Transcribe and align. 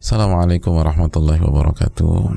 Assalamualaikum 0.00 0.80
warahmatullahi 0.80 1.44
wabarakatuh. 1.44 2.32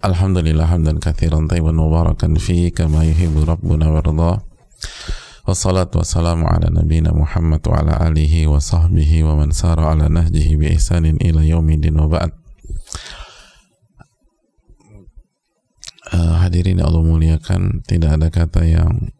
Alhamdulillah 0.00 0.64
hamdan 0.64 1.04
katsiran 1.04 1.52
tayyiban 1.52 1.76
mubarakan 1.76 2.40
fi 2.40 2.72
kama 2.72 3.04
yuhibbu 3.04 3.44
rabbuna 3.44 3.92
warda. 3.92 4.40
Wassalatu 5.44 6.00
wassalamu 6.00 6.48
ala 6.48 6.72
nabiyyina 6.72 7.12
Muhammad 7.12 7.60
wa 7.60 7.76
ala 7.84 8.00
alihi 8.08 8.48
wa 8.48 8.56
sahbihi 8.56 9.20
wa 9.28 9.36
man 9.36 9.52
sara 9.52 9.92
ala 9.92 10.08
nahjihi 10.08 10.56
bi 10.56 10.72
ihsanin 10.72 11.20
ila 11.20 11.44
yaumidin 11.44 11.92
wa 11.92 12.08
ba'd. 12.08 12.32
Uh, 16.08 16.40
hadirin 16.40 16.80
Allah 16.80 17.04
muliakan, 17.04 17.84
tidak 17.84 18.16
ada 18.16 18.32
kata 18.32 18.64
yang 18.64 19.12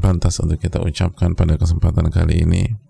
pantas 0.00 0.40
untuk 0.40 0.64
kita 0.64 0.80
ucapkan 0.80 1.36
pada 1.36 1.60
kesempatan 1.60 2.08
kali 2.08 2.48
ini 2.48 2.88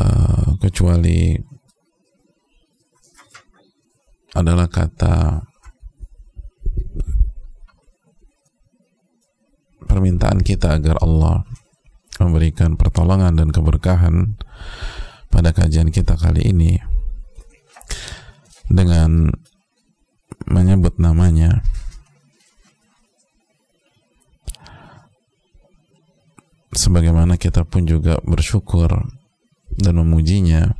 uh, 0.00 0.56
kecuali 0.56 1.36
adalah 4.32 4.64
kata 4.68 5.44
permintaan 9.84 10.40
kita 10.40 10.80
agar 10.80 10.96
Allah 11.04 11.44
memberikan 12.16 12.80
pertolongan 12.80 13.36
dan 13.36 13.52
keberkahan 13.52 14.40
pada 15.28 15.52
kajian 15.52 15.92
kita 15.92 16.16
kali 16.16 16.48
ini 16.48 16.80
dengan 18.72 19.28
menyebut 20.48 20.96
namanya 20.96 21.60
sebagaimana 26.72 27.36
kita 27.36 27.68
pun 27.68 27.84
juga 27.84 28.16
bersyukur 28.24 29.21
dan 29.82 29.98
memujinya 29.98 30.78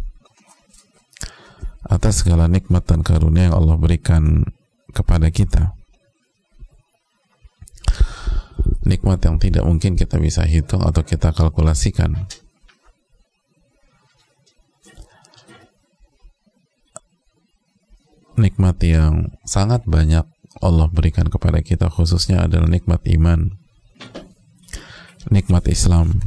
atas 1.83 2.23
segala 2.25 2.47
nikmat 2.47 2.87
dan 2.87 3.03
karunia 3.03 3.51
yang 3.51 3.57
Allah 3.59 3.77
berikan 3.77 4.47
kepada 4.95 5.29
kita. 5.29 5.75
Nikmat 8.83 9.23
yang 9.27 9.37
tidak 9.39 9.63
mungkin 9.67 9.95
kita 9.95 10.19
bisa 10.19 10.43
hitung 10.47 10.83
atau 10.83 11.03
kita 11.03 11.31
kalkulasikan. 11.35 12.27
Nikmat 18.39 18.81
yang 18.83 19.37
sangat 19.45 19.85
banyak 19.85 20.25
Allah 20.63 20.89
berikan 20.89 21.29
kepada 21.29 21.61
kita 21.61 21.93
khususnya 21.93 22.49
adalah 22.49 22.67
nikmat 22.71 23.05
iman 23.21 23.63
nikmat 25.31 25.69
Islam 25.71 26.19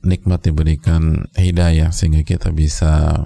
nikmat 0.00 0.40
diberikan 0.44 1.28
hidayah 1.36 1.92
sehingga 1.92 2.24
kita 2.24 2.52
bisa 2.52 3.24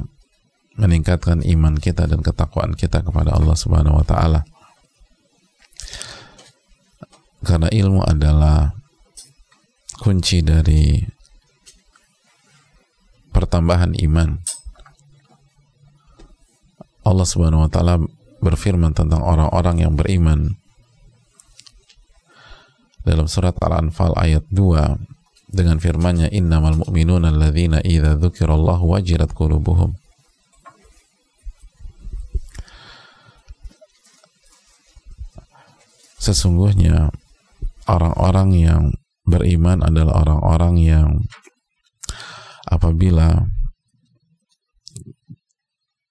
meningkatkan 0.74 1.46
iman 1.46 1.78
kita 1.78 2.10
dan 2.10 2.18
ketakwaan 2.18 2.74
kita 2.74 3.06
kepada 3.06 3.34
Allah 3.34 3.54
Subhanahu 3.54 4.02
wa 4.02 4.06
taala. 4.06 4.42
Karena 7.44 7.70
ilmu 7.70 8.02
adalah 8.02 8.74
kunci 10.02 10.42
dari 10.42 10.98
pertambahan 13.30 13.94
iman. 14.02 14.30
Allah 17.04 17.26
Subhanahu 17.28 17.68
wa 17.68 17.70
taala 17.70 18.00
berfirman 18.42 18.96
tentang 18.96 19.22
orang-orang 19.22 19.84
yang 19.84 19.94
beriman 19.94 20.58
dalam 23.04 23.28
surat 23.28 23.54
Al-Anfal 23.60 24.16
ayat 24.16 24.42
2 24.48 25.13
dengan 25.54 25.78
firman-Nya 25.78 26.34
innamal 26.34 26.82
mu'minuna 26.82 27.30
alladzina 27.30 27.78
idza 27.78 28.18
dzukirallahu 28.18 28.90
wajilat 28.90 29.30
qulubuhum. 29.30 29.94
Sesungguhnya 36.18 37.14
orang-orang 37.86 38.50
yang 38.58 38.82
beriman 39.22 39.84
adalah 39.84 40.26
orang-orang 40.26 40.74
yang 40.80 41.08
apabila 42.66 43.46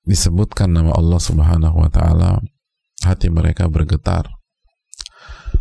disebutkan 0.06 0.72
nama 0.72 0.94
Allah 0.96 1.20
Subhanahu 1.20 1.84
wa 1.84 1.90
taala 1.92 2.40
hati 3.04 3.28
mereka 3.28 3.68
bergetar. 3.68 4.30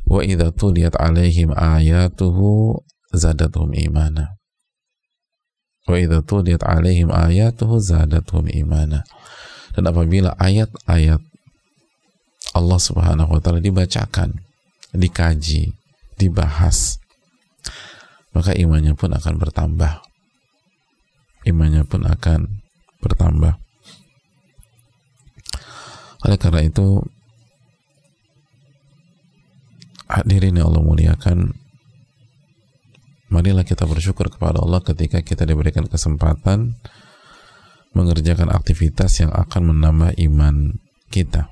Wa 0.04 0.20
idza 0.20 0.52
tuliyat 0.52 1.00
alaihim 1.00 1.56
ayatuhu 1.56 2.84
zadathum 3.14 3.72
imana. 3.76 4.36
Wa 5.86 5.98
idza 5.98 6.22
tuliyat 6.22 6.62
alaihim 6.64 7.12
ayatuhu 7.12 7.78
zadathum 7.78 8.48
imana. 8.50 9.04
Dan 9.72 9.88
apabila 9.88 10.36
ayat-ayat 10.36 11.20
Allah 12.52 12.80
Subhanahu 12.80 13.32
wa 13.32 13.40
taala 13.40 13.64
dibacakan 13.64 14.36
dikaji 14.92 15.72
dibahas 16.20 17.00
maka 18.32 18.56
imannya 18.56 18.96
pun 18.96 19.12
akan 19.12 19.34
bertambah. 19.36 20.00
Imannya 21.44 21.84
pun 21.84 22.08
akan 22.08 22.64
bertambah. 23.04 23.60
Oleh 26.22 26.38
karena 26.40 26.62
itu 26.64 27.02
hadirin 30.08 30.56
yang 30.56 30.72
Allah 30.72 30.84
muliakan 30.84 31.52
marilah 33.32 33.64
kita 33.64 33.88
bersyukur 33.88 34.28
kepada 34.28 34.60
Allah 34.60 34.84
ketika 34.84 35.24
kita 35.24 35.48
diberikan 35.48 35.88
kesempatan 35.88 36.76
mengerjakan 37.96 38.52
aktivitas 38.52 39.24
yang 39.24 39.32
akan 39.32 39.72
menambah 39.72 40.12
iman 40.20 40.76
kita. 41.08 41.48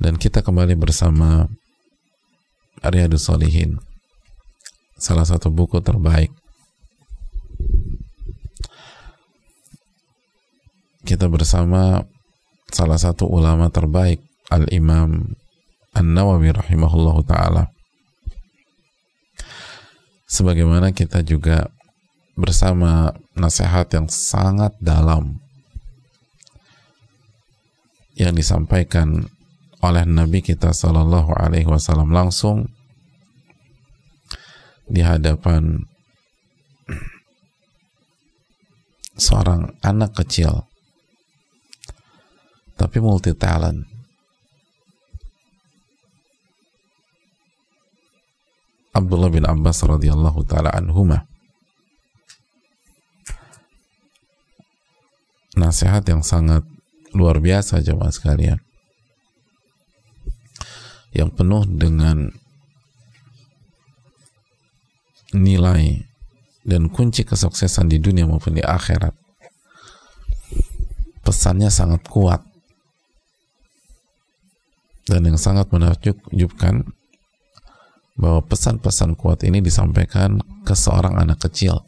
Dan 0.00 0.16
kita 0.16 0.40
kembali 0.40 0.72
bersama 0.78 1.44
Riyadus 2.80 3.28
Salihin, 3.28 3.76
salah 4.96 5.28
satu 5.28 5.52
buku 5.52 5.82
terbaik. 5.84 6.32
Kita 11.04 11.26
bersama 11.28 12.04
salah 12.72 13.00
satu 13.00 13.26
ulama 13.26 13.72
terbaik, 13.72 14.22
Al-Imam 14.48 15.34
An-Nawawi 15.96 16.52
rahimahullahu 16.52 17.24
taala 17.26 17.77
sebagaimana 20.28 20.92
kita 20.92 21.24
juga 21.24 21.72
bersama 22.38 23.16
nasihat 23.34 23.90
yang 23.90 24.06
sangat 24.06 24.76
dalam 24.78 25.40
yang 28.14 28.36
disampaikan 28.36 29.26
oleh 29.80 30.04
Nabi 30.06 30.44
kita 30.44 30.70
Shallallahu 30.70 31.34
Alaihi 31.34 31.66
Wasallam 31.66 32.12
langsung 32.12 32.70
di 34.86 35.02
hadapan 35.02 35.82
seorang 39.18 39.74
anak 39.82 40.14
kecil 40.14 40.68
tapi 42.78 43.02
multi 43.02 43.34
talent 43.34 43.97
Abdullah 48.98 49.30
bin 49.30 49.46
Abbas 49.46 49.86
radhiyallahu 49.86 50.42
taala 50.42 50.74
anhuma. 50.74 51.30
Nasihat 55.54 56.02
yang 56.10 56.26
sangat 56.26 56.66
luar 57.14 57.38
biasa 57.38 57.78
jemaah 57.78 58.10
sekalian. 58.10 58.58
Yang 61.14 61.30
penuh 61.38 61.62
dengan 61.66 62.34
nilai 65.30 66.02
dan 66.66 66.90
kunci 66.90 67.22
kesuksesan 67.22 67.86
di 67.86 68.02
dunia 68.02 68.26
maupun 68.26 68.58
di 68.58 68.62
akhirat. 68.66 69.14
Pesannya 71.22 71.70
sangat 71.70 72.02
kuat 72.08 72.42
dan 75.08 75.24
yang 75.24 75.40
sangat 75.40 75.68
menakjubkan 75.72 76.97
bahwa 78.18 78.42
pesan-pesan 78.42 79.14
kuat 79.14 79.46
ini 79.46 79.62
disampaikan 79.62 80.42
ke 80.66 80.74
seorang 80.74 81.14
anak 81.14 81.38
kecil. 81.38 81.86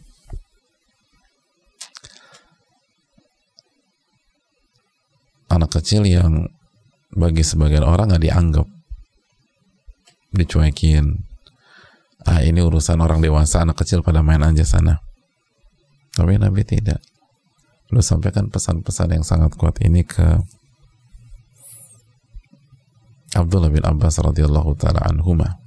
Anak 5.51 5.75
kecil 5.75 6.07
yang 6.07 6.47
bagi 7.11 7.43
sebagian 7.43 7.83
orang 7.83 8.15
nggak 8.15 8.23
dianggap, 8.23 8.67
dicuekin. 10.31 11.27
Ah 12.23 12.47
ini 12.47 12.63
urusan 12.63 13.03
orang 13.03 13.19
dewasa, 13.19 13.67
anak 13.67 13.83
kecil 13.83 14.07
pada 14.07 14.23
main 14.23 14.39
aja 14.47 14.63
sana. 14.63 15.03
Tapi 16.15 16.39
Nabi 16.39 16.63
tidak. 16.63 17.03
Lu 17.91 17.99
sampaikan 17.99 18.47
pesan-pesan 18.47 19.19
yang 19.19 19.27
sangat 19.27 19.59
kuat 19.59 19.83
ini 19.83 20.07
ke 20.07 20.39
Abdullah 23.35 23.71
bin 23.71 23.83
Abbas 23.83 24.23
radhiyallahu 24.23 24.79
taala 24.79 25.03
anhumah 25.11 25.60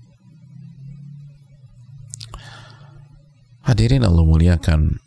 Hadirin 3.63 4.03
Allah 4.03 4.27
muliakan. 4.27 4.99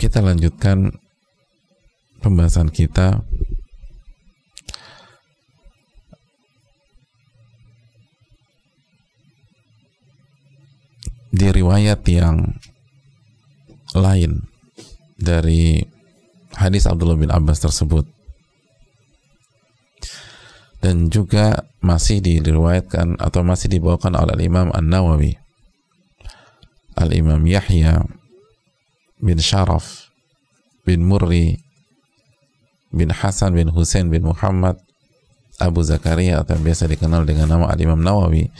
Kita 0.00 0.24
lanjutkan 0.24 0.96
pembahasan 2.24 2.72
kita. 2.72 3.20
Di 11.28 11.52
riwayat 11.52 12.00
yang 12.08 12.56
lain 13.92 14.48
dari 15.20 15.84
hadis 16.56 16.88
Abdullah 16.88 17.20
bin 17.20 17.28
Abbas 17.28 17.60
tersebut. 17.60 18.08
Dan 20.80 21.12
juga 21.12 21.68
masih 21.84 22.24
diriwayatkan 22.24 23.20
atau 23.20 23.44
masih 23.44 23.68
dibawakan 23.68 24.16
oleh 24.16 24.48
Imam 24.48 24.72
An-Nawawi 24.72 25.47
Al-Imam 26.98 27.38
Yahya 27.46 28.02
bin 29.22 29.38
Sharaf 29.38 30.10
bin 30.82 31.06
Murri 31.06 31.62
bin 32.90 33.14
Hasan 33.14 33.54
bin 33.54 33.70
Hussein 33.70 34.10
bin 34.10 34.26
Muhammad 34.26 34.82
Abu 35.62 35.82
Zakaria 35.86 36.42
atau 36.42 36.58
yang 36.58 36.64
biasa 36.66 36.90
dikenal 36.90 37.22
dengan 37.26 37.50
nama 37.50 37.70
Al-Imam 37.70 37.98
Nawawi. 37.98 38.50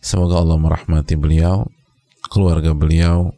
Semoga 0.00 0.40
Allah 0.40 0.56
merahmati 0.60 1.16
beliau 1.16 1.68
keluarga 2.28 2.76
beliau 2.76 3.32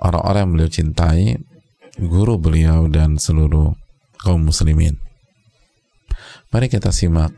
orang-orang 0.00 0.40
yang 0.44 0.52
beliau 0.52 0.70
cintai 0.70 1.24
guru 1.96 2.36
beliau 2.36 2.86
dan 2.90 3.16
seluruh 3.16 3.72
kaum 4.20 4.44
muslimin. 4.44 5.00
Mari 6.52 6.70
kita 6.70 6.94
simak 6.94 7.34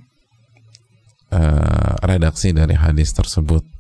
uh, 1.33 1.95
redaksi 2.05 2.53
dari 2.53 2.77
hadis 2.77 3.15
tersebut 3.17 3.76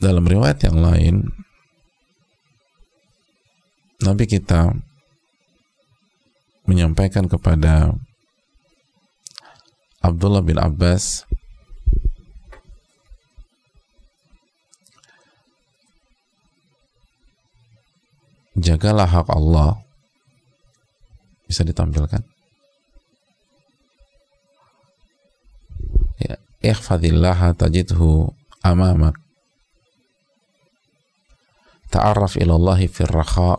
dalam 0.00 0.24
riwayat 0.24 0.64
yang 0.64 0.80
lain 0.80 1.28
Nabi 4.00 4.24
kita 4.24 4.72
menyampaikan 6.64 7.28
kepada 7.28 7.92
Abdullah 10.00 10.40
bin 10.40 10.56
Abbas 10.56 11.28
jagalah 18.60 19.08
hak 19.08 19.28
Allah. 19.28 19.80
Bisa 21.48 21.66
ditampilkan? 21.66 22.22
Ya 26.22 26.36
ihfadillaha 26.62 27.56
tajidhu 27.56 28.30
amamak 28.62 29.18
ta'arraf 31.90 32.38
ilallahi 32.38 32.86
fir 32.86 33.10
raha 33.10 33.58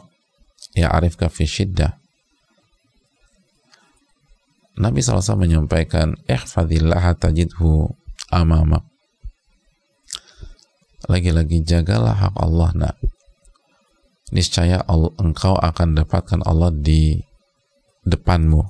ya'rifka 0.76 1.28
fi 1.28 1.44
syiddah. 1.44 2.00
Nabi 4.80 5.04
SAW 5.04 5.38
menyampaikan 5.38 6.16
ihfadillah 6.26 7.14
tajidhu 7.20 7.92
amamak 8.32 8.88
lagi-lagi 11.10 11.66
jagalah 11.66 12.14
hak 12.14 12.36
Allah 12.38 12.70
nak. 12.76 12.96
Niscaya 14.32 14.80
Allah, 14.88 15.12
engkau 15.20 15.58
akan 15.60 15.98
dapatkan 15.98 16.40
Allah 16.48 16.72
di 16.72 17.20
depanmu 18.08 18.64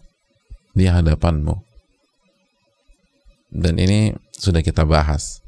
di 0.74 0.90
hadapanmu. 0.90 1.54
Dan 3.52 3.78
ini 3.78 4.16
sudah 4.34 4.64
kita 4.64 4.88
bahas. 4.88 5.44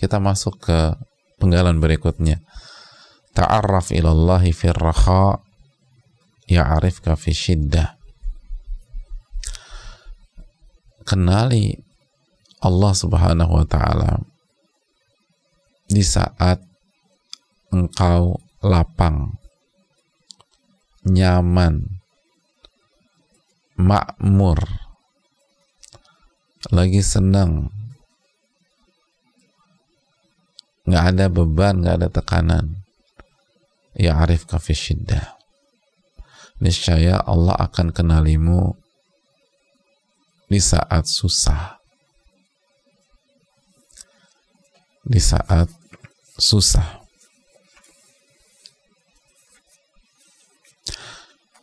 Kita 0.00 0.16
masuk 0.18 0.58
ke 0.64 0.96
penggalan 1.36 1.78
berikutnya 1.78 2.40
ta'arraf 3.36 3.94
ilallahi 3.94 4.50
fir 4.50 4.74
raha 4.74 5.38
ya'arifka 6.50 7.14
fi 7.14 7.30
syiddah 7.30 7.94
kenali 11.06 11.78
Allah 12.60 12.92
subhanahu 12.92 13.62
wa 13.62 13.66
ta'ala 13.66 14.20
di 15.90 16.04
saat 16.06 16.62
engkau 17.74 18.38
lapang 18.62 19.40
nyaman 21.08 22.02
makmur 23.80 24.60
lagi 26.68 27.00
senang 27.00 27.72
nggak 30.84 31.04
ada 31.16 31.26
beban 31.32 31.80
nggak 31.80 31.96
ada 32.04 32.08
tekanan 32.12 32.79
ya 33.94 34.20
arif 34.22 34.46
niscaya 36.60 37.18
Allah 37.24 37.56
akan 37.56 37.90
kenalimu 37.90 38.76
di 40.50 40.60
saat 40.60 41.06
susah. 41.06 41.80
Di 45.06 45.18
saat 45.18 45.70
susah. 46.36 47.00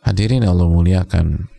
Hadirin 0.02 0.48
Allah 0.48 0.66
muliakan. 0.66 1.52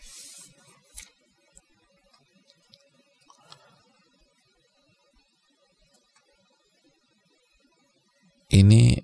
Ini 8.50 8.98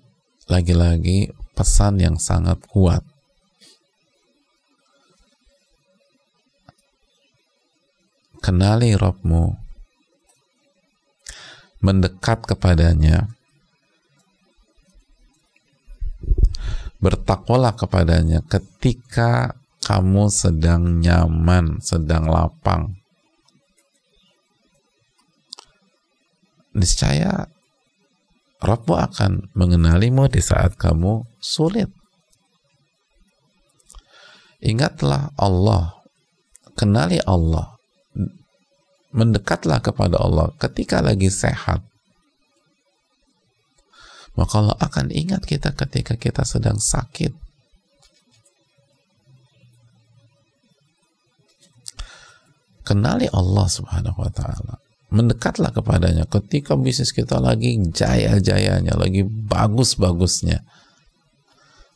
lagi-lagi 0.50 1.30
pesan 1.56 1.96
yang 1.96 2.20
sangat 2.20 2.60
kuat. 2.68 3.00
Kenali 8.44 8.94
Robmu, 8.94 9.56
mendekat 11.82 12.46
kepadanya, 12.46 13.32
bertakwalah 17.02 17.74
kepadanya 17.74 18.44
ketika 18.46 19.58
kamu 19.82 20.30
sedang 20.30 21.02
nyaman, 21.02 21.82
sedang 21.82 22.30
lapang. 22.30 22.94
Niscaya 26.76 27.50
Rabbu 28.56 28.96
akan 28.96 29.52
mengenalimu 29.52 30.32
di 30.32 30.40
saat 30.40 30.80
kamu 30.80 31.28
sulit. 31.44 31.92
Ingatlah 34.64 35.36
Allah, 35.36 36.00
kenali 36.72 37.20
Allah, 37.28 37.76
mendekatlah 39.12 39.84
kepada 39.84 40.16
Allah 40.16 40.56
ketika 40.56 41.04
lagi 41.04 41.28
sehat. 41.28 41.84
Maka 44.36 44.54
Allah 44.60 44.76
akan 44.80 45.12
ingat 45.12 45.44
kita 45.44 45.76
ketika 45.76 46.16
kita 46.16 46.44
sedang 46.44 46.80
sakit. 46.80 47.32
Kenali 52.88 53.28
Allah 53.32 53.66
Subhanahu 53.68 54.24
wa 54.24 54.30
taala 54.30 54.85
mendekatlah 55.10 55.70
kepadanya 55.70 56.26
ketika 56.26 56.74
bisnis 56.74 57.14
kita 57.14 57.38
lagi 57.38 57.78
jaya-jayanya, 57.78 58.98
lagi 58.98 59.22
bagus-bagusnya. 59.22 60.66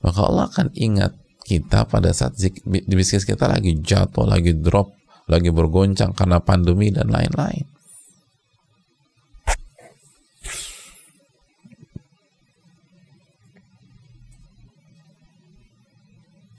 Maka 0.00 0.20
Allah 0.24 0.46
akan 0.48 0.72
ingat 0.78 1.12
kita 1.44 1.84
pada 1.90 2.14
saat 2.14 2.38
bisnis 2.86 3.26
kita 3.26 3.50
lagi 3.50 3.74
jatuh, 3.82 4.24
lagi 4.24 4.54
drop, 4.54 4.94
lagi 5.26 5.50
bergoncang 5.50 6.14
karena 6.14 6.38
pandemi 6.38 6.94
dan 6.94 7.10
lain-lain. 7.10 7.66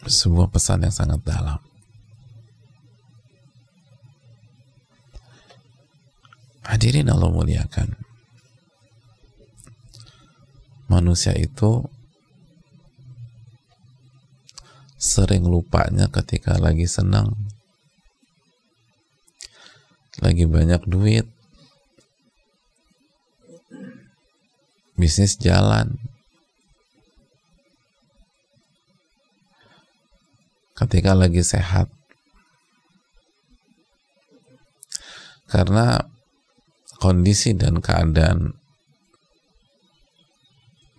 Sebuah 0.02 0.52
pesan 0.52 0.84
yang 0.84 0.92
sangat 0.92 1.24
dalam. 1.24 1.71
Hadirin 6.72 7.12
Allah 7.12 7.28
muliakan. 7.28 8.00
Manusia 10.88 11.36
itu 11.36 11.84
sering 14.96 15.44
lupanya 15.44 16.08
ketika 16.08 16.56
lagi 16.56 16.88
senang, 16.88 17.36
lagi 20.24 20.48
banyak 20.48 20.80
duit, 20.88 21.28
bisnis 24.96 25.36
jalan, 25.36 26.00
ketika 30.80 31.12
lagi 31.20 31.44
sehat, 31.44 31.92
karena 35.52 36.08
kondisi 37.02 37.58
dan 37.58 37.82
keadaan 37.82 38.54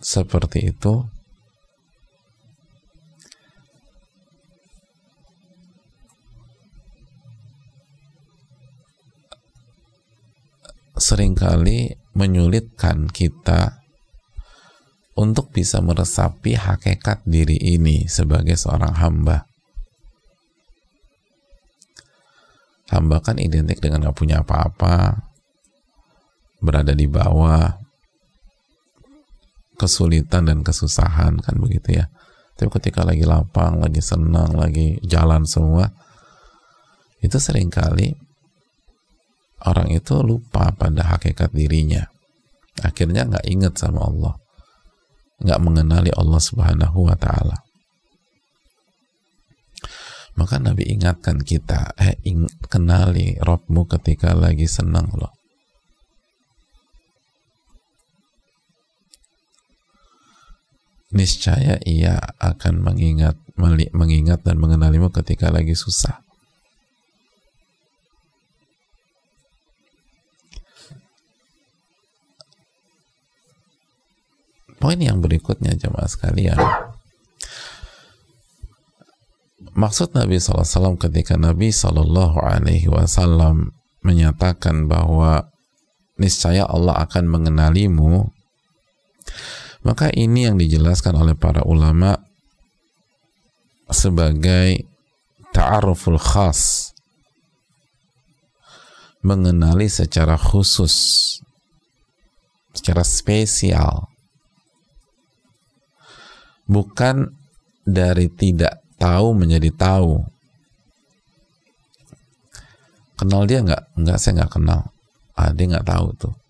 seperti 0.03 0.75
itu 0.75 1.07
sering 10.99 11.39
kali 11.39 11.95
menyulitkan 12.19 13.07
kita 13.07 13.83
untuk 15.15 15.55
bisa 15.55 15.79
meresapi 15.79 16.59
hakikat 16.59 17.23
diri 17.23 17.59
ini 17.59 18.11
sebagai 18.11 18.59
seorang 18.59 18.97
hamba. 18.97 19.45
Hamba 22.91 23.25
kan 23.25 23.41
identik 23.41 23.81
dengan 23.81 24.09
gak 24.09 24.19
punya 24.21 24.45
apa-apa, 24.45 25.32
berada 26.63 26.95
di 26.95 27.11
bawah, 27.11 27.75
kesulitan 29.75 30.47
dan 30.47 30.63
kesusahan 30.63 31.43
kan 31.43 31.59
begitu 31.59 31.99
ya. 31.99 32.07
Tapi 32.55 32.71
ketika 32.79 33.03
lagi 33.03 33.27
lapang, 33.27 33.83
lagi 33.83 33.99
senang, 33.99 34.55
lagi 34.55 35.03
jalan 35.03 35.43
semua, 35.43 35.91
itu 37.19 37.35
sering 37.43 37.67
kali 37.67 38.15
orang 39.67 39.91
itu 39.91 40.23
lupa 40.23 40.71
pada 40.71 41.19
hakikat 41.19 41.51
dirinya. 41.51 42.07
Akhirnya 42.83 43.27
nggak 43.27 43.47
ingat 43.51 43.75
sama 43.75 44.07
Allah, 44.07 44.35
nggak 45.43 45.61
mengenali 45.61 46.11
Allah 46.15 46.41
Subhanahu 46.41 47.11
Wa 47.11 47.17
Taala. 47.19 47.59
Maka 50.33 50.57
Nabi 50.57 50.89
ingatkan 50.89 51.45
kita, 51.45 51.93
eh 52.01 52.17
ing 52.25 52.49
kenali 52.73 53.37
Robmu 53.37 53.85
ketika 53.85 54.33
lagi 54.33 54.65
senang 54.65 55.13
loh. 55.13 55.42
Niscaya 61.13 61.77
ia 61.85 62.17
akan 62.41 62.81
mengingat, 62.81 63.37
mengingat 63.93 64.41
dan 64.43 64.57
mengenalimu 64.57 65.13
ketika 65.13 65.53
lagi 65.53 65.77
susah. 65.77 66.25
Poin 74.81 74.99
yang 74.99 75.23
berikutnya 75.23 75.79
jemaah 75.79 76.11
sekalian 76.11 76.59
maksud 79.73 80.13
Nabi 80.13 80.37
SAW 80.37 81.01
ketika 81.01 81.37
Nabi 81.41 81.73
Shallallahu 81.73 82.39
Alaihi 82.41 82.89
Wasallam 82.89 83.73
menyatakan 84.05 84.91
bahwa 84.91 85.49
niscaya 86.21 86.69
Allah 86.69 86.99
akan 87.07 87.25
mengenalimu, 87.31 88.31
maka 89.83 90.15
ini 90.15 90.47
yang 90.47 90.57
dijelaskan 90.59 91.19
oleh 91.19 91.35
para 91.35 91.67
ulama 91.67 92.15
sebagai 93.91 94.87
ta'aruful 95.51 96.19
khas. 96.19 96.91
Mengenali 99.23 99.87
secara 99.87 100.35
khusus. 100.35 100.95
Secara 102.75 103.07
spesial. 103.07 104.11
Bukan 106.67 107.31
dari 107.87 108.27
tidak 108.31 108.83
tahu 108.99 109.35
menjadi 109.35 109.71
tahu. 109.75 110.27
Kenal 113.19 113.47
dia 113.47 113.63
nggak? 113.63 113.95
Nggak 113.95 114.19
saya 114.19 114.43
nggak 114.43 114.53
kenal. 114.59 114.91
Ah 115.39 115.55
dia 115.55 115.71
nggak 115.71 115.87
tahu 115.87 116.07
tuh 116.19 116.42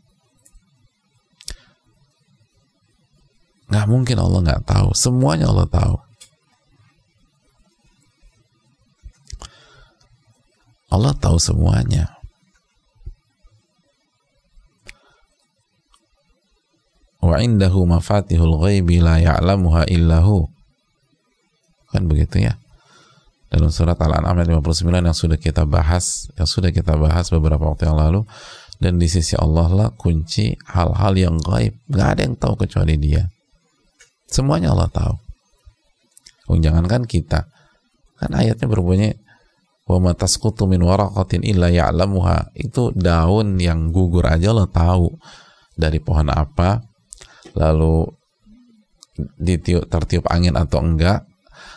nggak 3.72 3.88
mungkin 3.88 4.20
Allah 4.20 4.40
nggak 4.44 4.64
tahu. 4.68 4.92
Semuanya 4.92 5.48
Allah 5.48 5.64
tahu. 5.64 5.96
Allah 10.92 11.16
tahu 11.16 11.40
semuanya. 11.40 12.20
Wa 17.24 17.40
indahu 17.40 17.88
mafatihul 17.88 18.60
ghaibi 18.60 19.00
la 19.00 19.16
ya'lamuha 19.16 19.88
illahu 19.88 20.52
kan 21.88 22.04
begitu 22.04 22.44
ya. 22.44 22.60
Dalam 23.48 23.72
surat 23.72 23.96
Al-An'am 23.96 24.36
ayat 24.36 24.52
59 24.52 25.00
yang 25.00 25.16
sudah 25.16 25.38
kita 25.40 25.64
bahas 25.64 26.28
yang 26.36 26.48
sudah 26.48 26.68
kita 26.72 26.92
bahas 27.00 27.32
beberapa 27.32 27.72
waktu 27.72 27.88
yang 27.88 27.96
lalu 27.96 28.20
dan 28.80 29.00
di 29.00 29.08
sisi 29.08 29.32
Allah 29.40 29.68
lah 29.72 29.88
kunci 29.96 30.60
hal-hal 30.68 31.16
yang 31.16 31.40
gaib. 31.40 31.72
Nggak 31.88 32.08
ada 32.16 32.20
yang 32.20 32.36
tahu 32.36 32.54
kecuali 32.60 33.00
dia 33.00 33.32
semuanya 34.32 34.72
Allah 34.72 34.88
tahu. 34.88 35.14
Oh, 36.50 36.58
jangankan 36.58 37.06
kita. 37.06 37.46
Kan 38.18 38.30
ayatnya 38.34 38.66
berbunyi 38.66 39.14
wa 39.86 40.10
matasqutu 40.10 40.66
min 40.66 40.82
waraqatin 40.82 41.44
illa 41.46 41.70
ya'lamuha. 41.70 42.56
Itu 42.56 42.90
daun 42.96 43.60
yang 43.60 43.92
gugur 43.94 44.26
aja 44.26 44.50
Allah 44.50 44.70
tahu 44.72 45.12
dari 45.76 46.02
pohon 46.02 46.28
apa 46.28 46.82
lalu 47.56 48.08
ditiup 49.38 49.86
tertiup 49.86 50.24
angin 50.32 50.58
atau 50.58 50.82
enggak. 50.82 51.28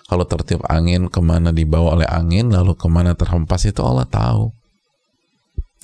Kalau 0.06 0.26
tertiup 0.26 0.62
angin 0.70 1.10
ke 1.10 1.18
mana 1.22 1.50
dibawa 1.50 1.98
oleh 1.98 2.10
angin 2.10 2.54
lalu 2.54 2.78
ke 2.78 2.86
mana 2.90 3.18
terhempas 3.18 3.66
itu 3.66 3.82
Allah 3.82 4.06
tahu. 4.06 4.54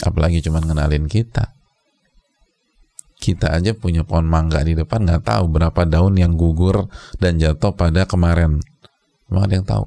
Apalagi 0.02 0.42
cuma 0.42 0.62
ngenalin 0.62 1.06
kita 1.06 1.61
kita 3.22 3.54
aja 3.54 3.78
punya 3.78 4.02
pohon 4.02 4.26
mangga 4.26 4.66
di 4.66 4.74
depan 4.74 5.06
nggak 5.06 5.30
tahu 5.30 5.46
berapa 5.54 5.86
daun 5.86 6.18
yang 6.18 6.34
gugur 6.34 6.90
dan 7.22 7.38
jatuh 7.38 7.78
pada 7.78 8.10
kemarin. 8.10 8.58
Emang 9.30 9.46
ada 9.46 9.54
yang 9.62 9.68
tahu? 9.70 9.86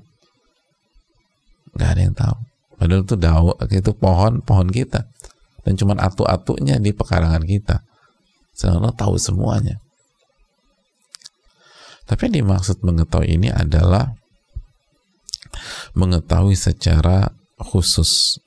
Nggak 1.74 1.90
ada 1.90 2.00
yang 2.00 2.14
tahu. 2.14 2.36
Padahal 2.78 3.02
itu 3.02 3.16
daun 3.18 3.54
itu 3.74 3.90
pohon 3.98 4.32
pohon 4.38 4.68
kita. 4.70 5.10
Dan 5.66 5.74
cuma 5.74 5.98
atu-atunya 5.98 6.78
di 6.78 6.94
pekarangan 6.94 7.42
kita. 7.42 7.82
Sedangkan 8.54 8.94
tahu 8.94 9.18
semuanya. 9.18 9.82
Tapi 12.06 12.30
yang 12.30 12.44
dimaksud 12.44 12.84
mengetahui 12.84 13.34
ini 13.34 13.48
adalah 13.50 14.12
mengetahui 15.96 16.54
secara 16.54 17.32
khusus 17.56 18.38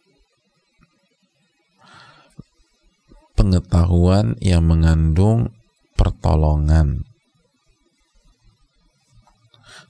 pengetahuan 3.37 4.33
yang 4.41 4.65
mengandung 4.65 5.53
pertolongan, 5.93 7.05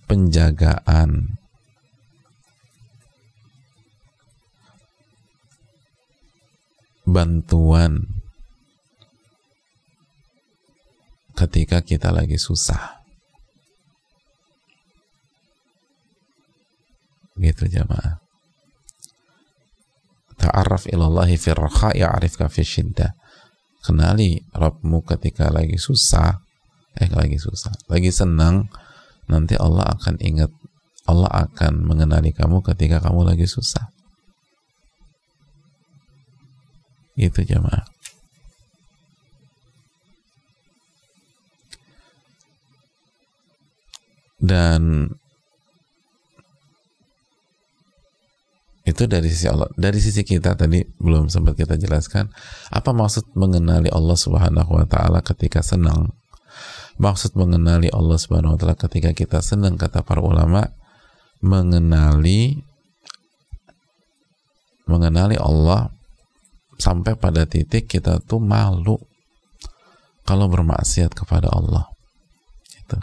penjagaan, 0.05 1.39
bantuan 7.07 8.19
ketika 11.39 11.79
kita 11.79 12.11
lagi 12.11 12.35
susah. 12.35 12.97
gitu 17.37 17.69
jamaah 17.69 18.17
ta'arraf 20.41 20.89
ilallahi 20.89 21.37
fi 21.37 21.53
raha 21.53 21.93
ya'rifka 21.93 22.49
fi 22.49 22.65
syiddah 22.65 23.13
kenali 23.87 24.43
Rabbmu 24.51 25.07
ketika 25.07 25.47
lagi 25.47 25.79
susah. 25.79 26.43
Eh 26.99 27.07
lagi 27.07 27.39
susah. 27.39 27.71
Lagi 27.87 28.11
senang 28.11 28.67
nanti 29.31 29.55
Allah 29.55 29.87
akan 29.95 30.19
ingat. 30.19 30.51
Allah 31.07 31.47
akan 31.47 31.87
mengenali 31.87 32.35
kamu 32.35 32.59
ketika 32.67 32.99
kamu 32.99 33.23
lagi 33.31 33.47
susah. 33.47 33.87
Gitu 37.15 37.47
jamaah 37.47 37.87
dan 44.37 45.09
itu 48.97 49.05
dari 49.05 49.29
sisi 49.29 49.45
Allah. 49.45 49.69
Dari 49.77 50.01
sisi 50.01 50.25
kita 50.25 50.57
tadi 50.57 50.81
belum 50.97 51.29
sempat 51.29 51.53
kita 51.53 51.77
jelaskan 51.77 52.33
apa 52.73 52.89
maksud 52.89 53.29
mengenali 53.37 53.93
Allah 53.93 54.17
Subhanahu 54.17 54.73
wa 54.73 54.89
taala 54.89 55.21
ketika 55.21 55.61
senang? 55.61 56.17
Maksud 56.97 57.37
mengenali 57.37 57.93
Allah 57.93 58.17
Subhanahu 58.17 58.57
wa 58.57 58.59
taala 58.59 58.73
ketika 58.73 59.13
kita 59.13 59.45
senang 59.45 59.77
kata 59.77 60.01
para 60.01 60.17
ulama 60.17 60.65
mengenali 61.45 62.57
mengenali 64.89 65.37
Allah 65.37 65.93
sampai 66.81 67.13
pada 67.13 67.45
titik 67.45 67.85
kita 67.85 68.17
tuh 68.25 68.41
malu 68.41 68.97
kalau 70.25 70.49
bermaksiat 70.49 71.13
kepada 71.13 71.53
Allah. 71.53 71.85
Gitu. 72.73 72.97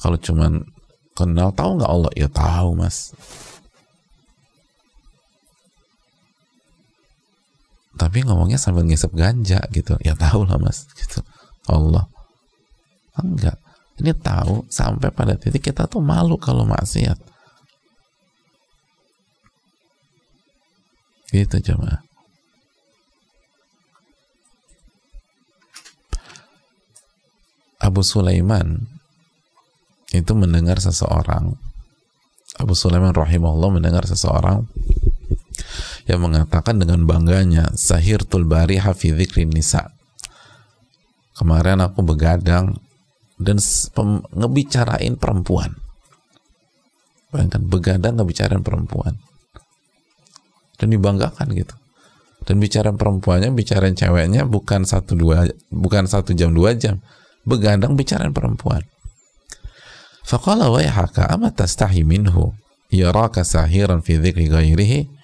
Kalau 0.00 0.16
cuman 0.16 0.64
kenal 1.12 1.52
tahu 1.52 1.76
nggak 1.76 1.92
Allah? 1.92 2.12
Ya 2.16 2.32
tahu 2.32 2.80
mas 2.80 3.12
tapi 8.00 8.24
ngomongnya 8.24 8.56
sambil 8.56 8.88
ngisep 8.88 9.12
ganja 9.12 9.60
gitu. 9.76 9.92
Ya 10.00 10.16
tahu 10.16 10.48
lah 10.48 10.56
mas. 10.56 10.88
Gitu. 10.96 11.20
Allah. 11.68 12.08
Enggak. 13.20 13.60
Ini 14.00 14.16
tahu 14.16 14.64
sampai 14.72 15.12
pada 15.12 15.36
titik 15.36 15.68
kita 15.68 15.84
tuh 15.84 16.00
malu 16.00 16.40
kalau 16.40 16.64
maksiat. 16.64 17.20
Gitu 21.30 21.56
coba 21.62 22.02
Abu 27.80 28.02
Sulaiman 28.02 28.88
itu 30.10 30.32
mendengar 30.34 30.80
seseorang. 30.80 31.54
Abu 32.58 32.74
Sulaiman 32.74 33.14
rahimahullah 33.14 33.70
mendengar 33.78 34.08
seseorang 34.08 34.66
yang 36.08 36.24
mengatakan 36.24 36.80
dengan 36.80 37.04
bangganya 37.04 37.72
sahirtul 37.74 38.46
bariha 38.46 38.92
fi 38.94 39.12
dzikri 39.12 39.44
nisa. 39.48 39.92
Kemarin 41.36 41.80
aku 41.80 42.04
begadang 42.04 42.76
dan 43.40 43.56
ngebicarain 44.36 45.16
perempuan. 45.16 45.72
Bayangkan 47.32 47.62
begadang 47.64 48.14
ngebicarain 48.20 48.60
perempuan. 48.60 49.16
Dan 50.76 50.92
dibanggakan 50.92 51.48
gitu. 51.56 51.76
Dan 52.44 52.56
bicara 52.56 52.88
perempuannya 52.92 53.52
bicarain 53.52 53.92
ceweknya 53.92 54.48
bukan 54.48 54.88
satu 54.88 55.12
dua 55.12 55.44
bukan 55.68 56.08
satu 56.08 56.32
jam 56.32 56.56
dua 56.56 56.72
jam. 56.72 57.04
Begadang 57.44 57.96
bicarain 57.96 58.32
perempuan. 58.32 58.84
Faqala 60.24 60.68
wa 60.68 60.80
yahaka 60.80 61.28
ama 61.28 61.52
minhu? 62.04 62.52
Yaraka 62.90 63.46
sahiran 63.46 64.02
fi 64.02 64.18
dzikri 64.18 64.50
ghairihi 64.50 65.19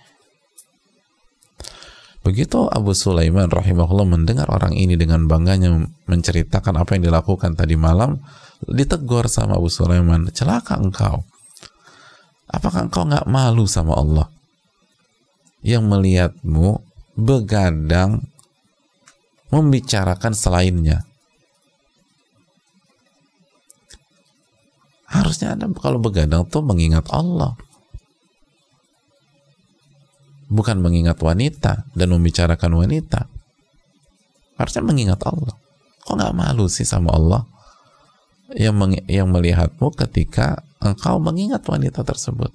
Begitu 2.26 2.66
Abu 2.66 2.90
Sulaiman 2.90 3.46
rahimahullah 3.46 4.02
mendengar 4.02 4.50
orang 4.50 4.74
ini 4.74 4.98
dengan 4.98 5.30
bangganya 5.30 5.70
menceritakan 6.10 6.74
apa 6.74 6.98
yang 6.98 7.06
dilakukan 7.06 7.54
tadi 7.54 7.78
malam, 7.78 8.18
ditegur 8.66 9.30
sama 9.30 9.54
Abu 9.54 9.70
Sulaiman, 9.70 10.26
celaka 10.34 10.74
engkau. 10.74 11.22
Apakah 12.50 12.90
engkau 12.90 13.06
nggak 13.06 13.30
malu 13.30 13.70
sama 13.70 13.94
Allah 13.94 14.26
yang 15.62 15.86
melihatmu 15.86 16.82
begadang 17.14 18.26
membicarakan 19.54 20.34
selainnya? 20.34 21.06
Harusnya 25.06 25.54
Anda 25.54 25.70
kalau 25.78 26.02
begadang 26.02 26.42
tuh 26.50 26.66
mengingat 26.66 27.06
Allah 27.14 27.54
bukan 30.46 30.78
mengingat 30.78 31.18
wanita 31.18 31.86
dan 31.92 32.08
membicarakan 32.14 32.72
wanita. 32.78 33.26
Harusnya 34.56 34.82
mengingat 34.82 35.20
Allah. 35.26 35.54
Kok 36.06 36.14
nggak 36.16 36.36
malu 36.36 36.70
sih 36.70 36.86
sama 36.86 37.12
Allah? 37.12 37.42
Yang 38.54 38.76
meng, 38.78 38.94
yang 39.10 39.28
melihatmu 39.28 39.90
ketika 39.98 40.62
engkau 40.78 41.18
mengingat 41.18 41.66
wanita 41.66 42.06
tersebut. 42.06 42.54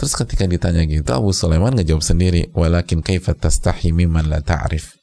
Terus 0.00 0.16
ketika 0.16 0.48
ditanya 0.48 0.88
gitu 0.88 1.12
Abu 1.12 1.36
Sulaiman 1.36 1.76
ngejawab 1.76 2.00
sendiri 2.00 2.48
walakin 2.56 3.04
kaifa 3.04 3.36
tastahi 3.36 3.92
mimman 3.92 4.32
la 4.32 4.40
ta'rif? 4.40 4.96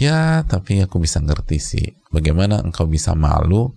Ya 0.00 0.40
tapi 0.48 0.80
aku 0.80 0.96
bisa 0.96 1.20
ngerti 1.20 1.60
sih 1.60 1.86
bagaimana 2.08 2.64
engkau 2.64 2.88
bisa 2.88 3.12
malu 3.12 3.68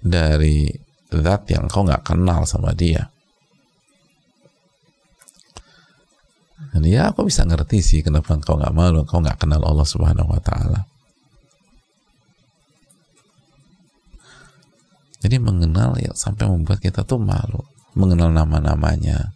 dari 0.00 0.72
zat 1.12 1.44
yang 1.52 1.68
engkau 1.68 1.84
nggak 1.84 2.08
kenal 2.08 2.48
sama 2.48 2.72
dia 2.72 3.12
Dan 6.74 6.90
ya 6.90 7.14
aku 7.14 7.30
bisa 7.30 7.46
ngerti 7.46 7.78
sih 7.78 8.00
kenapa 8.02 8.34
engkau 8.34 8.58
nggak 8.58 8.74
malu, 8.74 9.06
engkau 9.06 9.22
nggak 9.22 9.38
kenal 9.38 9.62
Allah 9.62 9.86
Subhanahu 9.86 10.26
Wa 10.26 10.42
Taala. 10.42 10.80
Jadi 15.22 15.38
mengenal 15.38 15.94
ya 16.02 16.10
sampai 16.18 16.50
membuat 16.50 16.82
kita 16.82 17.06
tuh 17.06 17.22
malu, 17.22 17.62
mengenal 17.94 18.34
nama-namanya 18.34 19.30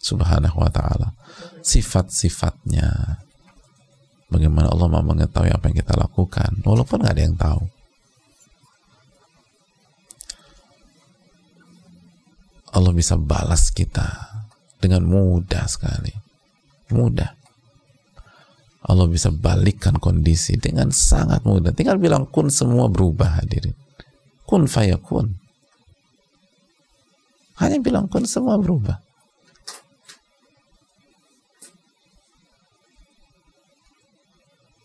Subhanahu 0.00 0.64
Wa 0.64 0.72
Taala, 0.72 1.12
sifat-sifatnya. 1.60 3.20
Bagaimana 4.32 4.72
Allah 4.72 4.88
mau 4.88 5.04
mengetahui 5.04 5.52
apa 5.52 5.68
yang 5.68 5.76
kita 5.76 5.92
lakukan, 5.92 6.64
walaupun 6.64 7.04
nggak 7.04 7.12
ada 7.12 7.24
yang 7.28 7.36
tahu. 7.36 7.68
Allah 12.72 12.92
bisa 12.96 13.20
balas 13.20 13.68
kita 13.68 14.08
dengan 14.80 15.04
mudah 15.04 15.68
sekali 15.68 16.27
mudah. 16.92 17.34
Allah 18.88 19.06
bisa 19.10 19.28
balikkan 19.28 19.98
kondisi 20.00 20.56
dengan 20.56 20.88
sangat 20.94 21.44
mudah. 21.44 21.74
Tinggal 21.74 22.00
bilang 22.00 22.24
kun 22.30 22.48
semua 22.48 22.88
berubah 22.88 23.42
hadirin. 23.42 23.74
Kun 24.48 24.64
fayakun 24.64 25.36
hanya 27.58 27.82
bilang 27.82 28.06
kun 28.06 28.22
semua 28.22 28.54
berubah. 28.54 29.02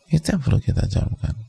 Itu 0.10 0.26
yang 0.34 0.42
perlu 0.42 0.58
kita 0.62 0.86
jawabkan 0.90 1.44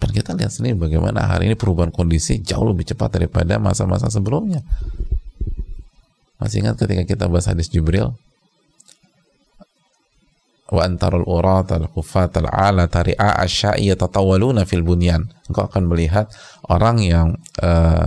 dan 0.00 0.10
kita 0.16 0.32
lihat 0.34 0.50
sendiri 0.50 0.74
bagaimana 0.74 1.28
hari 1.28 1.52
ini 1.52 1.54
perubahan 1.54 1.94
kondisi 1.94 2.42
jauh 2.42 2.66
lebih 2.66 2.88
cepat 2.88 3.20
daripada 3.20 3.62
masa-masa 3.62 4.10
sebelumnya. 4.10 4.64
Masih 6.42 6.66
ingat 6.66 6.80
ketika 6.80 7.04
kita 7.04 7.24
bahas 7.30 7.46
hadis 7.46 7.70
Jibril 7.70 8.16
wa 10.70 10.86
antarul 10.86 11.26
urat 11.26 11.74
al 11.74 11.90
kufat 11.90 12.38
al 12.38 12.48
ala 12.50 12.86
tari'a 12.86 13.42
asya'i 13.42 13.90
yatatawaluna 13.90 14.62
fil 14.64 14.86
bunyan 14.86 15.26
engkau 15.50 15.66
akan 15.66 15.90
melihat 15.90 16.30
orang 16.70 17.02
yang 17.02 17.28
uh, 17.58 18.06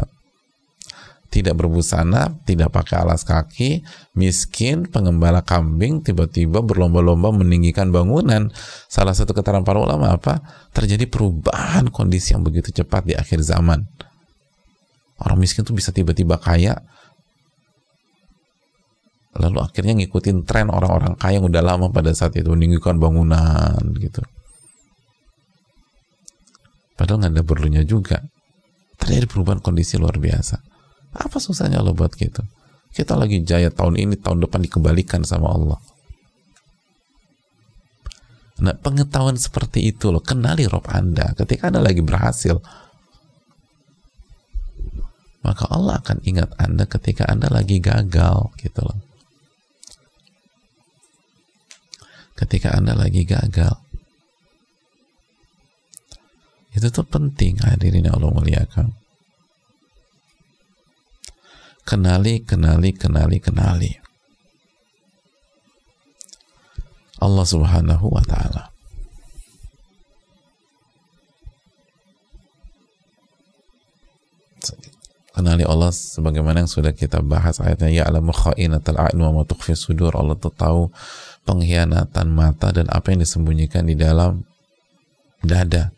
tidak 1.34 1.58
berbusana, 1.58 2.38
tidak 2.46 2.70
pakai 2.70 3.02
alas 3.02 3.26
kaki, 3.26 3.82
miskin, 4.14 4.86
pengembala 4.86 5.42
kambing, 5.42 6.06
tiba-tiba 6.06 6.62
berlomba-lomba 6.62 7.34
meninggikan 7.34 7.90
bangunan. 7.90 8.54
Salah 8.86 9.18
satu 9.18 9.34
keterangan 9.34 9.66
para 9.66 9.82
ulama 9.82 10.14
apa? 10.14 10.46
Terjadi 10.70 11.10
perubahan 11.10 11.90
kondisi 11.90 12.38
yang 12.38 12.46
begitu 12.46 12.70
cepat 12.70 13.10
di 13.10 13.18
akhir 13.18 13.42
zaman. 13.42 13.82
Orang 15.18 15.42
miskin 15.42 15.66
tuh 15.66 15.74
bisa 15.74 15.90
tiba-tiba 15.90 16.38
kaya, 16.38 16.78
lalu 19.34 19.58
akhirnya 19.66 19.98
ngikutin 19.98 20.46
tren 20.46 20.70
orang-orang 20.70 21.18
kaya 21.18 21.42
yang 21.42 21.50
udah 21.50 21.64
lama 21.66 21.90
pada 21.90 22.14
saat 22.14 22.38
itu 22.38 22.54
meninggikan 22.54 23.02
bangunan 23.02 23.82
gitu. 23.98 24.22
Padahal 26.94 27.26
nggak 27.26 27.34
ada 27.34 27.44
perlunya 27.44 27.82
juga. 27.82 28.22
Terjadi 29.02 29.26
perubahan 29.26 29.60
kondisi 29.60 29.98
luar 29.98 30.22
biasa. 30.22 30.62
Apa 31.18 31.42
susahnya 31.42 31.82
Allah 31.82 31.98
buat 31.98 32.14
gitu? 32.14 32.46
Kita 32.94 33.18
lagi 33.18 33.42
jaya 33.42 33.74
tahun 33.74 33.98
ini 33.98 34.22
tahun 34.22 34.46
depan 34.46 34.62
dikembalikan 34.70 35.26
sama 35.26 35.50
Allah. 35.50 35.82
Nah 38.62 38.78
pengetahuan 38.78 39.34
seperti 39.34 39.90
itu 39.90 40.14
loh 40.14 40.22
kenali 40.22 40.70
Rob 40.70 40.86
Anda. 40.94 41.34
Ketika 41.34 41.74
Anda 41.74 41.82
lagi 41.82 42.06
berhasil 42.06 42.62
maka 45.44 45.68
Allah 45.68 46.00
akan 46.00 46.24
ingat 46.24 46.56
Anda 46.56 46.88
ketika 46.88 47.28
Anda 47.28 47.52
lagi 47.52 47.84
gagal 47.84 48.56
gitu 48.64 48.80
loh 48.80 49.13
ketika 52.38 52.74
Anda 52.74 52.98
lagi 52.98 53.26
gagal. 53.26 53.78
Itu 56.74 56.90
tuh 56.90 57.06
penting 57.06 57.62
hadirin 57.62 58.10
Allah 58.10 58.34
muliakan. 58.34 58.98
Kenali, 61.86 62.42
kenali, 62.42 62.96
kenali, 62.96 63.38
kenali. 63.38 63.92
Allah 67.22 67.46
Subhanahu 67.46 68.10
wa 68.10 68.24
taala. 68.26 68.74
Kenali 75.34 75.66
Allah 75.66 75.90
sebagaimana 75.90 76.62
yang 76.62 76.72
sudah 76.72 76.94
kita 76.94 77.20
bahas 77.26 77.58
ayatnya 77.58 77.90
ya 77.90 78.04
alamu 78.06 78.30
kha'inatal 78.30 79.02
a'in 79.02 79.18
wa 79.18 79.42
ma 79.42 79.44
sudur. 79.74 80.14
Allah 80.14 80.38
tuh 80.38 80.54
tahu 80.54 80.94
pengkhianatan 81.44 82.28
mata 82.32 82.72
dan 82.72 82.88
apa 82.90 83.12
yang 83.12 83.24
disembunyikan 83.24 83.88
di 83.88 83.96
dalam 83.96 84.44
dada. 85.44 85.92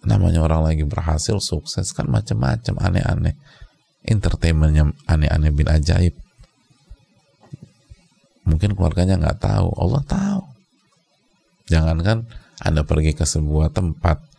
Namanya 0.00 0.40
orang 0.40 0.72
lagi 0.72 0.84
berhasil, 0.84 1.36
sukses 1.44 1.92
kan 1.92 2.08
macam-macam 2.08 2.74
aneh-aneh. 2.80 3.36
Entertainmentnya 4.08 4.96
aneh-aneh 5.04 5.52
bin 5.52 5.68
ajaib. 5.68 6.16
Mungkin 8.48 8.72
keluarganya 8.72 9.20
nggak 9.20 9.44
tahu, 9.44 9.68
Allah 9.76 10.02
tahu. 10.08 10.42
Jangankan 11.68 12.24
Anda 12.64 12.82
pergi 12.82 13.12
ke 13.12 13.28
sebuah 13.28 13.76
tempat, 13.76 14.30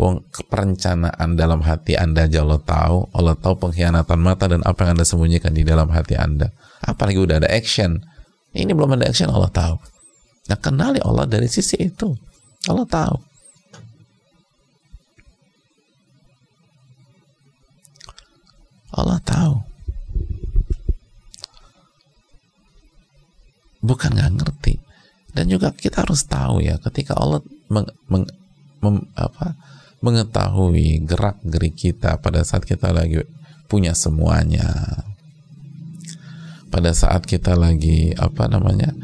Wong 0.00 0.24
perencanaan 0.48 1.36
dalam 1.36 1.60
hati 1.62 1.94
Anda 1.94 2.24
aja 2.24 2.42
Allah 2.42 2.58
tahu. 2.64 3.12
Allah 3.12 3.36
tahu 3.36 3.54
pengkhianatan 3.60 4.18
mata 4.18 4.48
dan 4.48 4.64
apa 4.64 4.82
yang 4.82 4.98
Anda 4.98 5.06
sembunyikan 5.06 5.52
di 5.52 5.62
dalam 5.62 5.92
hati 5.92 6.16
Anda. 6.16 6.48
Apalagi 6.82 7.18
udah 7.22 7.38
ada 7.42 7.48
action. 7.50 8.02
Ini 8.52 8.74
belum 8.74 8.98
ada 8.98 9.08
action 9.08 9.30
Allah 9.30 9.48
tahu. 9.48 9.76
Nah 10.50 10.58
kenali 10.58 10.98
Allah 11.00 11.24
dari 11.24 11.46
sisi 11.46 11.78
itu. 11.78 12.10
Allah 12.66 12.86
tahu. 12.86 13.16
Allah 18.92 19.18
tahu. 19.24 19.54
Bukan 23.82 24.14
nggak 24.14 24.32
ngerti. 24.38 24.74
Dan 25.32 25.48
juga 25.48 25.72
kita 25.72 26.04
harus 26.04 26.28
tahu 26.28 26.60
ya, 26.60 26.76
ketika 26.76 27.16
Allah 27.16 27.40
meng, 27.72 27.88
meng, 28.06 28.28
mem, 28.84 29.00
apa, 29.16 29.56
mengetahui 30.04 31.00
gerak 31.08 31.40
gerik 31.40 31.74
kita 31.74 32.20
pada 32.20 32.44
saat 32.44 32.68
kita 32.68 32.92
lagi 32.92 33.24
punya 33.66 33.96
semuanya, 33.96 34.68
pada 36.72 36.96
saat 36.96 37.28
kita 37.28 37.52
lagi 37.52 38.16
apa 38.16 38.48
namanya, 38.48 38.96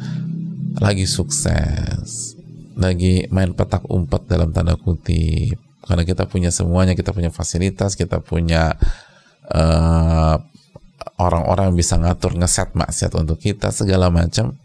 lagi 0.80 1.04
sukses, 1.04 2.32
lagi 2.80 3.28
main 3.28 3.52
petak 3.52 3.84
umpet 3.92 4.24
dalam 4.24 4.56
tanda 4.56 4.80
kutip, 4.80 5.60
karena 5.84 6.02
kita 6.08 6.24
punya 6.24 6.48
semuanya, 6.48 6.96
kita 6.96 7.12
punya 7.12 7.28
fasilitas, 7.28 7.92
kita 7.92 8.24
punya 8.24 8.72
uh, 9.52 10.40
orang-orang 11.20 11.76
bisa 11.76 12.00
ngatur 12.00 12.40
ngeset 12.40 12.72
maksiat 12.72 13.12
untuk 13.12 13.36
kita 13.36 13.68
segala 13.68 14.08
macam. 14.08 14.56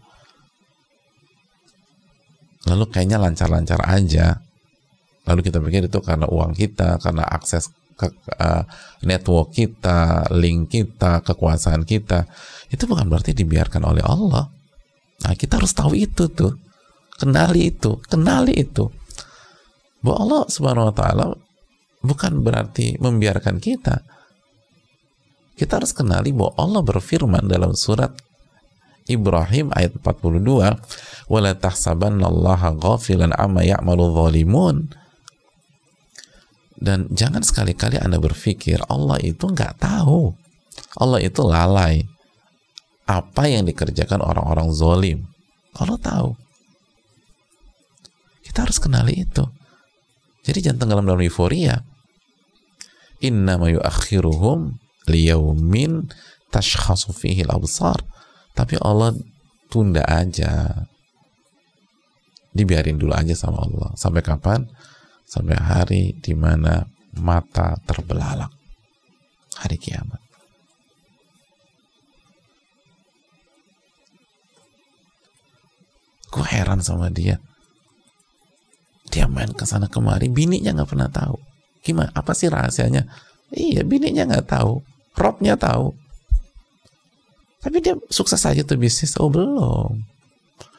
Lalu 2.64 2.88
kayaknya 2.88 3.20
lancar-lancar 3.20 3.84
aja. 3.84 4.40
Lalu 5.28 5.40
kita 5.44 5.60
pikir 5.60 5.88
itu 5.88 6.00
karena 6.00 6.24
uang 6.28 6.56
kita 6.56 6.96
karena 7.00 7.24
akses 7.24 7.68
ke 7.94 8.10
uh, 8.36 8.66
network 9.06 9.54
kita 9.54 10.26
link 10.34 10.74
kita 10.74 11.22
kekuasaan 11.22 11.86
kita 11.86 12.26
itu 12.74 12.90
bukan 12.90 13.06
berarti 13.06 13.30
dibiarkan 13.30 13.82
oleh 13.86 14.02
Allah. 14.02 14.50
Nah 15.22 15.34
kita 15.38 15.62
harus 15.62 15.70
tahu 15.70 15.94
itu 15.94 16.26
tuh. 16.26 16.58
Kenali 17.14 17.70
itu 17.70 18.02
kenali 18.10 18.58
itu. 18.58 18.90
Bahwa 20.02 20.16
Allah 20.26 20.42
subhanahu 20.50 20.90
wa 20.90 20.94
ta'ala 20.94 21.26
bukan 22.02 22.42
berarti 22.42 22.98
membiarkan 22.98 23.62
kita. 23.62 24.02
Kita 25.54 25.78
harus 25.78 25.94
kenali 25.94 26.34
bahwa 26.34 26.58
Allah 26.58 26.82
berfirman 26.82 27.46
dalam 27.46 27.78
surat 27.78 28.10
Ibrahim 29.06 29.70
ayat 29.70 29.94
42 30.02 31.30
wala 31.30 31.52
tahsabannallaha 31.54 32.74
ghafilan 32.74 33.30
amma 33.38 33.62
ya'malu 33.62 34.10
dhalimun. 34.10 34.90
Dan 36.74 37.06
jangan 37.14 37.40
sekali-kali 37.40 38.02
Anda 38.02 38.18
berpikir 38.18 38.82
Allah 38.90 39.16
itu 39.22 39.46
nggak 39.46 39.78
tahu. 39.78 40.34
Allah 40.98 41.22
itu 41.22 41.40
lalai 41.46 42.13
apa 43.04 43.48
yang 43.48 43.68
dikerjakan 43.68 44.24
orang-orang 44.24 44.72
zolim? 44.72 45.28
Allah 45.76 45.98
tahu 46.00 46.44
kita 48.54 48.70
harus 48.70 48.78
kenali 48.78 49.26
itu. 49.26 49.42
Jadi 50.46 50.70
jangan 50.70 50.86
tenggelam 50.86 51.10
dalam 51.10 51.26
euforia. 51.26 51.82
Inna 53.18 53.58
ma 53.58 53.66
yuakhiruhum 53.66 54.78
liyaumin 55.10 56.06
tashkhasu 56.54 57.10
fihi 57.10 57.42
al-absar. 57.42 57.98
Tapi 58.54 58.78
Allah 58.78 59.18
tunda 59.66 60.06
aja. 60.06 60.86
Dibiarin 62.54 62.94
dulu 62.94 63.10
aja 63.10 63.34
sama 63.34 63.66
Allah. 63.66 63.90
Sampai 63.98 64.22
kapan? 64.22 64.70
Sampai 65.26 65.58
hari 65.58 66.14
di 66.22 66.38
mana 66.38 66.86
mata 67.18 67.74
terbelalak. 67.82 68.54
Hari 69.58 69.76
kiamat 69.82 70.23
gue 76.34 76.46
heran 76.50 76.82
sama 76.82 77.06
dia 77.14 77.38
dia 79.14 79.30
main 79.30 79.54
ke 79.54 79.62
sana 79.62 79.86
kemari 79.86 80.26
bininya 80.26 80.74
nggak 80.74 80.90
pernah 80.90 81.06
tahu 81.06 81.38
gimana 81.86 82.10
apa 82.10 82.34
sih 82.34 82.50
rahasianya 82.50 83.06
iya 83.54 83.86
bininya 83.86 84.26
nggak 84.26 84.50
tahu 84.50 84.82
robnya 85.14 85.54
tahu 85.54 85.94
tapi 87.64 87.80
dia 87.80 87.96
sukses 88.12 88.44
aja 88.44 88.60
tuh 88.60 88.76
bisnis. 88.76 89.16
Oh 89.16 89.32
belum. 89.32 90.04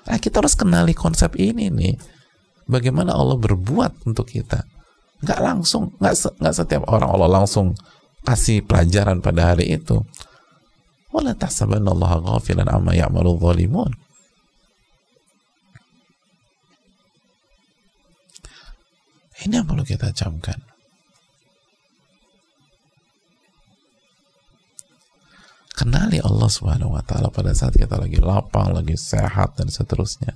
Nah 0.06 0.18
kita 0.22 0.46
harus 0.46 0.54
kenali 0.54 0.94
konsep 0.94 1.34
ini 1.34 1.74
nih. 1.74 1.98
Bagaimana 2.70 3.18
Allah 3.18 3.41
berbuat 3.41 4.06
untuk 4.06 4.30
kita. 4.30 4.62
Nggak 5.26 5.39
langsung, 5.41 5.98
nggak, 5.98 6.13
se 6.13 6.30
nggak 6.38 6.54
setiap 6.54 6.84
orang 6.86 7.10
Allah 7.10 7.41
langsung 7.41 7.74
kasih 8.22 8.62
pelajaran 8.62 9.18
pada 9.18 9.54
hari 9.54 9.74
itu. 9.74 9.98
Wala 11.10 11.34
tahsabanna 11.34 11.89
Allah 11.89 12.22
ghafilan 12.22 12.70
amma 12.70 12.94
ya'malu 12.94 13.34
zalimun. 13.41 13.89
Ini 19.45 19.62
yang 19.62 19.67
perlu 19.69 19.86
kita 19.86 20.10
camkan. 20.10 20.75
kenali 25.86 26.17
Allah 26.17 26.49
Subhanahu 26.49 26.97
wa 26.97 27.03
taala 27.05 27.29
pada 27.29 27.53
saat 27.53 27.77
kita 27.77 27.99
lagi 27.99 28.17
lapang, 28.17 28.73
lagi 28.73 28.97
sehat 28.97 29.53
dan 29.60 29.69
seterusnya. 29.69 30.34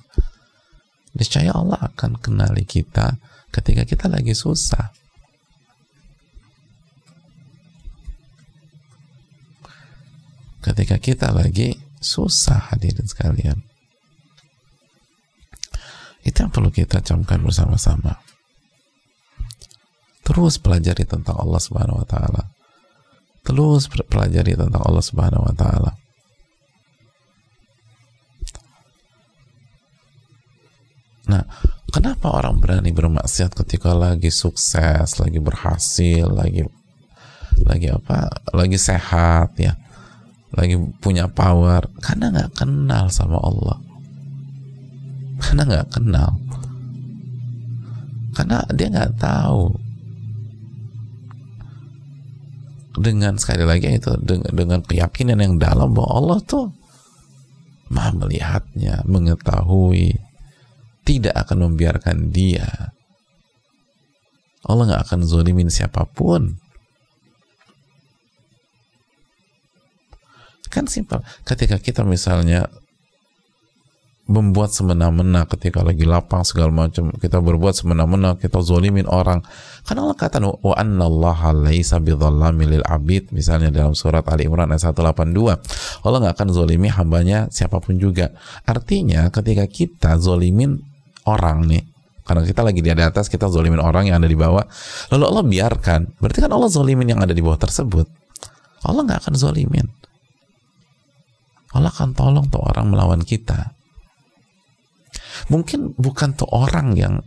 Niscaya 1.17 1.55
Allah 1.57 1.79
akan 1.89 2.21
kenali 2.21 2.67
kita 2.69 3.17
ketika 3.49 3.87
kita 3.87 4.05
lagi 4.11 4.37
susah. 4.37 4.93
Ketika 10.61 11.01
kita 11.01 11.33
lagi 11.33 11.81
susah 11.97 12.69
hadirin 12.69 13.09
sekalian. 13.09 13.65
Itu 16.21 16.45
yang 16.45 16.51
perlu 16.53 16.69
kita 16.69 17.01
camkan 17.01 17.41
bersama-sama. 17.41 18.21
Terus 20.29 20.61
pelajari 20.61 21.09
tentang 21.09 21.41
Allah 21.41 21.57
Subhanahu 21.57 22.05
wa 22.05 22.07
taala 22.07 22.59
terus 23.49 23.89
pelajari 23.89 24.53
tentang 24.53 24.83
Allah 24.85 25.01
Subhanahu 25.01 25.41
wa 25.41 25.53
taala. 25.57 25.91
Nah, 31.29 31.41
kenapa 31.93 32.29
orang 32.29 32.61
berani 32.61 32.93
bermaksiat 32.93 33.53
ketika 33.53 33.97
lagi 33.97 34.29
sukses, 34.33 35.17
lagi 35.17 35.41
berhasil, 35.41 36.29
lagi 36.29 36.61
lagi 37.65 37.89
apa? 37.89 38.29
Lagi 38.53 38.77
sehat 38.77 39.57
ya. 39.57 39.73
Lagi 40.53 40.77
punya 41.01 41.25
power 41.29 41.89
karena 42.05 42.29
nggak 42.29 42.53
kenal 42.53 43.09
sama 43.09 43.41
Allah. 43.41 43.77
Karena 45.41 45.61
nggak 45.65 45.89
kenal. 45.89 46.37
Karena 48.37 48.61
dia 48.73 48.87
nggak 48.93 49.17
tahu 49.17 49.88
dengan 52.99 53.39
sekali 53.39 53.63
lagi 53.63 53.95
itu 53.95 54.11
dengan, 54.19 54.51
dengan 54.51 54.79
keyakinan 54.83 55.39
yang 55.39 55.55
dalam 55.55 55.95
bahwa 55.95 56.11
Allah 56.19 56.39
tuh 56.43 56.67
maha 57.89 58.13
melihatnya, 58.13 59.01
mengetahui, 59.07 60.19
tidak 61.07 61.33
akan 61.47 61.71
membiarkan 61.71 62.29
dia. 62.29 62.93
Allah 64.67 64.93
nggak 64.93 65.03
akan 65.09 65.19
zolimin 65.25 65.71
siapa 65.71 66.05
pun. 66.05 66.59
Kan 70.69 70.85
simpel. 70.85 71.25
Ketika 71.49 71.81
kita 71.81 72.05
misalnya 72.05 72.69
membuat 74.29 74.69
semena-mena 74.69 75.49
ketika 75.49 75.81
lagi 75.81 76.05
lapang 76.05 76.45
segala 76.45 76.69
macam. 76.69 77.09
Kita 77.17 77.41
berbuat 77.41 77.73
semena-mena 77.73 78.37
kita 78.37 78.61
zolimin 78.61 79.09
orang. 79.09 79.41
Karena 79.81 80.05
Allah 80.05 80.17
kata 80.21 80.37
wa 80.45 80.77
bidzallamin 81.97 82.67
lil 82.77 82.85
abid. 82.85 83.33
Misalnya 83.33 83.73
dalam 83.73 83.97
surat 83.97 84.21
Ali 84.29 84.45
Imran 84.45 84.69
ayat 84.69 84.93
182 84.93 86.05
Allah 86.05 86.17
nggak 86.21 86.35
akan 86.37 86.49
zolimi 86.53 86.93
hambanya 86.93 87.49
siapa 87.49 87.81
pun 87.81 87.97
juga. 87.97 88.29
Artinya 88.69 89.33
ketika 89.33 89.65
kita 89.65 90.21
zolimin 90.21 90.77
orang 91.25 91.65
nih 91.65 91.83
karena 92.21 92.45
kita 92.45 92.61
lagi 92.61 92.85
di 92.85 92.93
atas 92.93 93.25
kita 93.25 93.49
zolimin 93.49 93.81
orang 93.81 94.13
yang 94.13 94.21
ada 94.21 94.29
di 94.29 94.37
bawah. 94.37 94.61
Lalu 95.09 95.23
Allah 95.25 95.43
biarkan. 95.49 96.21
Berarti 96.21 96.45
kan 96.45 96.53
Allah 96.53 96.69
zolimin 96.69 97.17
yang 97.17 97.19
ada 97.25 97.33
di 97.33 97.41
bawah 97.41 97.57
tersebut. 97.57 98.05
Allah 98.85 99.01
nggak 99.09 99.25
akan 99.25 99.33
zolimin. 99.33 99.89
Allah 101.73 101.89
akan 101.89 102.13
tolong 102.13 102.45
tuh 102.53 102.61
orang 102.61 102.93
melawan 102.93 103.25
kita 103.25 103.78
mungkin 105.49 105.93
bukan 105.97 106.37
tuh 106.37 106.49
orang 106.49 106.95
yang 106.95 107.21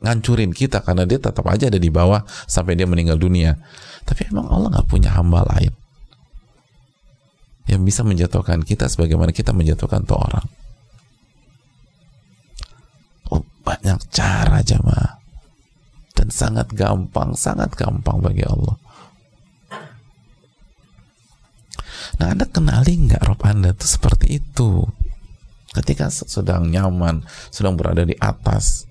ngancurin 0.00 0.54
kita 0.54 0.80
karena 0.80 1.02
dia 1.02 1.18
tetap 1.18 1.42
aja 1.50 1.66
ada 1.66 1.80
di 1.80 1.90
bawah 1.90 2.22
sampai 2.46 2.78
dia 2.78 2.86
meninggal 2.86 3.18
dunia 3.18 3.58
tapi 4.06 4.30
emang 4.30 4.46
Allah 4.46 4.78
nggak 4.78 4.88
punya 4.88 5.10
hamba 5.12 5.42
lain 5.42 5.72
yang 7.66 7.82
bisa 7.82 8.06
menjatuhkan 8.06 8.62
kita 8.62 8.86
sebagaimana 8.86 9.34
kita 9.34 9.50
menjatuhkan 9.50 10.06
tuh 10.06 10.20
orang 10.20 10.46
oh, 13.34 13.42
banyak 13.66 13.98
cara 14.14 14.62
jamaah 14.62 15.16
dan 16.16 16.32
sangat 16.32 16.72
gampang, 16.72 17.36
sangat 17.36 17.76
gampang 17.76 18.18
bagi 18.24 18.42
Allah. 18.42 18.74
Nah, 22.16 22.32
Anda 22.32 22.48
kenali 22.48 22.96
nggak 23.06 23.22
Rob 23.28 23.44
Anda 23.44 23.76
itu 23.76 23.84
seperti 23.84 24.40
itu? 24.40 24.88
Ketika 25.76 26.08
sedang 26.08 26.72
nyaman, 26.72 27.20
sedang 27.52 27.76
berada 27.76 28.00
di 28.00 28.16
atas, 28.16 28.88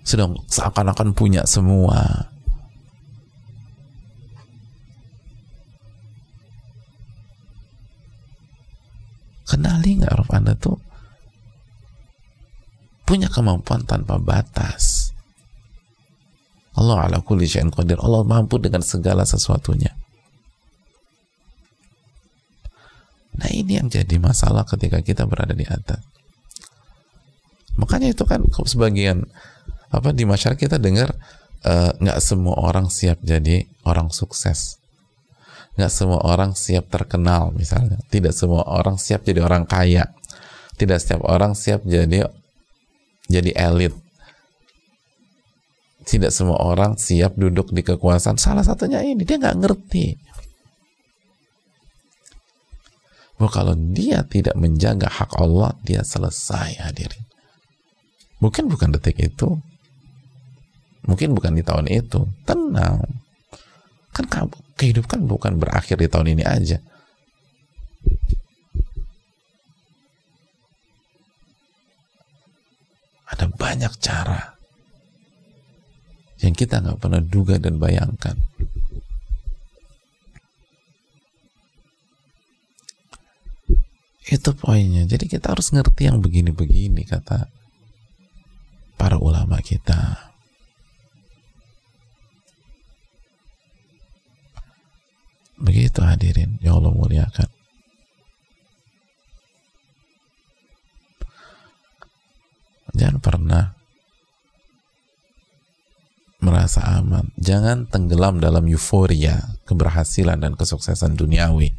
sedang 0.00 0.40
seakan-akan 0.48 1.12
punya 1.12 1.44
semua. 1.44 2.32
Kenali 9.44 10.00
nggak 10.00 10.16
Rob 10.16 10.30
Anda 10.32 10.56
tuh 10.56 10.80
punya 13.04 13.28
kemampuan 13.28 13.84
tanpa 13.84 14.16
batas. 14.16 15.12
Allah 16.76 17.08
ala 17.08 17.18
kulli 17.20 17.48
qadir. 17.48 18.00
Allah 18.00 18.24
mampu 18.24 18.56
dengan 18.56 18.80
segala 18.84 19.24
sesuatunya. 19.28 19.92
Nah 23.38 23.48
ini 23.50 23.78
yang 23.78 23.86
jadi 23.86 24.18
masalah 24.18 24.66
ketika 24.66 24.98
kita 25.00 25.24
berada 25.24 25.54
di 25.54 25.64
atas. 25.64 26.02
Makanya 27.78 28.10
itu 28.10 28.26
kan 28.26 28.42
sebagian 28.66 29.26
apa 29.88 30.10
di 30.10 30.26
masyarakat 30.26 30.58
kita 30.58 30.76
dengar 30.76 31.14
eh, 31.64 31.90
nggak 31.96 32.18
uh, 32.18 32.22
semua 32.22 32.58
orang 32.60 32.92
siap 32.92 33.24
jadi 33.24 33.64
orang 33.88 34.12
sukses 34.12 34.76
nggak 35.80 35.88
semua 35.88 36.20
orang 36.26 36.52
siap 36.52 36.90
terkenal 36.92 37.54
misalnya 37.56 37.96
tidak 38.12 38.36
semua 38.36 38.66
orang 38.68 39.00
siap 39.00 39.24
jadi 39.24 39.40
orang 39.46 39.64
kaya 39.64 40.12
tidak 40.78 41.02
setiap 41.02 41.26
orang 41.26 41.56
siap 41.58 41.82
jadi 41.82 42.28
jadi 43.28 43.52
elit. 43.52 43.92
Tidak 46.08 46.32
semua 46.32 46.56
orang 46.64 46.96
siap 46.96 47.36
duduk 47.36 47.68
di 47.74 47.84
kekuasaan. 47.84 48.40
Salah 48.40 48.64
satunya 48.64 49.04
ini, 49.04 49.28
dia 49.28 49.36
nggak 49.36 49.58
ngerti. 49.60 50.16
Bahwa 53.38 53.50
kalau 53.54 53.74
dia 53.94 54.26
tidak 54.26 54.58
menjaga 54.58 55.06
hak 55.06 55.38
Allah, 55.38 55.72
dia 55.86 56.02
selesai 56.02 56.82
hadirin. 56.82 57.22
Mungkin 58.42 58.66
bukan 58.66 58.94
detik 58.98 59.18
itu. 59.22 59.58
Mungkin 61.06 61.32
bukan 61.32 61.54
di 61.54 61.62
tahun 61.62 61.86
itu. 61.86 62.26
Tenang. 62.42 63.06
Kan 64.10 64.50
kehidupan 64.74 65.30
bukan 65.30 65.58
berakhir 65.58 65.98
di 65.98 66.10
tahun 66.10 66.38
ini 66.38 66.44
aja 66.46 66.78
Ada 73.28 73.44
banyak 73.52 73.92
cara 74.00 74.56
yang 76.38 76.54
kita 76.54 76.80
nggak 76.80 77.02
pernah 77.02 77.18
duga 77.18 77.58
dan 77.58 77.82
bayangkan. 77.82 78.38
Itu 84.28 84.52
poinnya. 84.52 85.08
Jadi 85.08 85.24
kita 85.24 85.56
harus 85.56 85.72
ngerti 85.72 86.04
yang 86.04 86.20
begini-begini 86.20 87.08
kata 87.08 87.48
para 89.00 89.16
ulama 89.16 89.56
kita. 89.64 90.28
Begitu 95.58 96.04
hadirin, 96.04 96.60
ya 96.62 96.76
Allah 96.76 96.92
muliakan. 96.92 97.48
Jangan 102.94 103.18
pernah 103.18 103.64
merasa 106.38 106.84
aman. 107.00 107.34
Jangan 107.40 107.90
tenggelam 107.90 108.38
dalam 108.38 108.68
euforia, 108.70 109.58
keberhasilan 109.66 110.38
dan 110.38 110.54
kesuksesan 110.54 111.18
duniawi. 111.18 111.74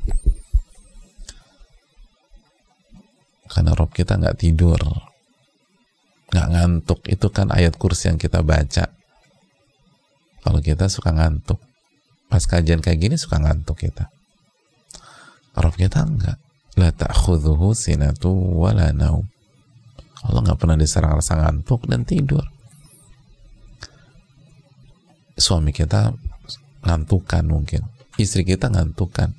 Karena 3.49 3.73
Rob 3.73 3.89
kita 3.89 4.21
nggak 4.21 4.37
tidur, 4.37 4.77
nggak 6.31 6.47
ngantuk. 6.53 6.99
Itu 7.09 7.33
kan 7.33 7.49
ayat 7.49 7.75
kursi 7.75 8.13
yang 8.13 8.21
kita 8.21 8.45
baca. 8.45 8.87
Kalau 10.39 10.59
kita 10.61 10.87
suka 10.87 11.11
ngantuk, 11.11 11.59
pas 12.29 12.45
kajian 12.45 12.79
kayak 12.79 13.01
gini 13.01 13.15
suka 13.17 13.41
ngantuk 13.41 13.89
kita. 13.89 14.07
Rob 15.57 15.73
kita 15.75 16.05
enggak. 16.05 16.37
La 16.77 16.93
ta'khudhuhu 16.93 17.75
sinatu 17.75 18.31
wala 18.31 18.93
naum 18.95 19.27
Allah 20.23 20.41
nggak 20.43 20.59
pernah 20.59 20.75
diserang 20.75 21.15
rasa 21.15 21.39
ngantuk 21.39 21.87
dan 21.87 22.03
tidur. 22.03 22.43
Suami 25.39 25.71
kita 25.71 26.11
ngantukan 26.83 27.43
mungkin, 27.47 27.87
istri 28.19 28.43
kita 28.43 28.67
ngantukan. 28.67 29.31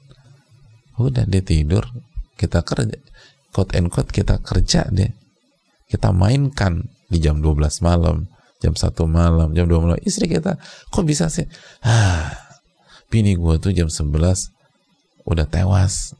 Udah 0.96 1.28
dia 1.28 1.44
tidur, 1.44 1.84
kita 2.40 2.64
kerja, 2.64 2.96
quote 3.50 3.74
and 3.76 3.90
quote 3.90 4.10
kita 4.10 4.38
kerja 4.42 4.86
deh. 4.90 5.10
Kita 5.90 6.14
mainkan 6.14 6.86
di 7.10 7.18
jam 7.18 7.42
12 7.42 7.82
malam, 7.82 8.30
jam 8.62 8.74
1 8.78 8.94
malam, 9.10 9.50
jam 9.54 9.66
2 9.66 9.82
malam. 9.82 9.98
Istri 9.98 10.30
kita, 10.30 10.54
kok 10.90 11.04
bisa 11.06 11.26
sih? 11.26 11.46
Ah, 11.82 12.30
bini 13.10 13.34
gue 13.34 13.54
tuh 13.58 13.74
jam 13.74 13.90
11 13.90 14.54
udah 15.26 15.46
tewas. 15.50 16.14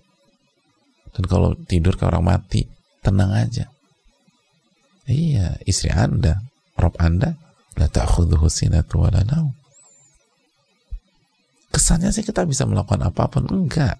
Dan 1.14 1.26
kalau 1.26 1.54
tidur 1.66 1.94
ke 1.94 2.06
orang 2.06 2.22
mati, 2.22 2.66
tenang 3.02 3.34
aja 3.34 3.66
Iya, 5.10 5.58
istri 5.66 5.90
Anda, 5.90 6.38
Rob 6.78 6.94
Anda, 7.02 7.34
la 7.74 7.90
ta'khudhuhu 7.90 8.46
sinatu 8.46 9.02
wa. 9.02 9.10
Kesannya 11.70 12.14
sih 12.14 12.22
kita 12.22 12.46
bisa 12.46 12.62
melakukan 12.62 13.02
apa 13.02 13.26
pun, 13.26 13.42
enggak. 13.50 13.98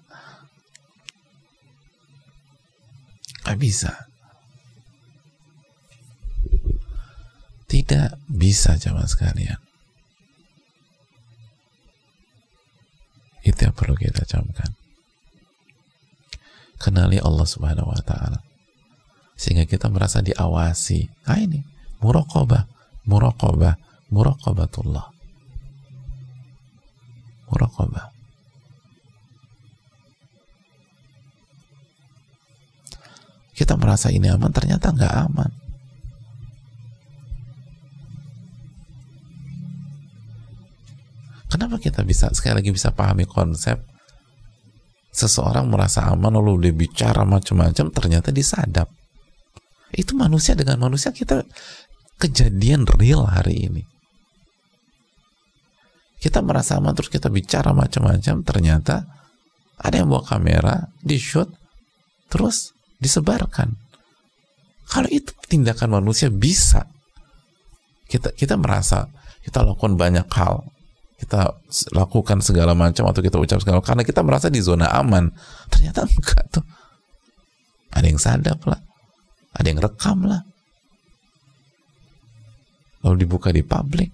Enggak 3.41 3.57
bisa. 3.57 3.91
Tidak 7.65 8.19
bisa 8.27 8.75
jamaah 8.75 9.07
sekalian. 9.07 9.59
Itu 13.41 13.57
yang 13.65 13.73
perlu 13.73 13.97
kita 13.97 14.21
camkan. 14.27 14.77
Kenali 16.77 17.17
Allah 17.21 17.47
Subhanahu 17.47 17.89
wa 17.89 18.01
taala 18.05 18.41
sehingga 19.41 19.65
kita 19.65 19.89
merasa 19.89 20.21
diawasi. 20.21 21.25
Nah 21.25 21.41
ini 21.41 21.65
muraqabah, 21.97 22.69
muraqabah, 23.09 23.73
muraqabatullah. 24.13 25.05
Muraqabah. 27.49 28.10
Kita 33.61 33.77
merasa 33.77 34.09
ini 34.09 34.25
aman, 34.25 34.49
ternyata 34.49 34.89
nggak 34.89 35.13
aman. 35.29 35.51
Kenapa 41.45 41.77
kita 41.77 42.01
bisa 42.01 42.33
sekali 42.33 42.57
lagi 42.57 42.73
bisa 42.73 42.89
pahami 42.89 43.29
konsep 43.29 43.77
seseorang 45.13 45.69
merasa 45.69 46.09
aman 46.09 46.33
lalu 46.33 46.71
dia 46.71 46.73
bicara 46.73 47.27
macam-macam 47.27 47.91
ternyata 47.91 48.31
disadap 48.31 48.87
itu 49.91 50.15
manusia 50.15 50.55
dengan 50.55 50.79
manusia 50.79 51.11
kita 51.11 51.43
kejadian 52.15 52.87
real 52.87 53.27
hari 53.27 53.67
ini. 53.67 53.83
Kita 56.21 56.39
merasa 56.45 56.77
aman 56.77 56.93
terus 56.93 57.09
kita 57.09 57.33
bicara 57.33 57.73
macam-macam, 57.73 58.45
ternyata 58.45 59.09
ada 59.81 59.95
yang 59.97 60.07
bawa 60.07 60.21
kamera, 60.21 60.93
di 61.01 61.17
shoot, 61.17 61.49
terus 62.29 62.77
disebarkan. 63.01 63.73
Kalau 64.87 65.09
itu 65.09 65.33
tindakan 65.49 65.99
manusia 65.99 66.29
bisa. 66.29 66.85
Kita 68.07 68.31
kita 68.35 68.59
merasa 68.59 69.07
kita 69.41 69.63
lakukan 69.63 69.95
banyak 69.95 70.27
hal, 70.29 70.67
kita 71.17 71.57
lakukan 71.95 72.43
segala 72.43 72.75
macam 72.77 73.07
atau 73.07 73.23
kita 73.23 73.39
ucap 73.39 73.59
segala 73.63 73.81
karena 73.81 74.03
kita 74.05 74.21
merasa 74.21 74.47
di 74.47 74.61
zona 74.61 74.91
aman. 74.93 75.31
Ternyata 75.71 76.05
enggak 76.05 76.43
tuh. 76.53 76.65
Ada 77.91 78.05
yang 78.07 78.19
sadap 78.19 78.59
lah 78.67 78.91
ada 79.55 79.67
yang 79.67 79.79
rekam 79.83 80.23
lah 80.23 80.41
lalu 83.01 83.25
dibuka 83.27 83.51
di 83.51 83.65
publik 83.65 84.11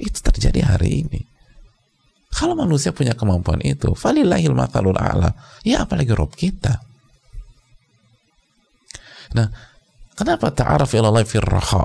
itu 0.00 0.18
terjadi 0.18 0.74
hari 0.74 1.06
ini 1.06 1.20
kalau 2.34 2.58
manusia 2.58 2.90
punya 2.90 3.14
kemampuan 3.14 3.62
itu 3.62 3.94
falillahil 3.94 4.56
matalul 4.56 4.98
a'la 4.98 5.30
ya 5.62 5.86
apalagi 5.86 6.10
rob 6.10 6.34
kita 6.34 6.82
nah 9.34 9.50
kenapa 10.14 10.54
ta'araf 10.54 10.94
ilallah 10.94 11.26
firraha 11.26 11.84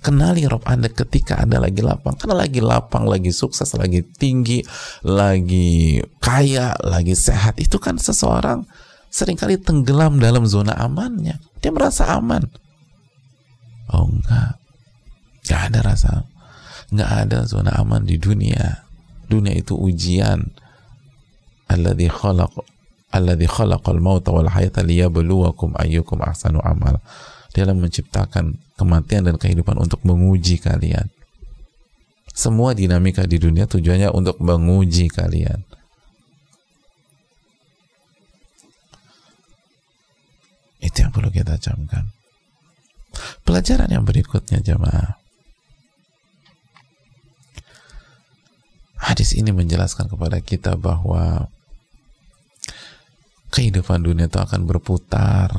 kenali 0.00 0.46
rob 0.46 0.62
anda 0.70 0.86
ketika 0.86 1.42
anda 1.42 1.58
lagi 1.58 1.82
lapang 1.82 2.14
karena 2.14 2.46
lagi 2.46 2.62
lapang 2.62 3.10
lagi 3.10 3.34
sukses 3.34 3.74
lagi 3.74 4.06
tinggi 4.06 4.62
lagi 5.02 5.98
kaya 6.22 6.78
lagi 6.86 7.18
sehat 7.18 7.58
itu 7.58 7.82
kan 7.82 7.98
seseorang 7.98 8.62
sering 9.16 9.40
kali 9.40 9.56
tenggelam 9.56 10.20
dalam 10.20 10.44
zona 10.44 10.76
amannya. 10.76 11.40
Dia 11.64 11.72
merasa 11.72 12.12
aman. 12.20 12.44
Oh 13.88 14.04
enggak. 14.04 14.60
Gak 15.46 15.72
ada 15.72 15.80
rasa. 15.80 16.12
nggak 16.86 17.12
ada 17.26 17.38
zona 17.50 17.74
aman 17.82 18.06
di 18.06 18.14
dunia 18.14 18.86
dunia 19.26 19.58
itu 19.58 19.74
ujian 19.74 20.54
alladzi 21.66 22.06
khalaq 22.06 22.54
alladzi 23.14 23.46
khalaqal 23.46 24.00
mauta 24.02 24.34
wal 24.34 24.50
hayata 24.50 24.82
liyabluwakum 24.82 25.74
ayyukum 25.78 26.22
ahsanu 26.22 26.58
amal. 26.62 26.98
Dia 27.56 27.64
menciptakan 27.72 28.60
kematian 28.76 29.24
dan 29.24 29.40
kehidupan 29.40 29.80
untuk 29.80 30.04
menguji 30.04 30.60
kalian. 30.60 31.08
Semua 32.36 32.76
dinamika 32.76 33.24
di 33.24 33.40
dunia 33.40 33.64
tujuannya 33.64 34.12
untuk 34.12 34.36
menguji 34.44 35.08
kalian. 35.08 35.64
Itu 40.84 41.00
yang 41.00 41.16
perlu 41.16 41.32
kita 41.32 41.56
camkan. 41.56 42.12
Pelajaran 43.48 43.88
yang 43.88 44.04
berikutnya 44.04 44.60
jemaah. 44.60 45.16
Hadis 49.00 49.32
ini 49.32 49.48
menjelaskan 49.48 50.12
kepada 50.12 50.44
kita 50.44 50.76
bahwa 50.76 51.48
kehidupan 53.50 54.02
dunia 54.02 54.26
itu 54.26 54.38
akan 54.38 54.66
berputar. 54.66 55.50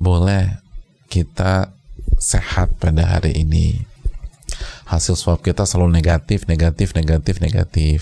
Boleh 0.00 0.64
kita 1.12 1.76
sehat 2.16 2.80
pada 2.80 3.04
hari 3.04 3.36
ini. 3.36 3.84
Hasil 4.88 5.14
swab 5.14 5.44
kita 5.44 5.68
selalu 5.68 6.00
negatif, 6.00 6.48
negatif, 6.50 6.96
negatif, 6.96 7.38
negatif. 7.38 8.00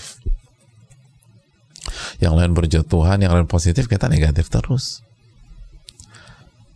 Yang 2.17 2.33
lain 2.39 2.51
berjatuhan, 2.55 3.19
yang 3.21 3.35
lain 3.35 3.47
positif, 3.47 3.85
kita 3.85 4.07
negatif 4.09 4.47
terus. 4.47 5.03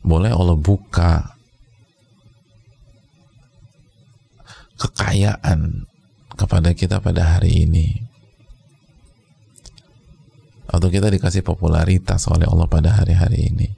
Boleh 0.04 0.36
Allah 0.36 0.60
buka 0.60 1.34
kekayaan 4.78 5.88
kepada 6.34 6.74
kita 6.74 7.00
pada 7.00 7.38
hari 7.38 7.66
ini. 7.66 7.88
Atau 10.70 10.90
kita 10.90 11.14
dikasih 11.14 11.46
popularitas 11.46 12.26
oleh 12.26 12.50
Allah 12.50 12.66
pada 12.66 12.98
hari-hari 12.98 13.54
ini. 13.54 13.70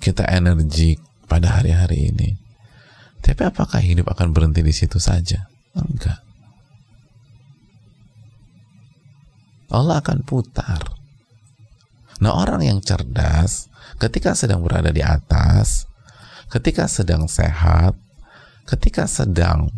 Kita 0.00 0.24
energi 0.24 0.96
pada 1.28 1.60
hari-hari 1.60 2.08
ini. 2.08 2.30
Tapi 3.20 3.42
apakah 3.44 3.84
hidup 3.84 4.08
akan 4.08 4.32
berhenti 4.32 4.64
di 4.64 4.72
situ 4.72 4.96
saja? 4.96 5.44
Enggak. 5.76 6.24
Allah 9.68 10.00
akan 10.00 10.24
putar. 10.24 10.80
Nah 12.24 12.32
orang 12.32 12.64
yang 12.64 12.80
cerdas 12.80 13.68
ketika 14.00 14.32
sedang 14.32 14.64
berada 14.64 14.88
di 14.88 15.04
atas 15.04 15.84
ketika 16.48 16.88
sedang 16.88 17.28
sehat 17.28 17.92
ketika 18.68 19.08
sedang 19.08 19.72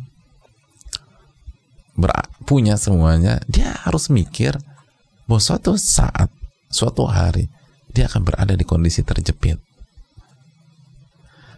punya 2.51 2.75
semuanya, 2.75 3.39
dia 3.47 3.71
harus 3.87 4.11
mikir 4.11 4.59
bahwa 5.31 5.39
suatu 5.39 5.79
saat, 5.79 6.27
suatu 6.67 7.07
hari, 7.07 7.47
dia 7.95 8.11
akan 8.11 8.27
berada 8.27 8.59
di 8.59 8.67
kondisi 8.67 9.07
terjepit. 9.07 9.63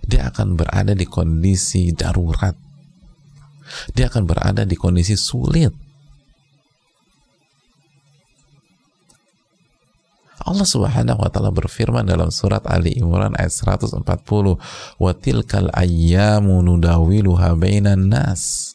Dia 0.04 0.28
akan 0.28 0.60
berada 0.60 0.92
di 0.92 1.08
kondisi 1.08 1.96
darurat. 1.96 2.52
Dia 3.96 4.12
akan 4.12 4.28
berada 4.28 4.68
di 4.68 4.76
kondisi 4.76 5.16
sulit 5.16 5.72
Allah 10.42 10.66
Subhanahu 10.66 11.22
wa 11.22 11.30
taala 11.30 11.54
berfirman 11.54 12.02
dalam 12.02 12.34
surat 12.34 12.66
Ali 12.66 12.98
Imran 12.98 13.32
ayat 13.38 13.54
140, 13.54 14.58
"Wa 14.98 15.14
tilkal 15.14 15.70
ayyamu 15.70 16.60
nudawiluha 16.60 17.54
bainan 17.54 18.10
nas." 18.10 18.74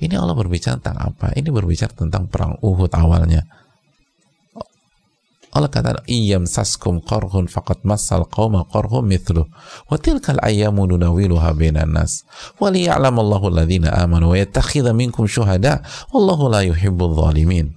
Ini 0.00 0.16
Allah 0.16 0.32
berbicara 0.32 0.80
tentang 0.80 1.12
apa? 1.12 1.36
Ini 1.36 1.52
berbicara 1.52 1.92
tentang 1.92 2.24
perang 2.32 2.56
Uhud 2.64 2.88
awalnya. 2.96 3.44
Allah 5.50 5.66
kata 5.66 6.06
iyam 6.06 6.46
saskum 6.46 7.02
qarhun 7.02 7.50
faqad 7.50 7.82
massal 7.82 8.22
qauma 8.30 8.62
qarhum 8.70 9.02
mithlu 9.02 9.50
wa 9.90 9.96
tilkal 9.98 10.38
ayyamu 10.46 10.86
nudawiluha 10.86 11.50
bainan 11.58 11.90
nas. 11.90 12.22
Wa 12.62 12.70
liya'lamallahu 12.70 13.50
alladhina 13.50 13.90
amanu 13.98 14.30
wa 14.30 14.36
yattakhidha 14.38 14.94
minkum 14.94 15.26
syuhada 15.26 15.82
wallahu 16.14 16.46
la 16.46 16.62
yuhibbul 16.62 17.18
zalimin 17.18 17.74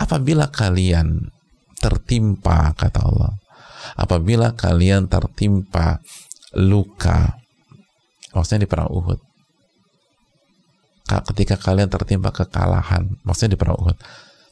apabila 0.00 0.48
kalian 0.48 1.28
tertimpa 1.76 2.72
kata 2.72 3.04
Allah 3.04 3.36
apabila 4.00 4.56
kalian 4.56 5.04
tertimpa 5.12 6.00
luka 6.56 7.36
maksudnya 8.32 8.64
di 8.64 8.68
perang 8.68 8.88
Uhud 8.88 9.20
ketika 11.34 11.60
kalian 11.60 11.92
tertimpa 11.92 12.32
kekalahan 12.32 13.20
maksudnya 13.28 13.54
di 13.54 13.60
perang 13.60 13.76
Uhud 13.76 13.96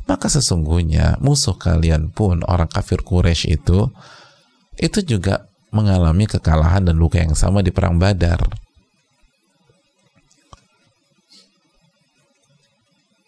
maka 0.09 0.33
sesungguhnya 0.33 1.21
musuh 1.21 1.55
kalian 1.61 2.09
pun 2.09 2.41
orang 2.49 2.67
kafir 2.67 3.05
Quraisy 3.05 3.61
itu 3.61 3.93
itu 4.81 4.99
juga 5.05 5.45
mengalami 5.69 6.25
kekalahan 6.25 6.89
dan 6.89 6.97
luka 6.97 7.21
yang 7.21 7.37
sama 7.37 7.61
di 7.61 7.69
perang 7.69 8.01
Badar. 8.01 8.41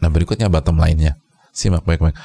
Nah 0.01 0.09
berikutnya 0.09 0.49
bottom 0.49 0.81
lainnya 0.81 1.21
simak 1.53 1.85
baik-baik. 1.85 2.17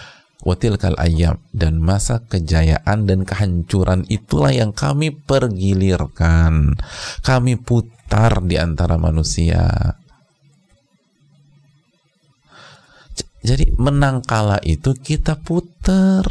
Watil 0.45 0.77
kal 0.77 0.95
ayam 1.01 1.41
dan 1.51 1.81
masa 1.81 2.21
kejayaan 2.21 3.09
dan 3.09 3.25
kehancuran 3.25 4.05
itulah 4.07 4.53
yang 4.53 4.71
kami 4.71 5.09
pergilirkan, 5.09 6.77
kami 7.25 7.57
putar 7.57 8.45
di 8.45 8.55
antara 8.61 9.01
manusia 9.01 9.95
Jadi 13.45 13.77
menang 13.77 14.25
kalah 14.25 14.57
itu 14.65 14.97
kita 14.97 15.37
puter 15.37 16.25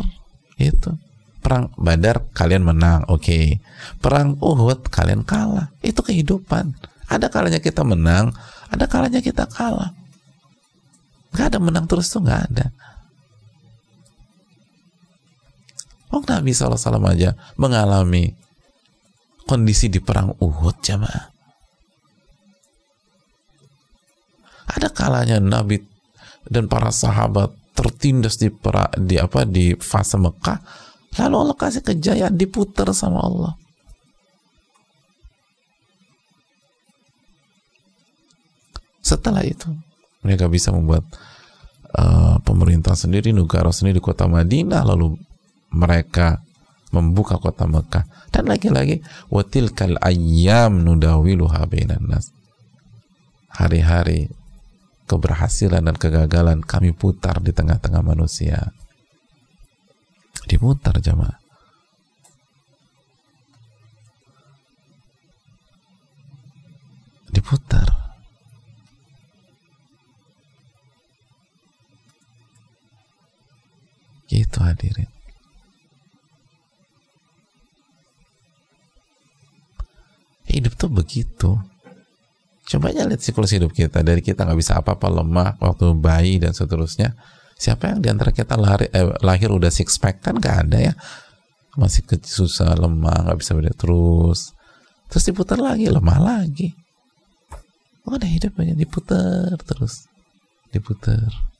itu. 0.58 0.90
Perang 1.38 1.70
Badar 1.78 2.26
kalian 2.34 2.66
menang, 2.66 3.06
oke. 3.06 3.22
Okay. 3.22 3.62
Perang 4.02 4.34
Uhud 4.42 4.90
kalian 4.90 5.22
kalah. 5.22 5.70
Itu 5.78 6.02
kehidupan. 6.02 6.74
Ada 7.06 7.30
kalanya 7.30 7.60
kita 7.62 7.86
menang, 7.86 8.34
ada 8.66 8.90
kalanya 8.90 9.22
kita 9.22 9.46
kalah. 9.46 9.94
Gak 11.38 11.54
ada 11.54 11.58
menang 11.62 11.86
terus 11.86 12.10
tuh 12.10 12.26
gak 12.26 12.50
ada. 12.50 12.74
Oh 16.10 16.22
Nabi 16.22 16.50
SAW 16.54 16.78
aja 17.10 17.34
mengalami 17.58 18.34
kondisi 19.46 19.86
di 19.86 20.02
perang 20.02 20.34
Uhud 20.38 20.82
jamaah. 20.82 21.30
Ada 24.74 24.88
kalanya 24.90 25.38
Nabi 25.38 25.93
dan 26.48 26.68
para 26.68 26.92
sahabat 26.92 27.52
tertindas 27.74 28.38
di 28.38 28.48
pera, 28.52 28.86
di 28.94 29.18
apa 29.18 29.42
di 29.42 29.74
fase 29.74 30.16
Mekah 30.20 30.58
lalu 31.18 31.36
Allah 31.46 31.56
kasih 31.58 31.82
kejayaan 31.82 32.34
diputar 32.34 32.90
sama 32.90 33.22
Allah. 33.22 33.54
Setelah 39.04 39.44
itu 39.44 39.68
mereka 40.24 40.48
bisa 40.48 40.72
membuat 40.72 41.04
uh, 41.92 42.40
pemerintah 42.40 42.96
sendiri 42.96 43.36
negara 43.36 43.68
sendiri 43.68 44.00
di 44.00 44.04
kota 44.04 44.24
Madinah 44.24 44.80
lalu 44.80 45.20
mereka 45.74 46.40
membuka 46.94 47.36
kota 47.36 47.68
Mekah. 47.68 48.06
Dan 48.30 48.48
lagi-lagi 48.48 49.02
watil 49.28 49.74
kal 49.74 49.98
ayyam 50.00 50.82
nudawiluha 50.82 51.66
bainan 51.68 52.06
nas. 52.06 52.30
Hari-hari 53.54 54.30
keberhasilan 55.04 55.84
dan 55.84 55.96
kegagalan 55.96 56.64
kami 56.64 56.96
putar 56.96 57.40
di 57.44 57.52
tengah-tengah 57.52 58.00
manusia. 58.00 58.72
Diputar 60.48 61.00
jamaah. 61.00 61.40
Diputar. 67.32 67.88
Gitu 74.28 74.58
hadirin. 74.62 75.10
Hidup 80.48 80.78
tuh 80.78 80.90
begitu. 80.92 81.73
Coba 82.64 82.88
aja 82.88 83.04
lihat 83.04 83.20
siklus 83.20 83.52
hidup 83.52 83.76
kita. 83.76 84.00
Dari 84.00 84.24
kita 84.24 84.48
nggak 84.48 84.58
bisa 84.58 84.80
apa-apa, 84.80 85.12
lemah, 85.12 85.60
waktu 85.60 85.92
bayi 86.00 86.40
dan 86.40 86.56
seterusnya. 86.56 87.12
Siapa 87.60 87.92
yang 87.92 88.00
di 88.00 88.08
antara 88.08 88.32
kita 88.32 88.56
lahir, 88.56 88.88
eh, 88.90 89.14
lahir 89.20 89.52
udah 89.52 89.68
six 89.68 90.00
pack 90.00 90.24
kan 90.24 90.40
nggak 90.40 90.56
ada 90.68 90.78
ya. 90.90 90.94
Masih 91.76 92.02
susah, 92.24 92.72
lemah, 92.74 93.28
nggak 93.28 93.38
bisa 93.38 93.52
berdiri 93.52 93.76
terus. 93.76 94.56
Terus 95.12 95.24
diputar 95.28 95.60
lagi, 95.60 95.86
lemah 95.92 96.18
lagi. 96.18 96.72
Oh, 98.04 98.16
ada 98.16 98.28
hidup 98.28 98.56
banyak 98.56 98.76
diputar 98.76 99.56
terus. 99.64 100.08
Diputar. 100.72 101.53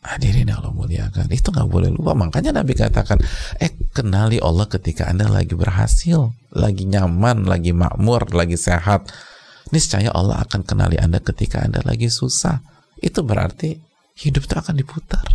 Hadirin 0.00 0.48
yang 0.48 0.64
Allah 0.64 0.72
muliakan, 0.72 1.28
itu 1.28 1.52
nggak 1.52 1.68
boleh 1.68 1.92
lupa. 1.92 2.16
Makanya 2.16 2.56
Nabi 2.56 2.72
katakan, 2.72 3.20
eh 3.60 3.68
kenali 3.92 4.40
Allah 4.40 4.64
ketika 4.64 5.04
anda 5.04 5.28
lagi 5.28 5.52
berhasil, 5.52 6.32
lagi 6.56 6.88
nyaman, 6.88 7.44
lagi 7.44 7.76
makmur, 7.76 8.32
lagi 8.32 8.56
sehat. 8.56 9.12
Niscaya 9.68 10.08
Allah 10.08 10.40
akan 10.40 10.64
kenali 10.64 10.96
anda 10.96 11.20
ketika 11.20 11.60
anda 11.60 11.84
lagi 11.84 12.08
susah. 12.08 12.64
Itu 12.96 13.20
berarti 13.28 13.76
hidup 14.24 14.48
itu 14.48 14.54
akan 14.56 14.74
diputar. 14.80 15.26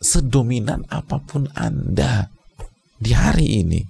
Sedominan 0.00 0.88
apa 0.88 1.20
pun 1.20 1.52
anda 1.52 2.32
di 2.96 3.12
hari 3.12 3.60
ini, 3.62 3.84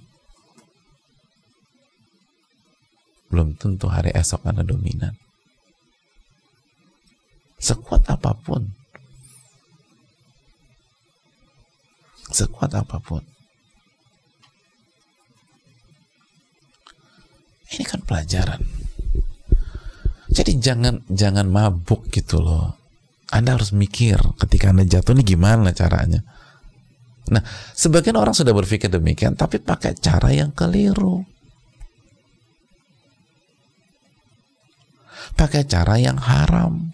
belum 3.31 3.55
tentu 3.55 3.87
hari 3.87 4.11
esok 4.11 4.43
anda 4.43 4.61
dominan 4.61 5.22
sekuat 7.63 8.03
apa 8.11 8.35
pun. 8.35 8.67
Sekuat 12.27 12.75
apa 12.75 12.99
pun. 12.99 13.23
Ini 17.73 17.83
kan 17.87 18.03
pelajaran. 18.03 18.59
Jadi 20.33 20.59
jangan 20.59 21.07
jangan 21.07 21.47
mabuk 21.47 22.11
gitu 22.11 22.43
loh. 22.43 22.75
Anda 23.31 23.57
harus 23.57 23.73
mikir 23.73 24.19
ketika 24.37 24.69
anda 24.69 24.85
jatuh 24.85 25.15
ini 25.15 25.23
gimana 25.25 25.73
caranya. 25.73 26.21
Nah 27.31 27.41
sebagian 27.73 28.19
orang 28.19 28.35
sudah 28.35 28.51
berpikir 28.51 28.91
demikian 28.91 29.33
tapi 29.39 29.57
pakai 29.63 29.97
cara 29.97 30.29
yang 30.35 30.51
keliru. 30.53 31.23
Pakai 35.33 35.65
cara 35.65 35.97
yang 35.97 36.17
haram 36.21 36.93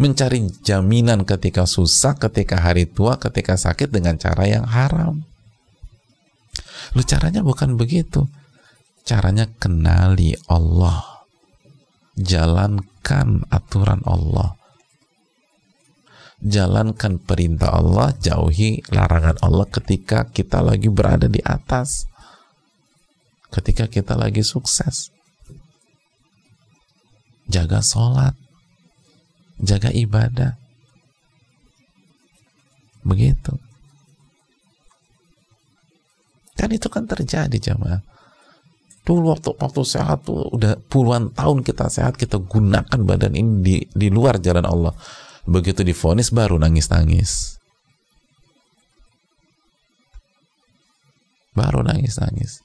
mencari 0.00 0.48
jaminan 0.64 1.28
ketika 1.28 1.68
susah, 1.68 2.16
ketika 2.16 2.56
hari 2.56 2.88
tua, 2.88 3.20
ketika 3.20 3.60
sakit 3.60 3.92
dengan 3.92 4.16
cara 4.16 4.48
yang 4.48 4.64
haram. 4.64 5.28
Lu 6.96 7.04
caranya 7.04 7.44
bukan 7.44 7.76
begitu. 7.76 8.24
Caranya 9.04 9.44
kenali 9.60 10.32
Allah. 10.48 11.04
Jalankan 12.16 13.44
aturan 13.52 14.00
Allah. 14.08 14.56
Jalankan 16.40 17.20
perintah 17.20 17.76
Allah, 17.76 18.16
jauhi 18.16 18.80
larangan 18.88 19.36
Allah 19.44 19.68
ketika 19.68 20.24
kita 20.32 20.64
lagi 20.64 20.88
berada 20.88 21.28
di 21.28 21.44
atas. 21.44 22.08
Ketika 23.52 23.84
kita 23.84 24.16
lagi 24.16 24.40
sukses. 24.40 25.12
Jaga 27.44 27.84
sholat 27.84 28.49
jaga 29.60 29.92
ibadah. 29.92 30.56
Begitu. 33.04 33.56
Kan 36.56 36.70
itu 36.76 36.88
kan 36.92 37.08
terjadi 37.08 37.56
jamaah. 37.56 38.04
Dulu 39.00 39.32
waktu 39.32 39.56
waktu 39.56 39.80
sehat 39.80 40.28
tuh 40.28 40.44
udah 40.52 40.76
puluhan 40.92 41.32
tahun 41.32 41.64
kita 41.64 41.88
sehat 41.88 42.20
kita 42.20 42.36
gunakan 42.36 43.00
badan 43.00 43.32
ini 43.32 43.52
di, 43.64 43.76
di 43.88 44.08
luar 44.12 44.36
jalan 44.36 44.68
Allah. 44.68 44.92
Begitu 45.48 45.80
difonis 45.80 46.28
baru 46.28 46.60
nangis-nangis. 46.60 47.56
Baru 51.56 51.80
nangis-nangis. 51.80 52.60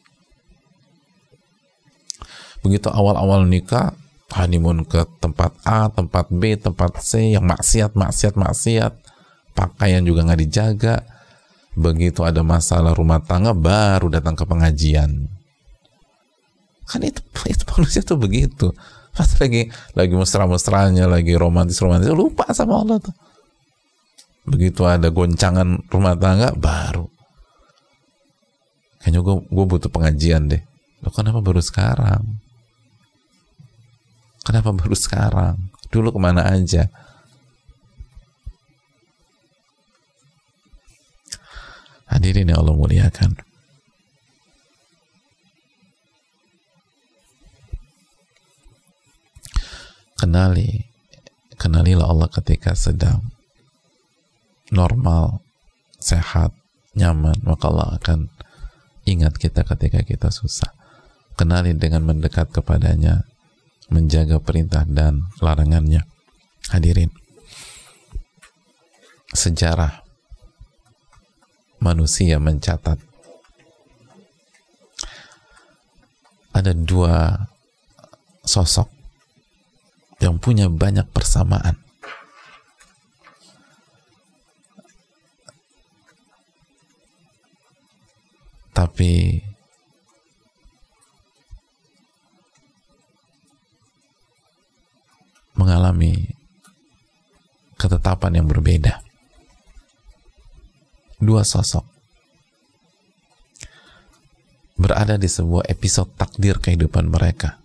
Begitu 2.60 2.92
awal-awal 2.92 3.48
nikah 3.48 3.96
honeymoon 4.34 4.88
ke 4.88 5.06
tempat 5.22 5.54
A, 5.66 5.90
tempat 5.92 6.32
B, 6.34 6.58
tempat 6.58 6.98
C 7.02 7.38
yang 7.38 7.46
maksiat, 7.46 7.94
maksiat, 7.94 8.34
maksiat, 8.34 8.94
pakaian 9.54 10.02
juga 10.02 10.26
nggak 10.26 10.42
dijaga. 10.42 10.96
Begitu 11.76 12.24
ada 12.24 12.40
masalah 12.40 12.96
rumah 12.96 13.20
tangga 13.20 13.52
baru 13.52 14.08
datang 14.08 14.34
ke 14.34 14.48
pengajian. 14.48 15.28
Kan 16.88 17.02
itu 17.04 17.20
itu 17.46 17.64
manusia 17.76 18.02
tuh 18.02 18.18
begitu. 18.18 18.72
Pas 19.16 19.28
lagi 19.40 19.72
lagi 19.96 20.14
mesra-mesranya, 20.16 21.08
lagi 21.08 21.36
romantis-romantis, 21.36 22.12
lupa 22.12 22.52
sama 22.52 22.84
Allah 22.84 23.00
tuh. 23.00 23.16
Begitu 24.46 24.86
ada 24.86 25.10
goncangan 25.10 25.90
rumah 25.90 26.14
tangga 26.20 26.54
baru. 26.54 27.10
Kayaknya 29.02 29.20
gue, 29.22 29.66
butuh 29.70 29.90
pengajian 29.90 30.50
deh. 30.50 30.62
Lo 31.02 31.14
kenapa 31.14 31.42
baru 31.42 31.62
sekarang? 31.62 32.45
Kenapa 34.46 34.70
baru 34.70 34.94
sekarang? 34.94 35.58
Dulu 35.90 36.14
ke 36.14 36.20
mana 36.22 36.46
aja? 36.46 36.86
Hadirin 42.06 42.54
yang 42.54 42.62
Allah 42.62 42.78
muliakan. 42.78 43.34
Kenali, 50.16 50.88
kenalilah 51.60 52.08
Allah 52.08 52.30
ketika 52.32 52.72
sedang 52.78 53.36
normal, 54.72 55.44
sehat, 56.00 56.56
nyaman, 56.96 57.36
maka 57.44 57.68
Allah 57.68 58.00
akan 58.00 58.32
ingat 59.10 59.36
kita 59.42 59.66
ketika 59.68 60.02
kita 60.06 60.30
susah. 60.32 60.72
Kenali 61.36 61.76
dengan 61.76 62.08
mendekat 62.08 62.54
kepadanya, 62.56 63.28
menjaga 63.90 64.42
perintah 64.42 64.84
dan 64.88 65.30
larangannya. 65.42 66.04
Hadirin, 66.74 67.14
sejarah 69.34 70.02
manusia 71.78 72.42
mencatat 72.42 72.98
ada 76.56 76.72
dua 76.72 77.46
sosok 78.42 78.88
yang 80.24 80.40
punya 80.40 80.72
banyak 80.72 81.06
persamaan. 81.12 81.76
Tapi 88.72 89.40
mengalami 95.56 96.32
ketetapan 97.76 98.44
yang 98.44 98.48
berbeda. 98.48 99.04
Dua 101.20 101.44
sosok 101.48 101.96
berada 104.76 105.16
di 105.16 105.32
sebuah 105.32 105.72
episode 105.72 106.12
takdir 106.20 106.60
kehidupan 106.60 107.08
mereka. 107.08 107.60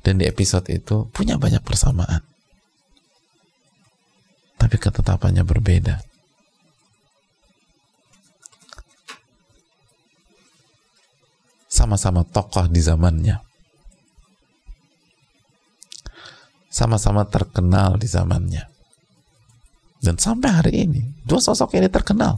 Dan 0.00 0.22
di 0.22 0.24
episode 0.24 0.70
itu 0.70 1.10
punya 1.12 1.36
banyak 1.36 1.60
persamaan. 1.60 2.22
Tapi 4.56 4.76
ketetapannya 4.80 5.42
berbeda. 5.44 6.00
Sama-sama 11.66 12.24
tokoh 12.24 12.70
di 12.70 12.80
zamannya. 12.80 13.45
Sama-sama 16.76 17.24
terkenal 17.24 17.96
di 17.96 18.04
zamannya. 18.04 18.68
Dan 19.96 20.20
sampai 20.20 20.50
hari 20.52 20.72
ini, 20.84 21.00
dua 21.24 21.40
sosok 21.40 21.72
ini 21.80 21.88
terkenal. 21.88 22.36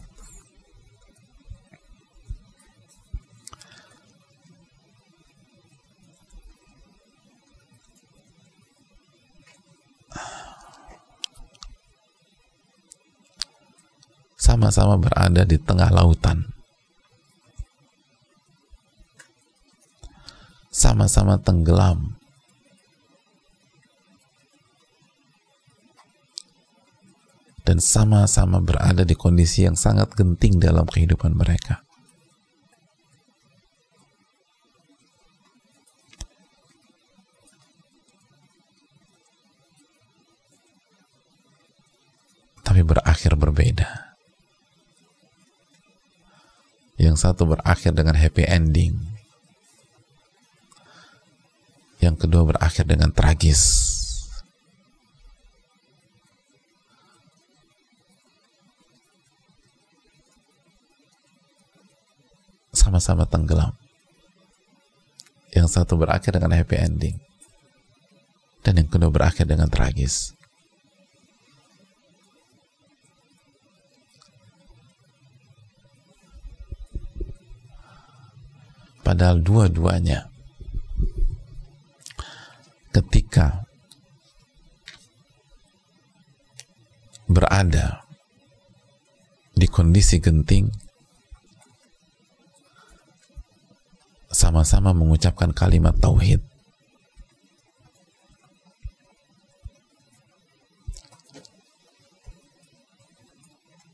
Sama-sama 14.39 14.95
berada 15.03 15.43
di 15.43 15.59
tengah 15.59 15.91
lautan. 15.91 16.47
Sama-sama 20.71 21.43
tenggelam 21.43 22.18
dan 27.69 27.85
sama-sama 27.85 28.65
berada 28.65 29.05
di 29.05 29.13
kondisi 29.13 29.69
yang 29.69 29.77
sangat 29.77 30.17
genting 30.17 30.57
dalam 30.57 30.89
kehidupan 30.89 31.37
mereka. 31.37 31.85
Tapi 42.65 42.81
berakhir 42.81 43.37
berbeda. 43.37 44.17
Yang 46.97 47.21
satu 47.21 47.45
berakhir 47.53 47.93
dengan 47.93 48.17
happy 48.17 48.49
ending. 48.49 49.19
yang 51.99 52.15
kedua 52.15 52.47
berakhir 52.55 52.87
dengan 52.87 53.11
tragis 53.11 53.88
sama-sama 62.89 63.29
tenggelam. 63.29 63.77
Yang 65.53 65.77
satu 65.77 66.01
berakhir 66.01 66.33
dengan 66.33 66.57
happy 66.57 66.77
ending. 66.81 67.17
Dan 68.65 68.81
yang 68.81 68.89
kedua 68.89 69.13
berakhir 69.13 69.45
dengan 69.45 69.69
tragis. 69.69 70.33
Padahal 79.05 79.41
dua-duanya 79.41 80.29
ketika 82.93 83.69
berada 87.29 88.05
di 89.57 89.65
kondisi 89.69 90.21
genting 90.21 90.88
sama-sama 94.39 94.95
mengucapkan 94.95 95.51
kalimat 95.51 95.99
tauhid. 95.99 96.39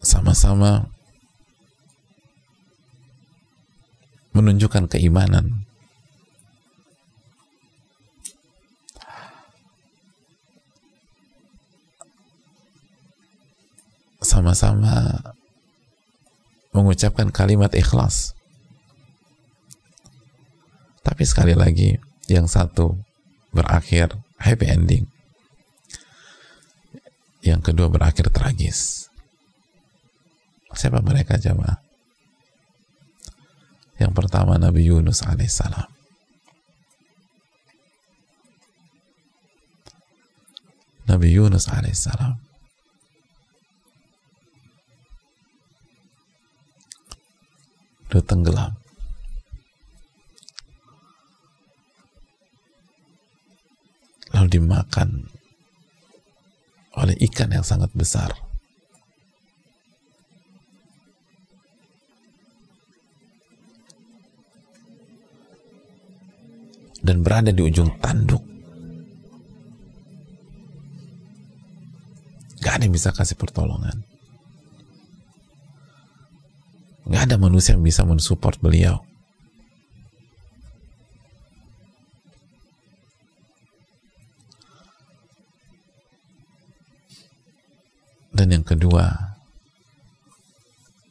Sama-sama 0.04 0.92
menunjukkan 4.36 4.84
keimanan. 4.92 5.64
Sama-sama 14.20 15.24
mengucapkan 16.76 17.32
kalimat 17.32 17.72
ikhlas 17.72 18.36
tapi 21.04 21.22
sekali 21.28 21.52
lagi 21.52 22.00
yang 22.26 22.48
satu 22.48 22.96
berakhir 23.52 24.16
happy 24.40 24.66
ending 24.66 25.04
yang 27.44 27.60
kedua 27.60 27.92
berakhir 27.92 28.32
tragis 28.32 29.06
siapa 30.74 30.98
mereka 30.98 31.38
jamaah 31.38 31.84
yang 33.94 34.10
pertama 34.10 34.58
Nabi 34.58 34.90
Yunus 34.90 35.22
alaihissalam. 35.22 35.86
Nabi 41.06 41.28
Yunus 41.30 41.70
alaihissalam. 41.70 42.34
Dia 48.10 48.22
tenggelam. 48.22 48.74
Lalu 54.34 54.43
dimakan 54.54 55.26
oleh 56.94 57.18
ikan 57.26 57.50
yang 57.50 57.66
sangat 57.66 57.90
besar. 57.90 58.30
dan 67.04 67.20
berada 67.20 67.52
di 67.52 67.60
ujung 67.60 67.92
tanduk. 68.00 68.40
Gak 72.64 72.80
ada 72.80 72.88
yang 72.88 72.96
bisa 72.96 73.12
kasih 73.12 73.36
pertolongan. 73.36 74.00
Gak 77.04 77.28
ada 77.28 77.36
manusia 77.36 77.76
yang 77.76 77.84
bisa 77.84 78.08
mensupport 78.08 78.56
beliau. 78.56 79.04
Dan 88.34 88.50
yang 88.50 88.66
kedua 88.66 89.14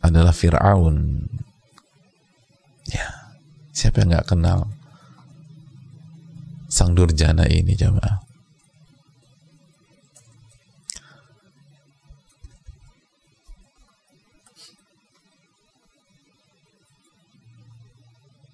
adalah 0.03 0.35
Fir'aun. 0.35 1.23
Ya, 2.91 3.07
siapa 3.71 4.03
yang 4.03 4.19
gak 4.19 4.35
kenal 4.35 4.67
sang 6.73 6.97
durjana 6.97 7.45
ini 7.45 7.77
jamaah 7.77 8.25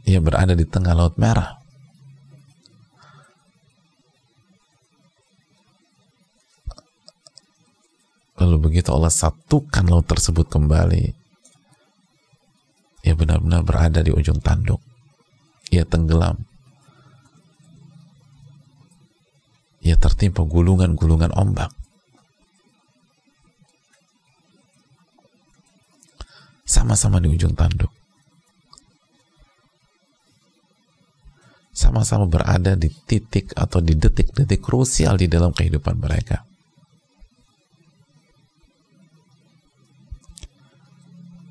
ia 0.04 0.20
berada 0.20 0.52
di 0.52 0.68
tengah 0.68 0.92
laut 0.92 1.16
merah 1.16 1.64
lalu 8.40 8.56
begitu 8.72 8.90
Allah 8.96 9.12
satukan 9.12 9.86
laut 9.88 10.08
tersebut 10.08 10.48
kembali 10.48 11.14
ia 13.04 13.14
benar-benar 13.16 13.62
berada 13.64 14.00
di 14.00 14.12
ujung 14.16 14.40
tanduk 14.40 14.80
ia 15.70 15.84
tenggelam 15.84 16.50
ia 19.80 19.96
tertimpa 19.96 20.44
gulungan-gulungan 20.44 21.32
ombak. 21.36 21.72
Sama-sama 26.68 27.18
di 27.18 27.32
ujung 27.32 27.56
tanduk. 27.58 27.90
Sama-sama 31.74 32.28
berada 32.28 32.76
di 32.76 32.92
titik 32.92 33.56
atau 33.56 33.80
di 33.80 33.96
detik-detik 33.96 34.60
krusial 34.60 35.16
di 35.16 35.32
dalam 35.32 35.56
kehidupan 35.56 35.96
mereka. 35.96 36.44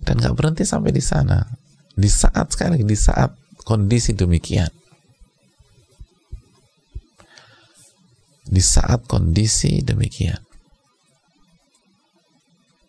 Dan 0.09 0.25
gak 0.25 0.33
berhenti 0.33 0.65
sampai 0.65 0.89
di 0.89 1.05
sana. 1.05 1.45
Di 1.93 2.09
saat 2.09 2.49
sekali, 2.49 2.81
di 2.81 2.97
saat 2.97 3.37
kondisi 3.61 4.17
demikian 4.17 4.73
di 8.49 8.63
saat 8.65 9.05
kondisi 9.05 9.85
demikian. 9.85 10.41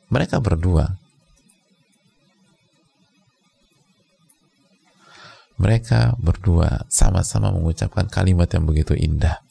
Mereka 0.10 0.42
berdua 0.42 0.90
mereka 5.60 6.16
berdua 6.16 6.88
sama-sama 6.88 7.52
mengucapkan 7.52 8.08
kalimat 8.08 8.48
yang 8.48 8.64
begitu 8.64 8.96
indah. 8.96 9.44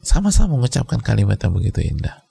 Sama-sama 0.00 0.56
mengucapkan 0.56 1.00
kalimat 1.04 1.36
yang 1.36 1.52
begitu 1.52 1.84
indah. 1.84 2.24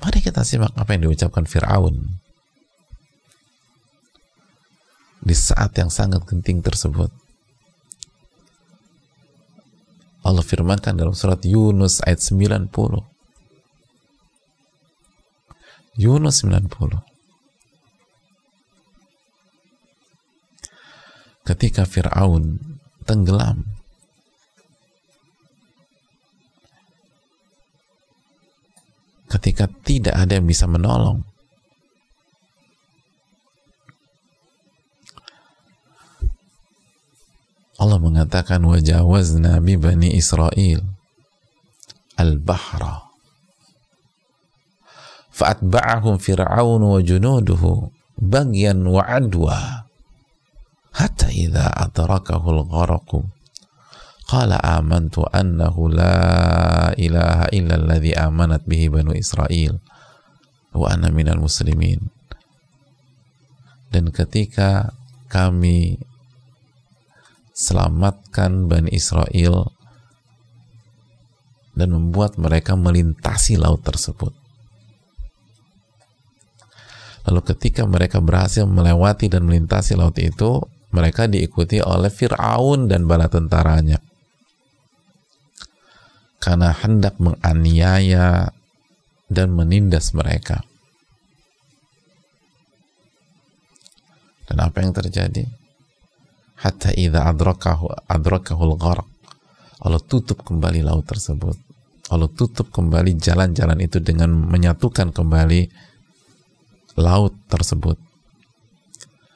Mari 0.00 0.20
kita 0.20 0.44
simak 0.44 0.72
apa 0.76 0.96
yang 0.96 1.08
diucapkan 1.08 1.48
Fir'aun 1.48 2.20
di 5.24 5.32
saat 5.32 5.72
yang 5.80 5.88
sangat 5.88 6.20
genting 6.28 6.60
tersebut. 6.60 7.08
Allah 10.24 10.44
firmankan 10.44 10.96
dalam 10.96 11.16
surat 11.16 11.40
Yunus 11.44 12.04
ayat 12.04 12.20
90. 12.20 12.68
Yunus 15.96 16.36
90. 16.44 17.13
Ketika 21.44 21.84
Fir'aun 21.84 22.56
tenggelam. 23.04 23.68
Ketika 29.28 29.68
tidak 29.84 30.16
ada 30.16 30.40
yang 30.40 30.48
bisa 30.48 30.64
menolong. 30.64 31.20
Allah 37.76 38.00
mengatakan 38.00 38.64
wajawazna 38.64 39.60
bi 39.60 39.76
bani 39.76 40.16
Israel 40.16 40.80
al-bahra. 42.16 43.04
Fa'atba'ahum 45.34 46.16
fir'aun 46.22 46.80
wa 46.80 47.02
junuduhu 47.02 47.90
bagyan 48.16 48.86
wa 48.86 49.02
adwa 49.02 49.84
hatta 50.94 51.28
idza 51.34 51.68
adrakahu 51.74 52.62
al-gharq 52.62 53.10
qala 54.24 54.56
amantu 54.62 55.26
annahu 55.28 55.92
la 55.92 56.16
ilaha 56.96 57.50
illa 57.52 57.76
alladhi 57.76 58.16
amanat 58.16 58.64
bihi 58.64 58.88
banu 58.88 59.12
Israel 59.12 59.82
wa 60.74 60.90
ana 60.90 61.12
minal 61.12 61.38
muslimin. 61.38 62.10
Dan 63.94 64.10
ketika 64.10 64.90
kami 65.30 66.02
selamatkan 67.54 68.66
Bani 68.66 68.90
Israel 68.90 69.70
dan 71.78 71.94
membuat 71.94 72.34
mereka 72.34 72.74
melintasi 72.74 73.54
laut 73.54 73.86
tersebut. 73.86 74.34
Lalu 77.24 77.40
ketika 77.54 77.86
mereka 77.86 78.18
berhasil 78.18 78.66
melewati 78.66 79.30
dan 79.30 79.46
melintasi 79.46 79.94
laut 79.94 80.18
itu 80.18 80.60
mereka 80.94 81.26
diikuti 81.26 81.82
oleh 81.82 82.08
Fir'aun 82.08 82.86
dan 82.86 83.10
bala 83.10 83.26
tentaranya 83.26 83.98
karena 86.38 86.76
hendak 86.76 87.16
menganiaya 87.16 88.52
dan 89.32 89.48
menindas 89.56 90.12
mereka. 90.12 90.60
Dan 94.44 94.60
apa 94.60 94.84
yang 94.84 94.92
terjadi? 94.92 95.48
Hatta 96.60 96.92
idza 96.92 97.24
adrakahu 97.24 97.88
adrakahul 98.12 98.76
gharq. 98.76 99.08
Allah 99.80 100.04
tutup 100.04 100.44
kembali 100.44 100.84
laut 100.84 101.08
tersebut. 101.08 101.56
Allah 102.12 102.28
tutup 102.28 102.68
kembali 102.68 103.16
jalan-jalan 103.16 103.80
itu 103.80 104.04
dengan 104.04 104.28
menyatukan 104.36 105.16
kembali 105.16 105.72
laut 107.00 107.32
tersebut 107.48 107.96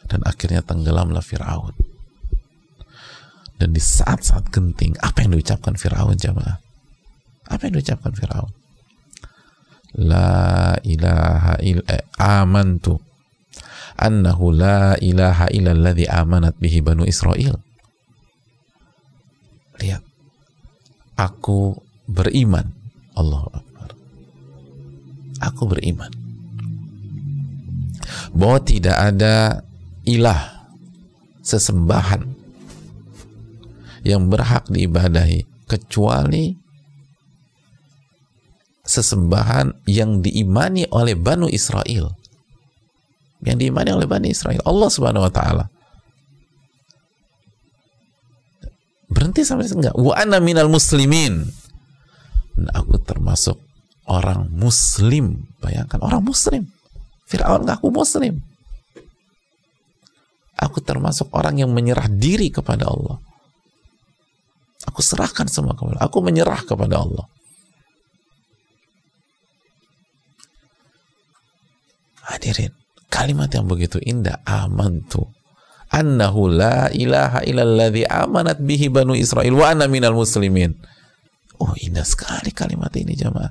dan 0.09 0.25
akhirnya 0.25 0.65
tenggelamlah 0.65 1.23
Firaun. 1.23 1.77
Dan 3.59 3.75
di 3.75 3.83
saat-saat 3.83 4.49
genting, 4.49 4.97
apa 5.03 5.23
yang 5.23 5.37
diucapkan 5.37 5.75
Firaun 5.77 6.17
jamaah? 6.17 6.59
Apa 7.49 7.69
yang 7.69 7.79
diucapkan 7.79 8.15
Firaun? 8.17 8.51
La 9.99 10.77
ilaha 10.85 11.57
illa 11.65 11.83
eh, 11.89 12.05
amantu 12.21 13.01
annahu 13.97 14.53
la 14.53 14.95
ilaha 15.01 15.49
illa 15.51 15.75
amanat 16.13 16.55
bihi 16.61 16.85
banu 16.85 17.09
Israel. 17.09 17.59
Lihat. 19.81 20.05
Aku 21.19 21.75
beriman. 22.07 22.73
Allahu 23.19 23.51
Akbar. 23.51 23.91
Aku 25.43 25.67
beriman 25.67 26.29
bahwa 28.35 28.59
tidak 28.63 28.97
ada 28.97 29.67
ilah 30.09 30.65
sesembahan 31.45 32.25
yang 34.09 34.33
berhak 34.33 34.65
diibadahi 34.73 35.69
kecuali 35.69 36.57
sesembahan 38.89 39.85
yang 39.85 40.25
diimani 40.25 40.89
oleh 40.89 41.13
Banu 41.13 41.45
Israel. 41.53 42.17
Yang 43.45 43.57
diimani 43.69 43.91
oleh 43.93 44.09
Bani 44.09 44.33
Israel. 44.33 44.65
Allah 44.65 44.89
subhanahu 44.89 45.29
wa 45.29 45.33
ta'ala. 45.33 45.65
Berhenti 49.13 49.45
sampai 49.45 49.69
enggak 49.69 49.93
wa 49.93 50.17
ana 50.17 50.41
minal 50.41 50.73
muslimin. 50.73 51.45
Dan 52.57 52.67
aku 52.73 52.97
termasuk 53.05 53.61
orang 54.09 54.49
muslim. 54.57 55.53
Bayangkan 55.61 56.01
orang 56.01 56.25
muslim. 56.25 56.73
Fir'aun 57.29 57.69
ngaku 57.69 57.93
muslim 57.93 58.41
Aku 60.59 60.83
termasuk 60.83 61.31
orang 61.31 61.63
yang 61.63 61.71
menyerah 61.71 62.11
diri 62.11 62.51
kepada 62.51 62.91
Allah. 62.91 63.23
Aku 64.91 64.99
serahkan 64.99 65.47
semua 65.47 65.79
kepada 65.79 66.03
Allah. 66.03 66.07
Aku 66.11 66.19
menyerah 66.19 66.61
kepada 66.67 66.99
Allah. 66.99 67.27
Hadirin, 72.29 72.75
kalimat 73.09 73.49
yang 73.55 73.71
begitu 73.71 74.03
indah, 74.03 74.43
amantu. 74.45 75.31
Annahu 75.89 76.53
la 76.53 76.93
ilaha 76.93 77.41
illalladzi 77.41 78.05
amanat 78.05 78.61
bihi 78.61 78.93
banu 78.93 79.17
Israel 79.17 79.57
wa 79.57 79.73
ana 79.73 79.89
minal 79.89 80.13
muslimin. 80.13 80.77
Oh 81.57 81.73
indah 81.81 82.05
sekali 82.05 82.53
kalimat 82.53 82.93
ini 82.93 83.17
jemaah. 83.17 83.51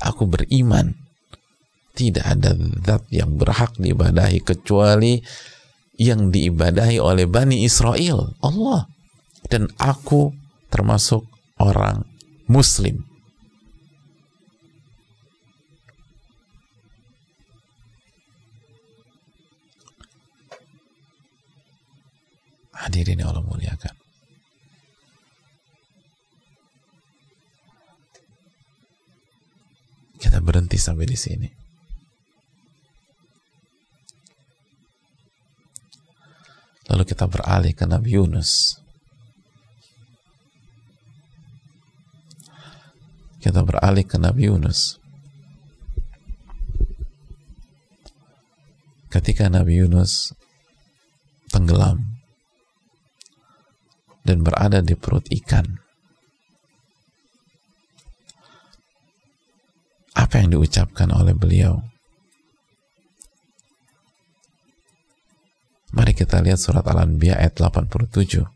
Aku 0.00 0.24
beriman. 0.24 0.96
Tidak 1.96 2.24
ada 2.24 2.52
zat 2.84 3.08
yang 3.08 3.40
berhak 3.40 3.76
diibadahi 3.80 4.44
kecuali 4.44 5.20
yang 5.96 6.28
diibadahi 6.32 7.00
oleh 7.00 7.24
Bani 7.24 7.64
Israel. 7.64 8.36
Allah. 8.44 8.88
Dan 9.48 9.72
aku 9.80 10.32
termasuk 10.68 11.24
orang 11.56 12.04
muslim. 12.48 13.04
Hadirin 22.76 23.18
yang 23.18 23.32
Allah 23.32 23.42
muliakan. 23.42 23.94
Kita 30.16 30.38
berhenti 30.44 30.76
sampai 30.76 31.06
di 31.08 31.16
sini 31.16 31.65
Kita 37.06 37.30
beralih 37.30 37.70
ke 37.70 37.86
Nabi 37.86 38.18
Yunus. 38.18 38.82
Kita 43.38 43.62
beralih 43.62 44.02
ke 44.02 44.18
Nabi 44.18 44.50
Yunus. 44.50 44.98
Ketika 49.06 49.46
Nabi 49.46 49.78
Yunus 49.80 50.34
tenggelam 51.54 52.18
dan 54.26 54.42
berada 54.42 54.82
di 54.82 54.98
perut 54.98 55.24
ikan. 55.30 55.78
Apa 60.18 60.42
yang 60.42 60.58
diucapkan 60.58 61.14
oleh 61.14 61.32
beliau? 61.32 61.95
Mari 65.95 66.15
kita 66.15 66.39
lihat 66.39 66.59
surat 66.59 66.87
Al-Anbiya 66.87 67.35
ayat 67.35 67.59
87. 67.59 68.47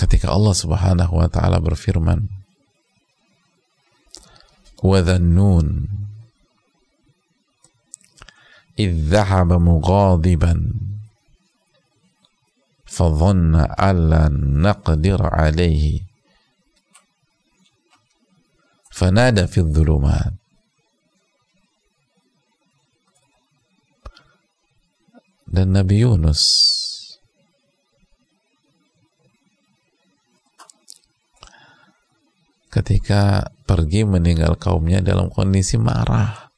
Ketika 0.00 0.32
Allah 0.32 0.54
Subhanahu 0.56 1.20
wa 1.20 1.28
taala 1.28 1.62
berfirman, 1.62 2.26
"Wa 4.82 4.98
dhannun 5.04 6.02
إذ 8.78 9.12
ذهب 9.12 9.52
مغاضبا 9.52 10.54
فظن 12.84 13.54
أن 13.56 13.96
لن 14.10 14.34
نقدر 14.62 15.20
عليه 15.34 16.00
fanada 18.97 19.45
fi 19.45 19.61
dhulumat. 19.61 20.33
Dan 25.45 25.77
Nabi 25.77 26.01
Yunus. 26.01 26.41
Ketika 32.73 33.53
pergi 33.69 34.05
meninggal 34.05 34.57
kaumnya 34.57 34.99
dalam 35.05 35.29
kondisi 35.29 35.77
marah. 35.77 36.49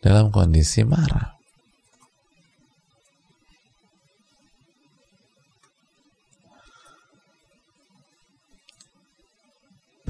Dalam 0.00 0.32
kondisi 0.32 0.80
marah 0.80 1.39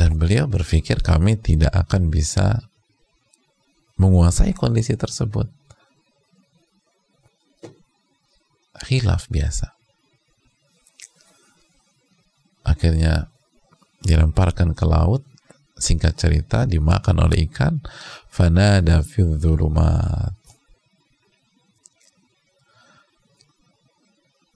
Dan 0.00 0.16
beliau 0.16 0.48
berpikir 0.48 1.04
kami 1.04 1.36
tidak 1.36 1.76
akan 1.76 2.08
bisa 2.08 2.64
menguasai 4.00 4.56
kondisi 4.56 4.96
tersebut. 4.96 5.44
Khilaf 8.80 9.28
biasa. 9.28 9.76
Akhirnya 12.64 13.28
dilemparkan 14.00 14.72
ke 14.72 14.88
laut, 14.88 15.20
singkat 15.76 16.16
cerita 16.16 16.64
dimakan 16.64 17.28
oleh 17.28 17.44
ikan, 17.52 17.84
fanada 18.24 19.04
fi 19.04 19.20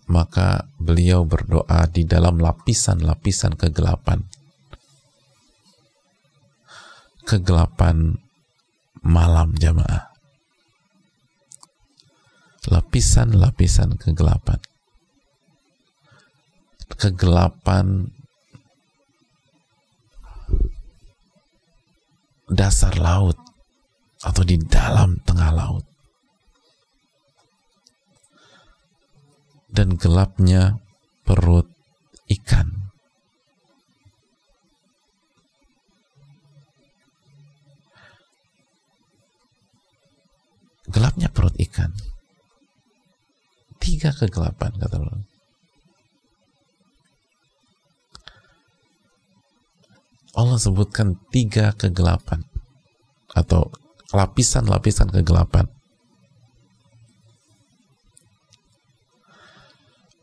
Maka 0.08 0.72
beliau 0.80 1.28
berdoa 1.28 1.84
di 1.92 2.08
dalam 2.08 2.40
lapisan-lapisan 2.40 3.60
kegelapan 3.60 4.24
kegelapan 7.24 8.20
malam 9.00 9.56
jamaah. 9.56 10.12
Lapisan-lapisan 12.68 13.96
kegelapan. 14.00 14.60
Kegelapan 16.94 18.08
dasar 22.48 22.96
laut 23.00 23.36
atau 24.24 24.42
di 24.44 24.56
dalam 24.64 25.20
tengah 25.24 25.50
laut. 25.52 25.84
Dan 29.74 29.98
gelapnya 29.98 30.78
perut 31.26 31.66
ikan 32.30 32.83
gelapnya 40.94 41.26
perut 41.26 41.58
ikan. 41.58 41.90
Tiga 43.82 44.14
kegelapan 44.14 44.70
kata 44.78 44.96
Allah 45.02 45.26
Allah 50.34 50.58
sebutkan 50.58 51.18
tiga 51.34 51.74
kegelapan. 51.74 52.46
Atau 53.34 53.74
lapisan-lapisan 54.14 55.10
kegelapan. 55.10 55.66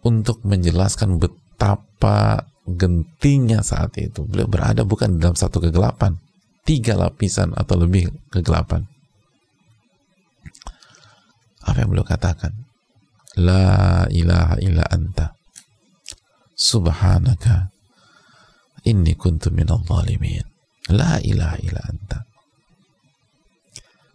Untuk 0.02 0.44
menjelaskan 0.48 1.20
betapa 1.20 2.48
gentinya 2.68 3.60
saat 3.64 3.96
itu. 4.00 4.24
Beliau 4.28 4.48
berada 4.48 4.84
bukan 4.88 5.20
dalam 5.20 5.36
satu 5.36 5.64
kegelapan. 5.64 6.20
Tiga 6.64 6.96
lapisan 6.96 7.56
atau 7.56 7.76
lebih 7.80 8.12
kegelapan 8.32 8.88
apa 11.62 11.78
yang 11.82 11.90
beliau 11.94 12.08
katakan? 12.08 12.54
La 13.38 14.06
ilaha 14.10 14.58
illa 14.60 14.84
anta. 14.90 15.38
Subhanaka. 16.58 17.70
Inni 18.86 19.14
kuntu 19.14 19.54
minal 19.54 19.86
zalimin. 19.86 20.44
La 20.90 21.22
ilaha 21.22 21.58
illa 21.62 21.82
anta. 21.86 22.26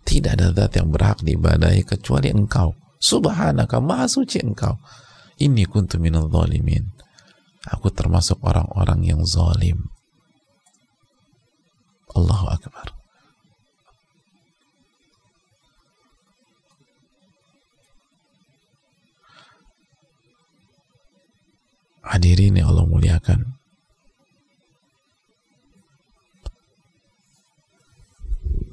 Tidak 0.06 0.38
ada 0.38 0.54
zat 0.54 0.78
yang 0.78 0.90
berhak 0.90 1.22
diibadahi 1.22 1.82
kecuali 1.86 2.30
engkau. 2.30 2.74
Subhanaka 2.98 3.78
maha 3.82 4.06
suci 4.06 4.42
engkau. 4.42 4.78
Inni 5.42 5.66
kuntu 5.66 5.98
minal 6.02 6.30
zalimin. 6.30 6.86
Aku 7.66 7.90
termasuk 7.90 8.38
orang-orang 8.42 9.02
yang 9.02 9.22
zalim. 9.26 9.90
Allahu 12.14 12.46
Akbar 12.48 12.95
hadirin 22.06 22.54
yang 22.54 22.70
Allah 22.70 22.86
muliakan. 22.86 23.40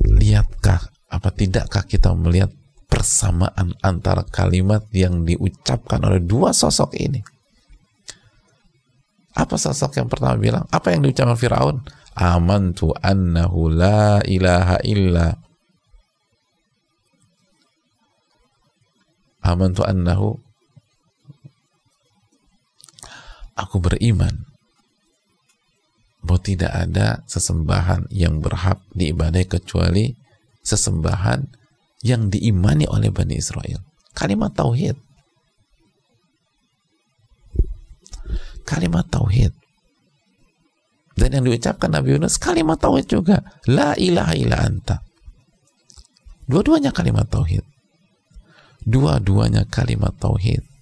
Lihatkah 0.04 0.82
apa 1.10 1.30
tidakkah 1.34 1.84
kita 1.90 2.14
melihat 2.14 2.54
persamaan 2.86 3.74
antara 3.82 4.22
kalimat 4.22 4.86
yang 4.94 5.26
diucapkan 5.26 6.06
oleh 6.06 6.22
dua 6.22 6.54
sosok 6.54 6.94
ini? 7.02 7.20
Apa 9.34 9.58
sosok 9.58 9.98
yang 9.98 10.06
pertama 10.06 10.38
bilang? 10.38 10.66
Apa 10.70 10.94
yang 10.94 11.02
diucapkan 11.02 11.34
Firaun? 11.34 11.78
Amantu 12.14 12.94
annahu 13.02 13.74
la 13.74 14.22
ilaha 14.22 14.78
illa. 14.86 15.34
Amantu 19.42 19.82
annahu 19.82 20.38
aku 23.54 23.82
beriman 23.82 24.45
bahwa 26.24 26.39
tidak 26.39 26.72
ada 26.72 27.22
sesembahan 27.28 28.08
yang 28.10 28.39
berhak 28.39 28.80
diibadai 28.95 29.43
kecuali 29.43 30.16
sesembahan 30.64 31.43
yang 32.04 32.32
diimani 32.32 32.88
oleh 32.88 33.12
Bani 33.12 33.36
Israel. 33.36 33.84
Kalimat 34.16 34.56
tauhid. 34.56 34.95
Kalimat 38.64 39.04
tauhid. 39.12 39.51
Dan 41.14 41.30
yang 41.38 41.45
diucapkan 41.45 41.91
Nabi 41.93 42.18
Yunus 42.18 42.39
kalimat 42.39 42.80
tauhid 42.80 43.06
juga. 43.06 43.43
La 43.68 43.93
ilaha 43.99 44.34
illa 44.34 44.64
anta. 44.64 45.04
Dua-duanya 46.47 46.95
kalimat 46.95 47.28
tauhid. 47.28 47.64
Dua-duanya 48.84 49.68
kalimat 49.68 50.16
tauhid. 50.20 50.73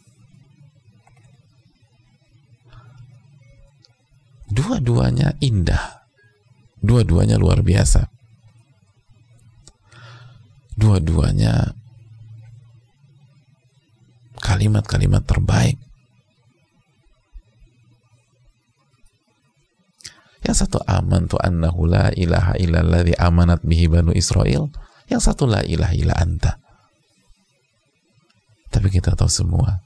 Dua-duanya 4.51 5.39
indah. 5.39 6.03
Dua-duanya 6.81 7.39
luar 7.39 7.63
biasa. 7.63 8.09
Dua-duanya 10.75 11.77
kalimat-kalimat 14.41 15.23
terbaik. 15.23 15.77
Yang 20.41 20.65
satu 20.65 20.81
aman 20.89 21.29
tu 21.29 21.37
annahu 21.37 21.85
la 21.85 22.09
ilaha 22.17 22.57
illalladzi 22.57 23.13
amanat 23.21 23.61
bihi 23.61 23.85
banu 23.85 24.09
Israel 24.09 24.73
yang 25.05 25.21
satu 25.21 25.45
la 25.45 25.61
ilaha 25.61 25.93
illa 25.93 26.17
anta. 26.17 26.57
Tapi 28.73 28.89
kita 28.89 29.13
tahu 29.13 29.29
semua 29.29 29.85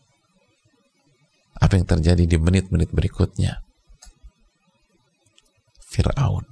apa 1.59 1.75
yang 1.75 1.87
terjadi 1.87 2.23
di 2.23 2.37
menit-menit 2.39 2.93
berikutnya 2.95 3.64
Fir'aun. 5.95 6.43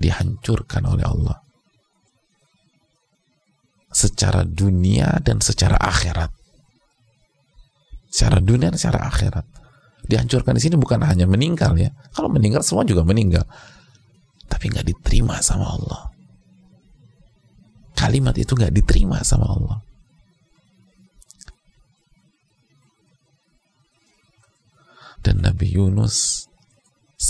Dihancurkan 0.00 0.88
oleh 0.88 1.04
Allah. 1.04 1.36
Secara 3.92 4.48
dunia 4.48 5.20
dan 5.20 5.44
secara 5.44 5.76
akhirat. 5.76 6.32
Secara 8.08 8.40
dunia 8.40 8.72
dan 8.72 8.80
secara 8.80 9.04
akhirat. 9.12 9.44
Dihancurkan 10.08 10.56
di 10.56 10.62
sini 10.64 10.80
bukan 10.80 11.04
hanya 11.04 11.28
meninggal 11.28 11.76
ya. 11.76 11.92
Kalau 12.16 12.32
meninggal 12.32 12.64
semua 12.64 12.88
juga 12.88 13.04
meninggal. 13.04 13.44
Tapi 14.48 14.72
nggak 14.72 14.88
diterima 14.88 15.36
sama 15.44 15.68
Allah. 15.68 16.02
Kalimat 17.92 18.32
itu 18.40 18.56
nggak 18.56 18.72
diterima 18.72 19.20
sama 19.20 19.52
Allah. 19.52 19.78
Dan 25.20 25.44
Nabi 25.44 25.68
Yunus 25.76 26.49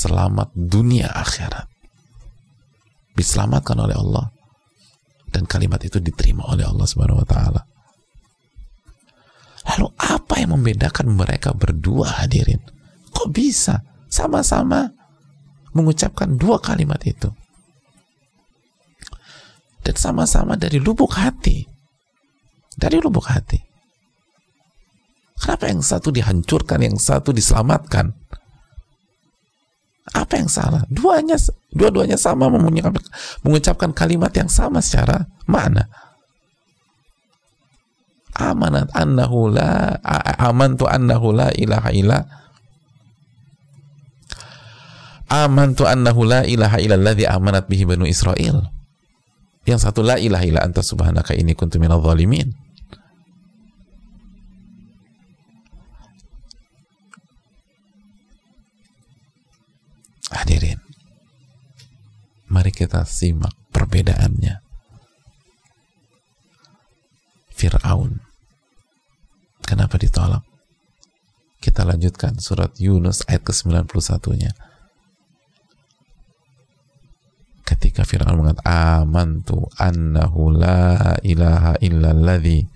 selamat 0.01 0.57
dunia 0.57 1.13
akhirat 1.13 1.69
diselamatkan 3.13 3.77
oleh 3.77 3.93
Allah 3.93 4.33
dan 5.29 5.45
kalimat 5.45 5.77
itu 5.85 6.01
diterima 6.01 6.49
oleh 6.49 6.65
Allah 6.65 6.89
Subhanahu 6.89 7.21
wa 7.21 7.29
taala. 7.29 7.63
Lalu 9.77 9.87
apa 10.01 10.35
yang 10.41 10.57
membedakan 10.57 11.13
mereka 11.13 11.53
berdua 11.53 12.25
hadirin? 12.25 12.65
Kok 13.13 13.29
bisa 13.29 13.85
sama-sama 14.09 14.89
mengucapkan 15.77 16.33
dua 16.35 16.57
kalimat 16.59 16.99
itu? 17.05 17.29
Dan 19.85 19.95
sama-sama 20.01 20.57
dari 20.57 20.81
lubuk 20.81 21.13
hati. 21.13 21.69
Dari 22.75 22.97
lubuk 22.99 23.29
hati. 23.29 23.61
Kenapa 25.41 25.69
yang 25.69 25.85
satu 25.85 26.09
dihancurkan, 26.13 26.81
yang 26.85 26.97
satu 26.97 27.33
diselamatkan? 27.33 28.13
Apa 30.11 30.41
yang 30.41 30.51
salah? 30.51 30.83
Duanya, 30.89 31.37
dua-duanya 31.71 32.17
sama 32.17 32.49
mengucapkan 33.45 33.93
kalimat 33.95 34.33
yang 34.35 34.49
sama 34.51 34.81
secara 34.83 35.29
mana? 35.47 35.87
Amanat 38.41 38.89
annahu 38.97 39.53
la 39.53 40.01
amantu 40.41 40.89
annahu 40.89 41.35
la 41.35 41.53
ilaha 41.53 41.91
illa 41.93 42.19
amantu 45.29 45.85
annahu 45.85 46.25
la 46.25 46.49
ilaha 46.49 46.81
illa 46.81 46.97
alladhi 46.97 47.29
amanat 47.29 47.69
bihi 47.69 47.85
banu 47.85 48.09
Israel. 48.09 48.71
Yang 49.69 49.85
satu 49.87 50.01
la 50.01 50.17
ilaha 50.17 50.43
illa 50.49 50.65
anta 50.65 50.81
subhanaka 50.81 51.37
ini 51.37 51.53
kuntu 51.53 51.77
minadh 51.77 52.01
dhalimin. 52.01 52.57
Hadirin, 60.31 60.79
mari 62.47 62.71
kita 62.71 63.03
simak 63.03 63.55
perbedaannya. 63.75 64.63
Fir'aun. 67.55 68.23
Kenapa 69.67 70.01
ditolak? 70.01 70.47
Kita 71.61 71.85
lanjutkan 71.85 72.41
surat 72.41 72.73
Yunus 72.81 73.21
ayat 73.29 73.45
ke-91-nya. 73.45 74.57
ketika 77.81 78.05
Fir'aun 78.05 78.37
mengatakan 78.37 79.07
amantu 79.07 79.71
annahu 79.79 80.53
la 80.53 81.17
ilaha 81.23 81.79
illalladzi 81.81 82.67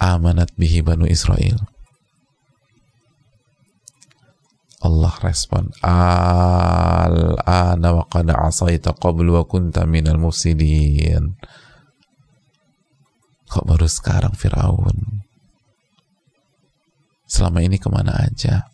amanat 0.00 0.54
bihi 0.56 0.80
banu 0.80 1.04
Israel 1.04 1.58
Allah 4.84 5.14
respon 5.24 5.72
al-ana 5.80 7.88
wa 7.96 8.04
qad 8.12 8.28
asaita 8.28 8.92
qablu 8.92 9.40
wa 9.40 9.44
kunta 9.48 9.88
minal 9.88 10.20
mufsidin. 10.20 11.40
Kok 13.48 13.64
baru 13.64 13.88
sekarang 13.88 14.36
Fir'aun? 14.36 15.24
Selama 17.24 17.64
ini 17.64 17.80
ke 17.80 17.88
mana 17.88 18.20
aja? 18.20 18.68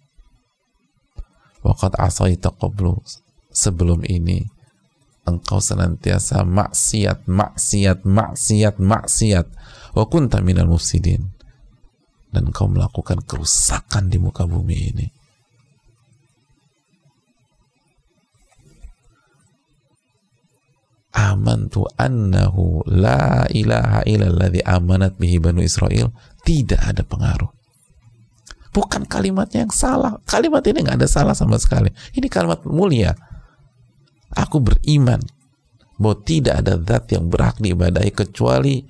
Waqad 1.62 1.94
asaita 2.02 2.50
qablu. 2.50 2.98
Sebelum 3.52 4.00
ini 4.08 4.48
engkau 5.28 5.60
senantiasa 5.60 6.40
maksiat 6.42 7.30
maksiat 7.30 8.02
maksiat 8.02 8.74
maksiat. 8.80 9.46
Wa 9.94 10.04
kunta 10.10 10.42
minal 10.42 10.66
mufsidin. 10.66 11.30
Dan 12.32 12.50
engkau 12.50 12.66
melakukan 12.66 13.22
kerusakan 13.22 14.08
di 14.08 14.16
muka 14.16 14.48
bumi 14.48 14.78
ini 14.90 15.21
amantu 21.12 21.84
annahu 22.00 22.80
la 22.88 23.44
ilaha 23.52 24.00
illalladzi 24.08 24.64
amanat 24.64 25.20
bihi 25.20 25.36
banu 25.36 25.60
Israel 25.60 26.10
tidak 26.42 26.80
ada 26.82 27.04
pengaruh. 27.04 27.52
Bukan 28.72 29.04
kalimatnya 29.04 29.68
yang 29.68 29.74
salah. 29.74 30.16
Kalimat 30.24 30.64
ini 30.64 30.80
nggak 30.80 30.96
ada 30.96 31.08
salah 31.08 31.36
sama 31.36 31.60
sekali. 31.60 31.92
Ini 32.16 32.24
kalimat 32.32 32.64
mulia. 32.64 33.12
Aku 34.32 34.64
beriman 34.64 35.20
bahwa 36.00 36.16
tidak 36.24 36.64
ada 36.64 36.80
zat 36.80 37.12
yang 37.12 37.28
berhak 37.28 37.60
diibadahi 37.60 38.10
kecuali 38.16 38.80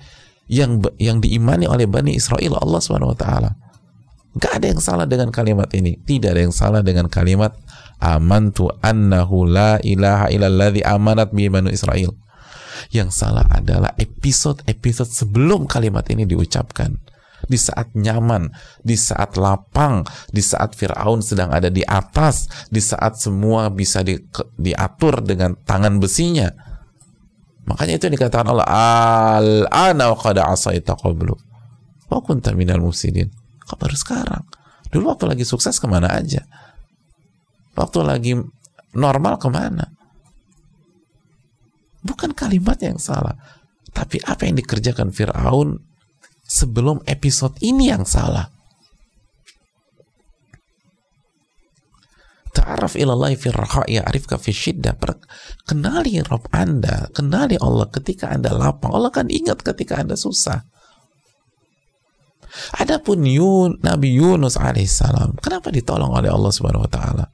yang 0.47 0.79
yang 0.95 1.19
diimani 1.19 1.67
oleh 1.67 1.83
Bani 1.83 2.15
Israel 2.15 2.63
Allah 2.63 2.79
Subhanahu 2.79 3.11
wa. 3.11 3.62
Gak 4.33 4.61
ada 4.61 4.65
yang 4.65 4.81
salah 4.81 5.05
dengan 5.05 5.29
kalimat 5.29 5.69
ini. 5.77 5.93
Tidak 6.01 6.33
ada 6.33 6.41
yang 6.41 6.55
salah 6.55 6.81
dengan 6.81 7.05
kalimat 7.05 7.53
amantu 8.01 8.73
annahu 8.81 9.45
la 9.45 9.77
ilaha 9.85 10.33
illalladzi 10.33 10.81
amanat 10.81 11.29
bi 11.29 11.47
Israel. 11.69 12.17
Yang 12.89 13.09
salah 13.13 13.45
adalah 13.53 13.93
episode-episode 13.95 15.09
sebelum 15.13 15.69
kalimat 15.69 16.03
ini 16.09 16.25
diucapkan. 16.25 16.97
Di 17.43 17.59
saat 17.59 17.91
nyaman, 17.93 18.49
di 18.81 18.95
saat 18.95 19.35
lapang, 19.35 20.07
di 20.31 20.39
saat 20.39 20.79
Fir'aun 20.79 21.19
sedang 21.19 21.51
ada 21.51 21.67
di 21.67 21.83
atas, 21.83 22.47
di 22.71 22.79
saat 22.79 23.19
semua 23.19 23.67
bisa 23.67 23.99
di, 23.99 24.15
diatur 24.55 25.19
dengan 25.21 25.53
tangan 25.61 25.99
besinya. 25.99 26.47
Makanya 27.67 27.99
itu 27.99 28.03
yang 28.07 28.15
dikatakan 28.15 28.47
Allah, 28.47 28.67
Al-ana 28.67 30.15
wa 30.15 30.17
qada 30.17 30.47
asaita 30.47 30.95
qablu. 30.95 31.35
Wa 32.07 32.23
kunta 32.23 32.55
minal 32.55 32.79
mufsidin. 32.79 33.42
Kok 33.67 33.79
baru 33.79 33.95
sekarang? 33.95 34.43
Dulu 34.93 35.09
waktu 35.09 35.25
lagi 35.25 35.45
sukses 35.47 35.79
ke 35.81 35.87
mana 35.89 36.11
aja? 36.11 36.45
Waktu 37.73 37.99
lagi 38.05 38.37
normal 38.93 39.41
ke 39.41 39.49
mana? 39.49 39.89
Bukan 42.03 42.35
kalimat 42.35 42.77
yang 42.83 43.01
salah. 43.01 43.33
Tapi 43.89 44.21
apa 44.25 44.45
yang 44.45 44.59
dikerjakan 44.59 45.09
Fir'aun 45.09 45.79
sebelum 46.45 47.01
episode 47.07 47.57
ini 47.63 47.89
yang 47.89 48.03
salah. 48.03 48.51
Ta'araf 52.53 52.93
ilallahi 52.93 53.33
fi 53.33 53.49
raha 53.49 53.81
ya'rifka 53.89 54.37
fi 54.37 54.53
syiddah. 54.53 54.93
Kenali 55.65 56.21
Rob 56.21 56.45
Anda, 56.53 57.09
kenali 57.09 57.57
Allah 57.57 57.89
ketika 57.89 58.29
Anda 58.29 58.53
lapang. 58.53 58.93
Allah 58.93 59.09
kan 59.09 59.33
ingat 59.33 59.65
ketika 59.65 59.97
Anda 59.97 60.13
susah. 60.13 60.61
Adapun 62.77 63.25
Yun, 63.25 63.81
Nabi 63.81 64.13
Yunus 64.13 64.61
alaihissalam, 64.61 65.41
kenapa 65.41 65.73
ditolong 65.73 66.13
oleh 66.13 66.29
Allah 66.29 66.51
Subhanahu 66.53 66.85
wa 66.85 66.91
taala? 66.91 67.25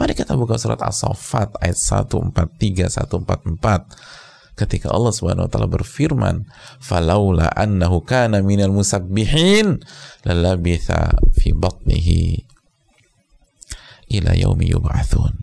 Mari 0.00 0.16
kita 0.16 0.32
buka 0.32 0.56
surat 0.56 0.80
As-Saffat 0.80 1.60
ayat 1.60 1.76
143 1.76 2.88
144 2.88 4.56
ketika 4.56 4.88
Allah 4.92 5.12
Subhanahu 5.12 5.44
wa 5.44 5.50
taala 5.52 5.68
berfirman, 5.68 6.48
"Falaula 6.80 7.52
annahu 7.52 8.00
kana 8.00 8.40
minal 8.40 8.72
musabbihin 8.72 9.80
lalabitha 10.24 11.20
fi 11.36 11.52
batnihi 11.52 12.48
ila 14.20 14.32
yaumi 14.32 14.72
yub'atsun." 14.72 15.36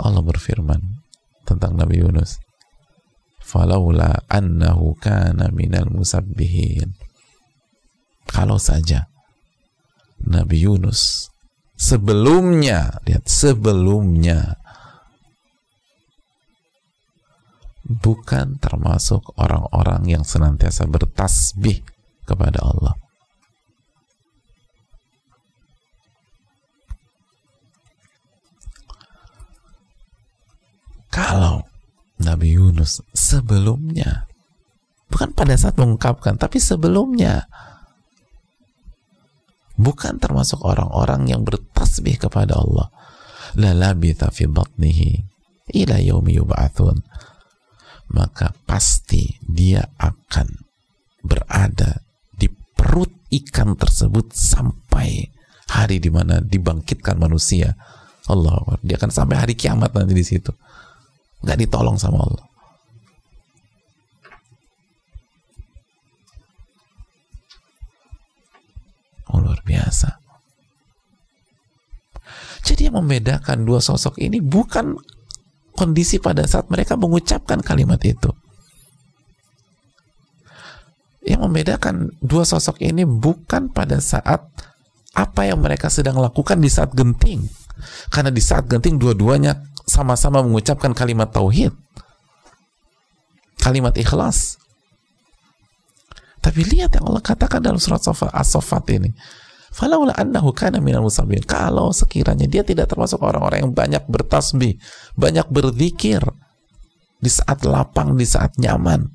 Allah 0.00 0.22
berfirman 0.24 1.02
tentang 1.44 1.74
Nabi 1.74 2.00
Yunus, 2.00 2.40
falaula 3.50 4.22
annahu 4.30 4.94
kana 5.02 5.50
minal 5.50 5.90
musabbihin. 5.90 6.94
Kalau 8.30 8.62
saja 8.62 9.10
Nabi 10.22 10.62
Yunus 10.62 11.34
sebelumnya 11.74 13.02
lihat 13.02 13.26
sebelumnya 13.26 14.54
bukan 17.90 18.62
termasuk 18.62 19.34
orang-orang 19.34 20.06
yang 20.06 20.22
senantiasa 20.22 20.86
bertasbih 20.86 21.82
kepada 22.22 22.62
Allah. 22.62 22.94
Kalau 31.10 31.66
Nabi 32.20 32.56
Yunus 32.56 33.00
sebelumnya. 33.16 34.28
Bukan 35.10 35.34
pada 35.34 35.56
saat 35.56 35.80
mengungkapkan 35.80 36.36
tapi 36.36 36.60
sebelumnya. 36.62 37.48
Bukan 39.80 40.20
termasuk 40.20 40.60
orang-orang 40.60 41.32
yang 41.32 41.42
bertasbih 41.42 42.20
kepada 42.20 42.60
Allah. 42.60 42.92
La 43.56 43.74
labitha 43.74 44.30
fi 44.30 44.46
batnihi 44.46 45.10
ila 45.74 45.98
yaumi 45.98 46.38
yub'atsun 46.38 47.02
maka 48.10 48.54
pasti 48.66 49.38
dia 49.42 49.86
akan 49.98 50.46
berada 51.22 52.02
di 52.34 52.50
perut 52.50 53.10
ikan 53.30 53.78
tersebut 53.78 54.34
sampai 54.34 55.30
hari 55.70 56.02
di 56.02 56.10
mana 56.10 56.42
dibangkitkan 56.42 57.18
manusia. 57.18 57.74
Allah 58.30 58.62
dia 58.82 58.98
akan 58.98 59.10
sampai 59.10 59.36
hari 59.38 59.54
kiamat 59.58 59.90
nanti 59.90 60.14
di 60.14 60.22
situ 60.22 60.54
nggak 61.40 61.58
ditolong 61.66 61.96
sama 61.96 62.20
Allah. 62.20 62.46
Oh, 69.30 69.38
luar 69.38 69.62
biasa. 69.62 70.20
Jadi 72.66 72.90
yang 72.90 72.98
membedakan 73.00 73.62
dua 73.62 73.78
sosok 73.78 74.18
ini 74.18 74.42
bukan 74.42 74.98
kondisi 75.74 76.20
pada 76.20 76.44
saat 76.44 76.68
mereka 76.68 76.98
mengucapkan 76.98 77.62
kalimat 77.64 77.98
itu. 78.04 78.30
Yang 81.24 81.40
membedakan 81.46 82.10
dua 82.20 82.44
sosok 82.44 82.82
ini 82.82 83.06
bukan 83.06 83.70
pada 83.70 84.02
saat 84.02 84.44
apa 85.14 85.42
yang 85.46 85.62
mereka 85.62 85.88
sedang 85.88 86.18
lakukan 86.18 86.58
di 86.58 86.68
saat 86.68 86.92
genting. 86.92 87.46
Karena 88.12 88.28
di 88.28 88.42
saat 88.44 88.68
genting 88.68 89.00
dua-duanya 89.00 89.56
sama-sama 89.90 90.46
mengucapkan 90.46 90.94
kalimat 90.94 91.34
tauhid 91.34 91.74
kalimat 93.60 93.92
ikhlas. 93.94 94.56
Tapi 96.40 96.64
lihat 96.64 96.96
yang 96.96 97.12
Allah 97.12 97.20
katakan 97.20 97.60
dalam 97.60 97.76
surat 97.76 98.00
as-safat 98.00 98.84
ini. 98.96 99.12
Falaula 99.70 100.16
annahu 100.16 100.50
kana 100.50 100.82
minal 100.82 101.04
musabbin 101.04 101.44
kalau 101.46 101.94
sekiranya 101.94 102.48
dia 102.50 102.66
tidak 102.66 102.90
termasuk 102.90 103.22
orang-orang 103.22 103.62
yang 103.62 103.70
banyak 103.70 104.02
bertasbih 104.10 104.74
banyak 105.14 105.46
berzikir 105.46 106.18
di 107.22 107.30
saat 107.30 107.62
lapang 107.62 108.18
di 108.18 108.26
saat 108.26 108.58
nyaman 108.58 109.06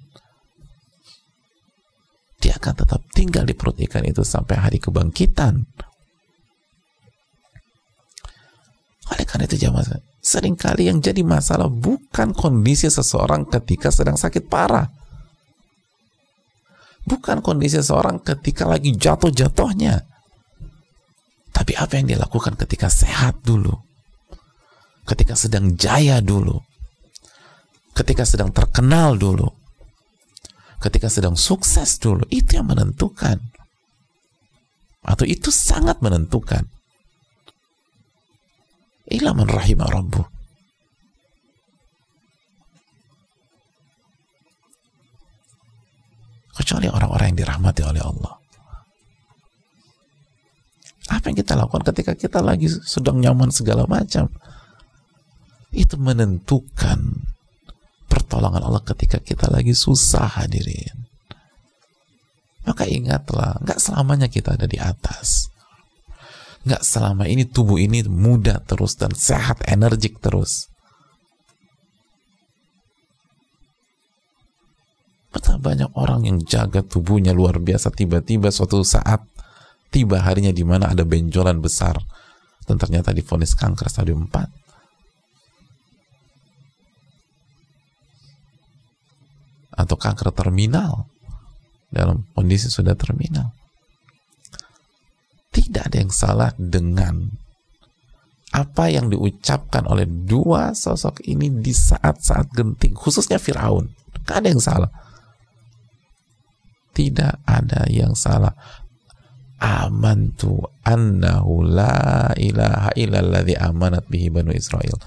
dia 2.40 2.56
akan 2.56 2.72
tetap 2.72 3.04
tinggal 3.12 3.44
di 3.44 3.52
perut 3.52 3.76
ikan 3.84 4.08
itu 4.08 4.24
sampai 4.24 4.56
hari 4.56 4.80
kebangkitan. 4.80 5.66
Oleh 9.12 9.26
karena 9.28 9.44
itu 9.44 9.60
jamaah 9.60 10.15
sering 10.26 10.58
kali 10.58 10.90
yang 10.90 10.98
jadi 11.06 11.22
masalah 11.22 11.70
bukan 11.70 12.34
kondisi 12.34 12.90
seseorang 12.90 13.46
ketika 13.46 13.94
sedang 13.94 14.18
sakit 14.18 14.50
parah. 14.50 14.90
Bukan 17.06 17.46
kondisi 17.46 17.78
seseorang 17.78 18.18
ketika 18.26 18.66
lagi 18.66 18.98
jatuh-jatuhnya. 18.98 20.02
Tapi 21.54 21.78
apa 21.78 22.02
yang 22.02 22.10
dia 22.10 22.18
lakukan 22.18 22.58
ketika 22.58 22.90
sehat 22.90 23.46
dulu. 23.46 23.78
Ketika 25.06 25.38
sedang 25.38 25.78
jaya 25.78 26.18
dulu. 26.26 26.58
Ketika 27.94 28.26
sedang 28.26 28.50
terkenal 28.50 29.22
dulu. 29.22 29.46
Ketika 30.82 31.06
sedang 31.06 31.38
sukses 31.38 32.02
dulu. 32.02 32.26
Itu 32.34 32.58
yang 32.58 32.74
menentukan. 32.74 33.54
atau 35.06 35.22
itu 35.22 35.54
sangat 35.54 36.02
menentukan 36.02 36.66
ila 39.10 39.38
man 39.38 39.48
rahimah 39.50 39.90
rabbuh 39.90 40.26
kecuali 46.56 46.88
orang-orang 46.88 47.36
yang 47.36 47.40
dirahmati 47.46 47.84
oleh 47.84 48.02
Allah. 48.02 48.34
Apa 51.12 51.30
yang 51.30 51.38
kita 51.38 51.54
lakukan 51.54 51.86
ketika 51.94 52.18
kita 52.18 52.40
lagi 52.42 52.66
sedang 52.72 53.22
nyaman 53.22 53.54
segala 53.54 53.86
macam? 53.86 54.32
Itu 55.70 56.00
menentukan 56.02 57.30
pertolongan 58.10 58.66
Allah 58.66 58.82
ketika 58.82 59.22
kita 59.22 59.52
lagi 59.52 59.76
susah 59.76 60.42
hadirin. 60.42 61.06
Maka 62.66 62.90
ingatlah 62.90 63.62
nggak 63.62 63.78
selamanya 63.78 64.26
kita 64.26 64.58
ada 64.58 64.66
di 64.66 64.82
atas 64.82 65.54
nggak 66.66 66.82
selama 66.82 67.30
ini 67.30 67.46
tubuh 67.46 67.78
ini 67.78 68.02
muda 68.10 68.58
terus 68.66 68.98
dan 68.98 69.14
sehat 69.14 69.62
energik 69.70 70.18
terus. 70.18 70.74
Betapa 75.30 75.62
banyak 75.62 75.94
orang 75.94 76.26
yang 76.26 76.38
jaga 76.42 76.82
tubuhnya 76.82 77.38
luar 77.38 77.62
biasa 77.62 77.94
tiba-tiba 77.94 78.50
suatu 78.50 78.82
saat 78.82 79.22
tiba 79.94 80.26
harinya 80.26 80.50
di 80.50 80.66
mana 80.66 80.90
ada 80.90 81.06
benjolan 81.06 81.62
besar 81.62 82.02
dan 82.66 82.82
ternyata 82.82 83.14
difonis 83.14 83.54
kanker 83.54 83.86
stadium 83.86 84.26
4 84.26 84.50
atau 89.76 89.96
kanker 89.96 90.34
terminal. 90.34 91.06
Dalam 91.94 92.28
kondisi 92.36 92.68
sudah 92.68 92.98
terminal 92.98 93.65
tidak 95.56 95.88
ada 95.88 95.98
yang 96.04 96.12
salah 96.12 96.52
dengan 96.60 97.32
apa 98.52 98.92
yang 98.92 99.08
diucapkan 99.08 99.88
oleh 99.88 100.04
dua 100.04 100.76
sosok 100.76 101.24
ini 101.24 101.48
di 101.64 101.72
saat-saat 101.72 102.52
genting 102.52 102.92
khususnya 102.92 103.40
Fir'aun. 103.40 103.88
Gak 104.28 104.44
ada 104.44 104.50
yang 104.52 104.64
salah. 104.64 104.92
Tidak 106.92 107.48
ada 107.48 107.88
yang 107.88 108.16
salah. 108.16 108.52
Amantu 109.60 110.60
annahu 110.84 111.64
la 111.64 112.32
ilaha 112.36 112.92
illalladzi 112.96 113.56
amanat 113.56 114.08
bihi 114.12 114.28
banu 114.32 114.52
Israel. 114.52 115.00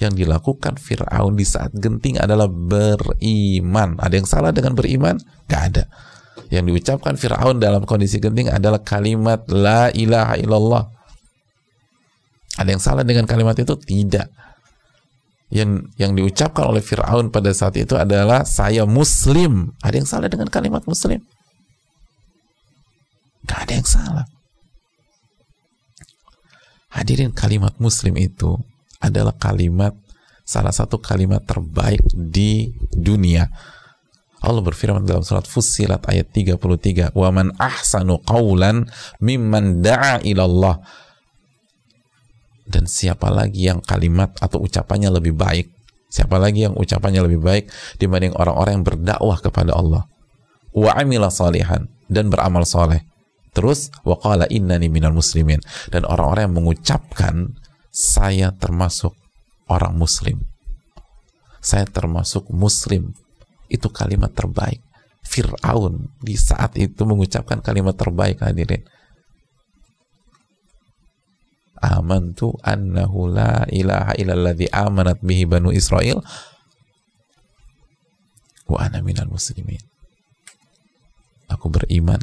Yang 0.00 0.24
dilakukan 0.24 0.76
Fir'aun 0.76 1.36
di 1.36 1.48
saat 1.48 1.72
genting 1.72 2.20
adalah 2.20 2.48
beriman. 2.48 3.96
Ada 4.00 4.14
yang 4.20 4.28
salah 4.28 4.52
dengan 4.52 4.76
beriman? 4.76 5.16
gak 5.44 5.62
ada 5.72 5.84
yang 6.54 6.64
diucapkan 6.70 7.18
Fir'aun 7.18 7.58
dalam 7.58 7.82
kondisi 7.82 8.22
genting 8.22 8.48
adalah 8.48 8.78
kalimat 8.80 9.42
la 9.50 9.90
ilaha 9.90 10.38
illallah 10.38 10.84
ada 12.54 12.70
yang 12.70 12.82
salah 12.82 13.02
dengan 13.02 13.26
kalimat 13.26 13.58
itu? 13.58 13.74
tidak 13.82 14.30
yang 15.50 15.82
yang 15.98 16.14
diucapkan 16.14 16.70
oleh 16.70 16.80
Fir'aun 16.80 17.34
pada 17.34 17.50
saat 17.50 17.74
itu 17.74 17.98
adalah 17.98 18.46
saya 18.46 18.86
muslim 18.86 19.74
ada 19.82 19.98
yang 19.98 20.06
salah 20.06 20.30
dengan 20.30 20.46
kalimat 20.46 20.86
muslim 20.86 21.18
Gak 23.44 23.58
ada 23.68 23.72
yang 23.76 23.88
salah. 23.88 24.26
Hadirin 26.94 27.34
kalimat 27.34 27.76
muslim 27.82 28.16
itu 28.16 28.56
adalah 29.02 29.36
kalimat 29.36 29.92
salah 30.46 30.72
satu 30.72 30.96
kalimat 31.02 31.44
terbaik 31.44 32.00
di 32.14 32.72
dunia. 32.94 33.50
Allah 34.44 34.60
berfirman 34.60 35.08
dalam 35.08 35.24
surat 35.24 35.48
Fussilat 35.48 36.04
ayat 36.04 36.30
33, 36.30 37.10
"Wa 37.16 37.32
man 37.32 37.56
ahsanu 37.56 38.20
qawlan 38.22 38.84
mimman 39.18 39.80
da'a 39.80 40.20
ilallah." 40.20 40.84
Dan 42.64 42.88
siapa 42.88 43.28
lagi 43.32 43.68
yang 43.68 43.80
kalimat 43.84 44.36
atau 44.40 44.60
ucapannya 44.64 45.12
lebih 45.12 45.36
baik? 45.36 45.72
Siapa 46.08 46.38
lagi 46.38 46.64
yang 46.68 46.76
ucapannya 46.76 47.26
lebih 47.26 47.40
baik 47.42 47.64
dibanding 47.98 48.32
orang-orang 48.38 48.80
yang 48.80 48.86
berdakwah 48.86 49.38
kepada 49.40 49.74
Allah? 49.74 50.06
Wa 50.72 50.96
amila 50.96 51.28
salihan 51.28 51.90
dan 52.08 52.30
beramal 52.30 52.62
soleh 52.68 53.04
Terus 53.54 53.94
waqala 54.02 54.50
innani 54.50 54.90
minal 54.90 55.14
muslimin 55.14 55.62
dan 55.94 56.02
orang-orang 56.02 56.50
yang 56.50 56.56
mengucapkan 56.58 57.54
saya 57.94 58.50
termasuk 58.50 59.14
orang 59.70 59.94
muslim. 59.94 60.42
Saya 61.62 61.86
termasuk 61.86 62.50
muslim. 62.50 63.14
Itu 63.74 63.90
kalimat 63.90 64.30
terbaik. 64.30 64.78
Fir'aun 65.24 66.14
di 66.22 66.38
saat 66.38 66.78
itu 66.78 67.02
mengucapkan 67.02 67.58
kalimat 67.58 67.98
terbaik 67.98 68.38
hadirin. 68.44 68.86
Amantu 71.82 72.54
annahu 72.62 73.28
la 73.28 73.66
ilaha 73.68 74.14
illalladzi 74.14 74.70
amanat 74.70 75.18
bihi 75.20 75.44
banu 75.44 75.74
Israel 75.74 76.22
wa 78.70 78.78
ana 78.78 79.02
minal 79.02 79.28
muslimin. 79.28 79.82
Aku 81.50 81.68
beriman 81.68 82.20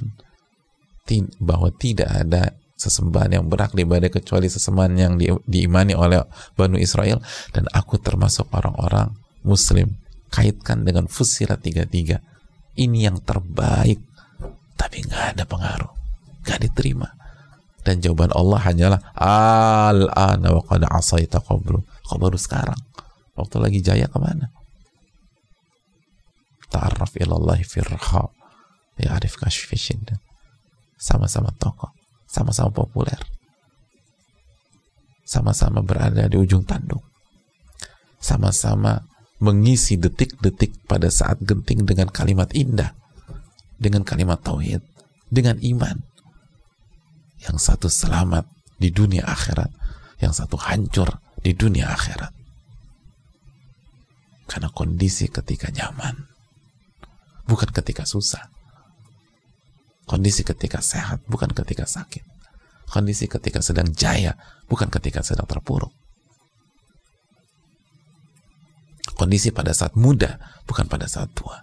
bahwa 1.44 1.68
tidak 1.76 2.08
ada 2.08 2.56
sesembahan 2.80 3.42
yang 3.42 3.46
berhak 3.52 3.76
diibadah 3.76 4.10
kecuali 4.10 4.50
sesembahan 4.50 4.94
yang 4.98 5.14
di, 5.20 5.30
diimani 5.46 5.94
oleh 5.94 6.24
Banu 6.58 6.82
Israel 6.82 7.22
dan 7.54 7.70
aku 7.70 8.02
termasuk 8.02 8.50
orang-orang 8.50 9.14
muslim 9.46 10.01
kaitkan 10.32 10.88
dengan 10.88 11.12
Fusilat 11.12 11.60
33 11.62 12.80
ini 12.80 13.06
yang 13.06 13.20
terbaik. 13.22 14.00
Tapi 14.80 14.98
nggak 15.06 15.38
ada 15.38 15.44
pengaruh. 15.46 15.92
Nggak 16.48 16.60
diterima. 16.66 17.12
Dan 17.82 18.02
jawaban 18.02 18.32
Allah 18.34 18.60
hanyalah 18.62 19.00
al-ana 19.18 20.54
wa 20.54 20.62
qad 20.66 20.86
asaita 20.86 21.42
qablu 21.42 21.82
kok 21.82 22.18
baru 22.18 22.38
sekarang? 22.38 22.78
Waktu 23.34 23.58
lagi 23.58 23.80
jaya 23.82 24.06
ke 24.06 24.18
mana? 24.22 24.54
Ta'arraf 26.70 27.18
ilallahi 27.18 27.66
firha. 27.66 28.24
Ya 29.02 29.18
arif 29.18 29.34
sama-sama 31.02 31.50
tokoh, 31.58 31.90
sama-sama 32.30 32.70
populer, 32.70 33.18
sama-sama 35.26 35.82
berada 35.82 36.30
di 36.30 36.38
ujung 36.38 36.62
tanduk, 36.62 37.02
sama-sama 38.22 39.02
mengisi 39.42 39.98
detik-detik 39.98 40.86
pada 40.86 41.10
saat 41.10 41.42
genting 41.42 41.84
dengan 41.84 42.14
kalimat 42.14 42.54
indah, 42.54 42.94
dengan 43.82 44.06
kalimat 44.06 44.38
tauhid, 44.46 44.86
dengan 45.34 45.58
iman. 45.58 45.98
Yang 47.42 47.58
satu 47.58 47.90
selamat 47.90 48.46
di 48.78 48.94
dunia 48.94 49.26
akhirat, 49.26 49.74
yang 50.22 50.30
satu 50.30 50.62
hancur 50.62 51.18
di 51.42 51.58
dunia 51.58 51.90
akhirat. 51.90 52.30
Karena 54.46 54.70
kondisi 54.70 55.26
ketika 55.26 55.74
nyaman, 55.74 56.30
bukan 57.50 57.74
ketika 57.74 58.06
susah. 58.06 58.46
Kondisi 60.06 60.46
ketika 60.46 60.86
sehat, 60.86 61.26
bukan 61.26 61.50
ketika 61.50 61.90
sakit. 61.90 62.22
Kondisi 62.92 63.26
ketika 63.26 63.64
sedang 63.64 63.90
jaya, 63.96 64.36
bukan 64.68 64.92
ketika 64.92 65.24
sedang 65.24 65.48
terpuruk. 65.48 66.01
Kondisi 69.22 69.54
pada 69.54 69.70
saat 69.70 69.94
muda, 69.94 70.42
bukan 70.66 70.90
pada 70.90 71.06
saat 71.06 71.30
tua. 71.38 71.62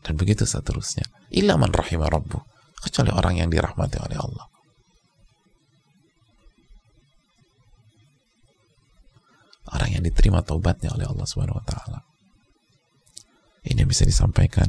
Dan 0.00 0.16
begitu 0.16 0.48
seterusnya. 0.48 1.04
Ilaman 1.28 1.68
rahimah 1.68 2.08
rabbu. 2.08 2.40
Kecuali 2.80 3.12
orang 3.12 3.44
yang 3.44 3.52
dirahmati 3.52 4.00
oleh 4.00 4.16
Allah. 4.16 4.46
Orang 9.76 9.90
yang 9.92 10.02
diterima 10.02 10.40
taubatnya 10.40 10.96
oleh 10.96 11.04
Allah 11.04 11.28
Subhanahu 11.28 11.60
wa 11.60 11.66
taala. 11.68 12.00
Ini 13.62 13.84
bisa 13.84 14.08
disampaikan 14.08 14.66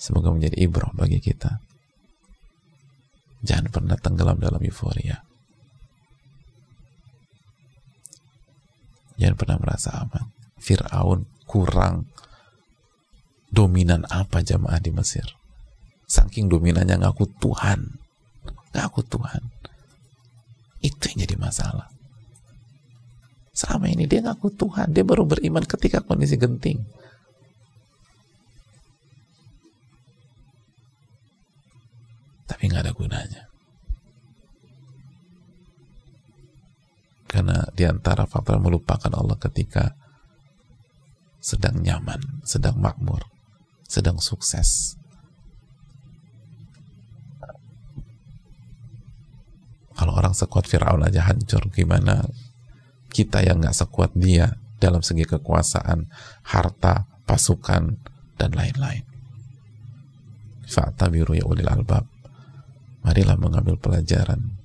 Semoga 0.00 0.32
menjadi 0.32 0.56
ibrah 0.64 0.88
bagi 0.96 1.20
kita. 1.20 1.60
Jangan 3.44 3.68
pernah 3.68 4.00
tenggelam 4.00 4.40
dalam 4.40 4.64
euforia. 4.64 5.20
Jangan 9.20 9.36
pernah 9.36 9.58
merasa 9.60 9.90
aman. 10.00 10.32
Fir'aun 10.56 11.28
kurang 11.44 12.08
dominan 13.52 14.08
apa 14.08 14.40
jamaah 14.40 14.80
di 14.80 14.90
Mesir. 14.90 15.28
Saking 16.08 16.48
dominannya 16.48 17.04
ngaku 17.04 17.28
Tuhan. 17.38 18.00
Ngaku 18.72 19.00
Tuhan. 19.04 19.42
Itu 20.80 21.12
yang 21.12 21.28
jadi 21.28 21.36
masalah. 21.36 21.92
Selama 23.52 23.92
ini 23.92 24.08
dia 24.08 24.24
ngaku 24.24 24.56
Tuhan. 24.56 24.96
Dia 24.96 25.04
baru 25.04 25.28
beriman 25.28 25.68
ketika 25.68 26.00
kondisi 26.00 26.40
genting. 26.40 26.80
tapi 32.60 32.76
nggak 32.76 32.84
ada 32.84 32.92
gunanya. 32.92 33.42
Karena 37.40 37.64
di 37.72 37.88
antara 37.88 38.28
faktor 38.28 38.60
melupakan 38.60 39.08
Allah 39.16 39.32
ketika 39.40 39.96
sedang 41.40 41.80
nyaman, 41.80 42.44
sedang 42.44 42.76
makmur, 42.76 43.24
sedang 43.88 44.20
sukses. 44.20 45.00
Kalau 49.96 50.12
orang 50.20 50.36
sekuat 50.36 50.68
Fir'aun 50.68 51.00
aja 51.00 51.32
hancur, 51.32 51.64
gimana 51.72 52.28
kita 53.08 53.40
yang 53.40 53.64
nggak 53.64 53.72
sekuat 53.72 54.12
dia 54.12 54.60
dalam 54.76 55.00
segi 55.00 55.24
kekuasaan, 55.24 56.12
harta, 56.44 57.08
pasukan, 57.24 58.04
dan 58.36 58.52
lain-lain. 58.52 59.08
Fa'tabiru 60.68 61.40
ya 61.40 61.48
ulil 61.48 61.72
albab. 61.72 62.04
Marilah 63.00 63.40
mengambil 63.40 63.80
pelajaran 63.80 64.60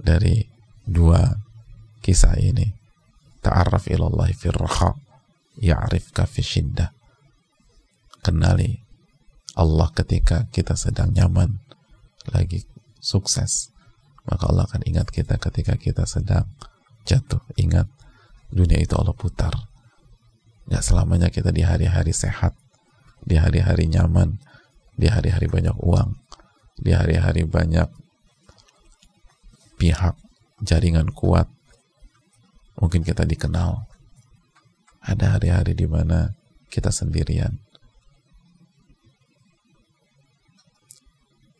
dari 0.00 0.53
dua 0.84 1.40
kisah 2.04 2.36
ini. 2.40 2.72
Ta'arraf 3.44 3.88
ilallahi 3.92 4.32
firraha 4.32 4.96
ya'rifka 5.60 6.24
fi 6.24 6.40
syiddah. 6.40 6.92
Kenali 8.24 8.80
Allah 9.54 9.92
ketika 9.92 10.48
kita 10.48 10.74
sedang 10.74 11.12
nyaman, 11.12 11.60
lagi 12.32 12.64
sukses. 12.98 13.68
Maka 14.24 14.48
Allah 14.48 14.64
akan 14.64 14.82
ingat 14.88 15.12
kita 15.12 15.36
ketika 15.36 15.76
kita 15.76 16.08
sedang 16.08 16.48
jatuh. 17.04 17.44
Ingat, 17.60 17.84
dunia 18.48 18.80
itu 18.80 18.96
Allah 18.96 19.12
putar. 19.12 19.52
Gak 20.64 20.80
selamanya 20.80 21.28
kita 21.28 21.52
di 21.52 21.60
hari-hari 21.60 22.16
sehat, 22.16 22.56
di 23.20 23.36
hari-hari 23.36 23.84
nyaman, 23.92 24.40
di 24.96 25.12
hari-hari 25.12 25.44
banyak 25.44 25.76
uang, 25.76 26.16
di 26.80 26.96
hari-hari 26.96 27.44
banyak 27.44 27.92
pihak, 29.76 30.16
jaringan 30.64 31.12
kuat. 31.12 31.46
Mungkin 32.80 33.04
kita 33.06 33.22
dikenal. 33.28 33.86
Ada 35.04 35.36
hari-hari 35.36 35.76
di 35.76 35.84
mana 35.84 36.32
kita 36.72 36.88
sendirian. 36.88 37.60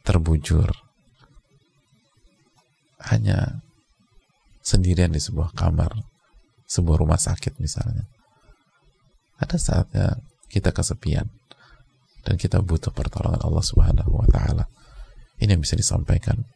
Terbujur. 0.02 0.72
Hanya 3.04 3.60
sendirian 4.64 5.12
di 5.12 5.20
sebuah 5.20 5.52
kamar, 5.52 5.92
sebuah 6.64 6.96
rumah 7.04 7.20
sakit 7.20 7.60
misalnya. 7.60 8.08
Ada 9.36 9.60
saatnya 9.60 10.06
kita 10.48 10.72
kesepian 10.72 11.28
dan 12.24 12.40
kita 12.40 12.64
butuh 12.64 12.88
pertolongan 12.90 13.44
Allah 13.44 13.60
Subhanahu 13.60 14.24
wa 14.24 14.28
taala. 14.32 14.64
Ini 15.36 15.52
yang 15.52 15.62
bisa 15.62 15.76
disampaikan. 15.76 16.48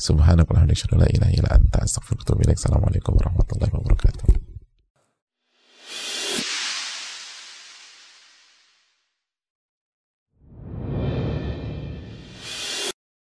Subhanallah 0.00 0.48
wa 0.48 0.56
bihamdihi 0.56 0.96
la 0.96 1.06
ilaha 1.12 1.32
illa 1.36 1.50
anta 1.60 1.84
astaghfiruka 1.84 2.32
wa 2.32 2.40
atubu 2.40 2.40
ilaik. 2.48 2.56
Assalamualaikum 2.56 3.12
warahmatullahi 3.20 3.72
wabarakatuh. 3.76 4.49